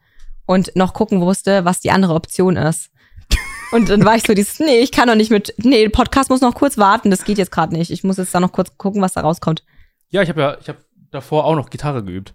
[0.46, 2.90] und noch gucken musste, was die andere Option ist.
[3.72, 6.40] Und dann war ich so dieses, nee, ich kann doch nicht mit, nee, Podcast muss
[6.40, 7.90] noch kurz warten, das geht jetzt gerade nicht.
[7.90, 9.64] Ich muss jetzt da noch kurz gucken, was da rauskommt.
[10.08, 10.78] Ja, ich habe ja, ich habe
[11.10, 12.34] davor auch noch Gitarre geübt.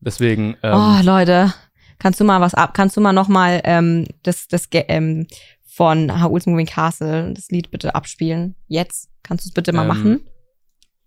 [0.00, 1.54] Deswegen, ähm, oh, Leute,
[2.00, 5.28] kannst du mal was ab, kannst du mal noch mal ähm, das, das ähm,
[5.64, 8.56] von Howl's Moving Castle, das Lied bitte abspielen?
[8.66, 9.08] Jetzt?
[9.22, 10.20] Kannst du es bitte mal Ähm, machen?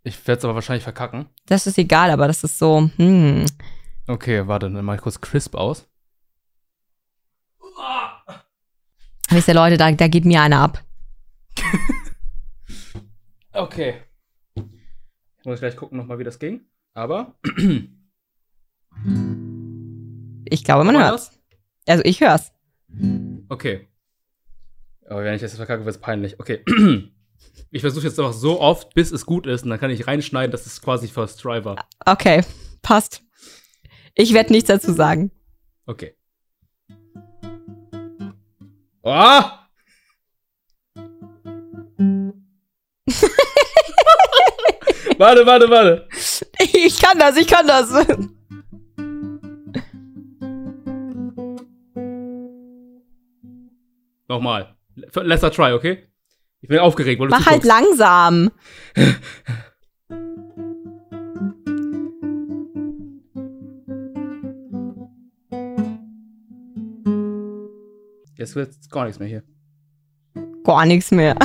[0.03, 1.25] ich werde es aber wahrscheinlich verkacken.
[1.47, 3.45] Das ist egal, aber das ist so, hm.
[4.07, 5.87] Okay, warte, dann mach ich kurz crisp aus.
[9.29, 10.83] Wisst ihr, Leute, da, da geht mir einer ab.
[13.55, 14.01] Okay.
[14.55, 16.65] Ich muss gleich gucken nochmal, wie das ging.
[16.93, 17.35] Aber
[20.49, 21.31] Ich glaube, man War hört's.
[21.87, 22.51] Also ich hör's.
[23.49, 23.87] Okay.
[25.07, 26.39] Aber wenn ich das jetzt verkacke, wird es peinlich.
[26.39, 26.63] Okay.
[27.71, 30.51] Ich versuche jetzt noch so oft, bis es gut ist, und dann kann ich reinschneiden,
[30.51, 31.87] dass es quasi First war.
[32.05, 32.41] Okay,
[32.81, 33.21] passt.
[34.13, 35.31] Ich werde nichts dazu sagen.
[35.85, 36.15] Okay.
[39.07, 39.11] Oh!
[45.19, 46.07] warte, warte, warte.
[46.73, 47.91] Ich kann das, ich kann das.
[54.27, 54.75] Nochmal.
[54.95, 56.07] Letzter Try, okay?
[56.61, 58.49] Ich bin aufgeregt, Mach halt langsam.
[68.45, 69.43] Jetzt wird gar nichts mehr hier.
[70.63, 71.35] Gar nichts mehr.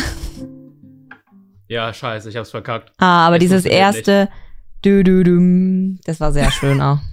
[1.67, 2.93] Ja, scheiße, ich hab's verkackt.
[2.99, 4.29] Ah, aber Jetzt dieses erste
[4.83, 6.99] du du dum, das war sehr schön auch.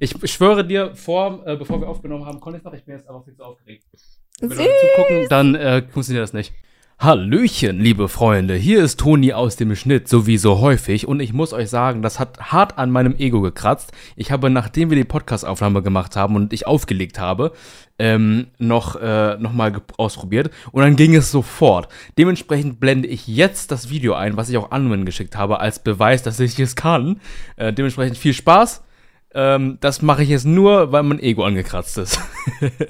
[0.00, 3.08] Ich schwöre dir, vor, äh, bevor wir aufgenommen haben, konnte ich noch, ich bin jetzt
[3.08, 3.84] einfach viel zu aufgeregt.
[4.40, 4.58] Wenn Süß.
[4.58, 6.52] Leute zugucken, dann äh, funktioniert das nicht.
[7.02, 11.32] Hallöchen, liebe Freunde, hier ist Toni aus dem Schnitt, so wie so häufig, und ich
[11.32, 13.90] muss euch sagen, das hat hart an meinem Ego gekratzt.
[14.14, 17.54] Ich habe, nachdem wir die Podcast-Aufnahme gemacht haben und ich aufgelegt habe,
[17.98, 21.88] ähm, noch, äh, noch mal ausprobiert und dann ging es sofort.
[22.18, 26.22] Dementsprechend blende ich jetzt das Video ein, was ich auch Anwen geschickt habe, als Beweis,
[26.22, 27.20] dass ich es kann.
[27.56, 28.84] Äh, dementsprechend viel Spaß.
[29.34, 32.20] Ähm, das mache ich jetzt nur, weil mein Ego angekratzt ist.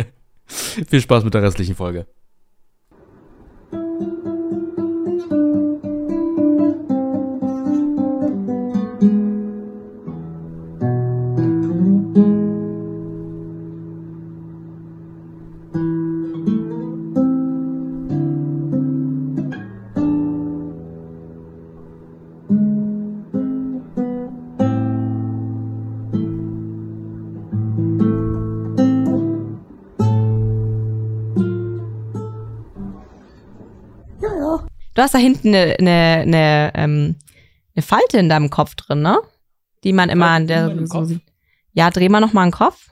[0.47, 2.05] viel Spaß mit der restlichen Folge.
[35.13, 37.17] Hast da hinten eine, eine, eine, ähm,
[37.75, 39.21] eine Falte in deinem Kopf drin, ne?
[39.85, 41.09] Die man immer an der so Kopf?
[41.09, 41.23] sieht.
[41.73, 42.91] Ja, dreh mal noch mal den Kopf.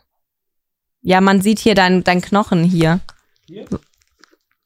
[1.02, 3.00] Ja, man sieht hier dein, dein Knochen hier.
[3.46, 3.66] Hier?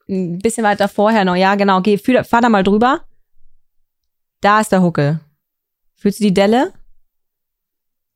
[0.09, 1.37] Ein bisschen weiter vorher noch.
[1.37, 1.81] Ja, genau.
[1.81, 3.03] Geh, fühl, fahr da mal drüber.
[4.41, 5.21] Da ist der Huckel.
[5.95, 6.73] Fühlst du die Delle?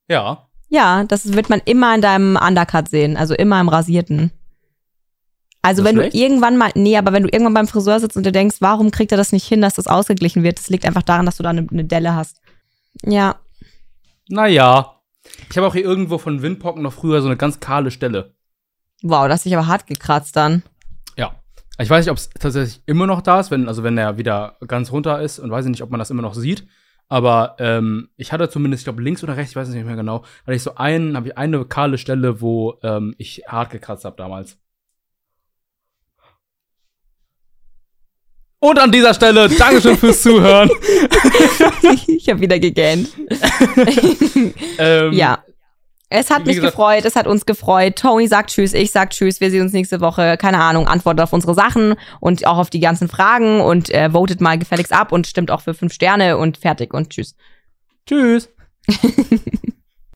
[0.09, 0.49] Ja.
[0.69, 4.33] Ja, das wird man immer in deinem Undercut sehen, also immer im rasierten.
[5.63, 6.15] Also Ist das wenn schlecht?
[6.15, 8.91] du irgendwann mal, nee, aber wenn du irgendwann beim Friseur sitzt und du denkst, warum
[8.91, 11.43] kriegt er das nicht hin, dass das ausgeglichen wird, das liegt einfach daran, dass du
[11.43, 12.41] da eine, eine Delle hast.
[13.05, 13.37] Ja,
[14.29, 14.95] Naja.
[15.51, 18.35] Ich habe auch hier irgendwo von Windpocken noch früher so eine ganz kahle Stelle.
[19.03, 20.63] wow, das hast dich aber hart gekratzt dann.
[21.17, 21.35] Ja.
[21.79, 24.57] Ich weiß nicht, ob es tatsächlich immer noch da ist, wenn, also wenn er wieder
[24.67, 26.67] ganz runter ist und weiß ich nicht, ob man das immer noch sieht.
[27.09, 29.97] Aber ähm, ich hatte zumindest, ich glaube, links oder rechts, ich weiß es nicht mehr
[29.97, 34.05] genau, hatte ich so einen, habe ich eine kahle Stelle, wo ähm, ich hart gekratzt
[34.05, 34.59] habe damals.
[38.61, 40.69] Und an dieser Stelle, Dankeschön fürs Zuhören.
[42.09, 43.09] ich habe wieder gegähnt.
[44.79, 45.45] ähm, Ja.
[46.11, 47.97] Es hat mich gesagt- gefreut, es hat uns gefreut.
[47.97, 49.43] Tony sagt Tschüss, ich sag Tschüss.
[49.43, 50.39] Wir sehen uns nächste Woche.
[50.39, 54.41] Keine Ahnung, antwortet auf unsere Sachen und auch auf die ganzen Fragen und äh, votet
[54.41, 57.37] mal gefälligst ab und stimmt auch für fünf Sterne und fertig und Tschüss.
[58.07, 58.49] Tschüss.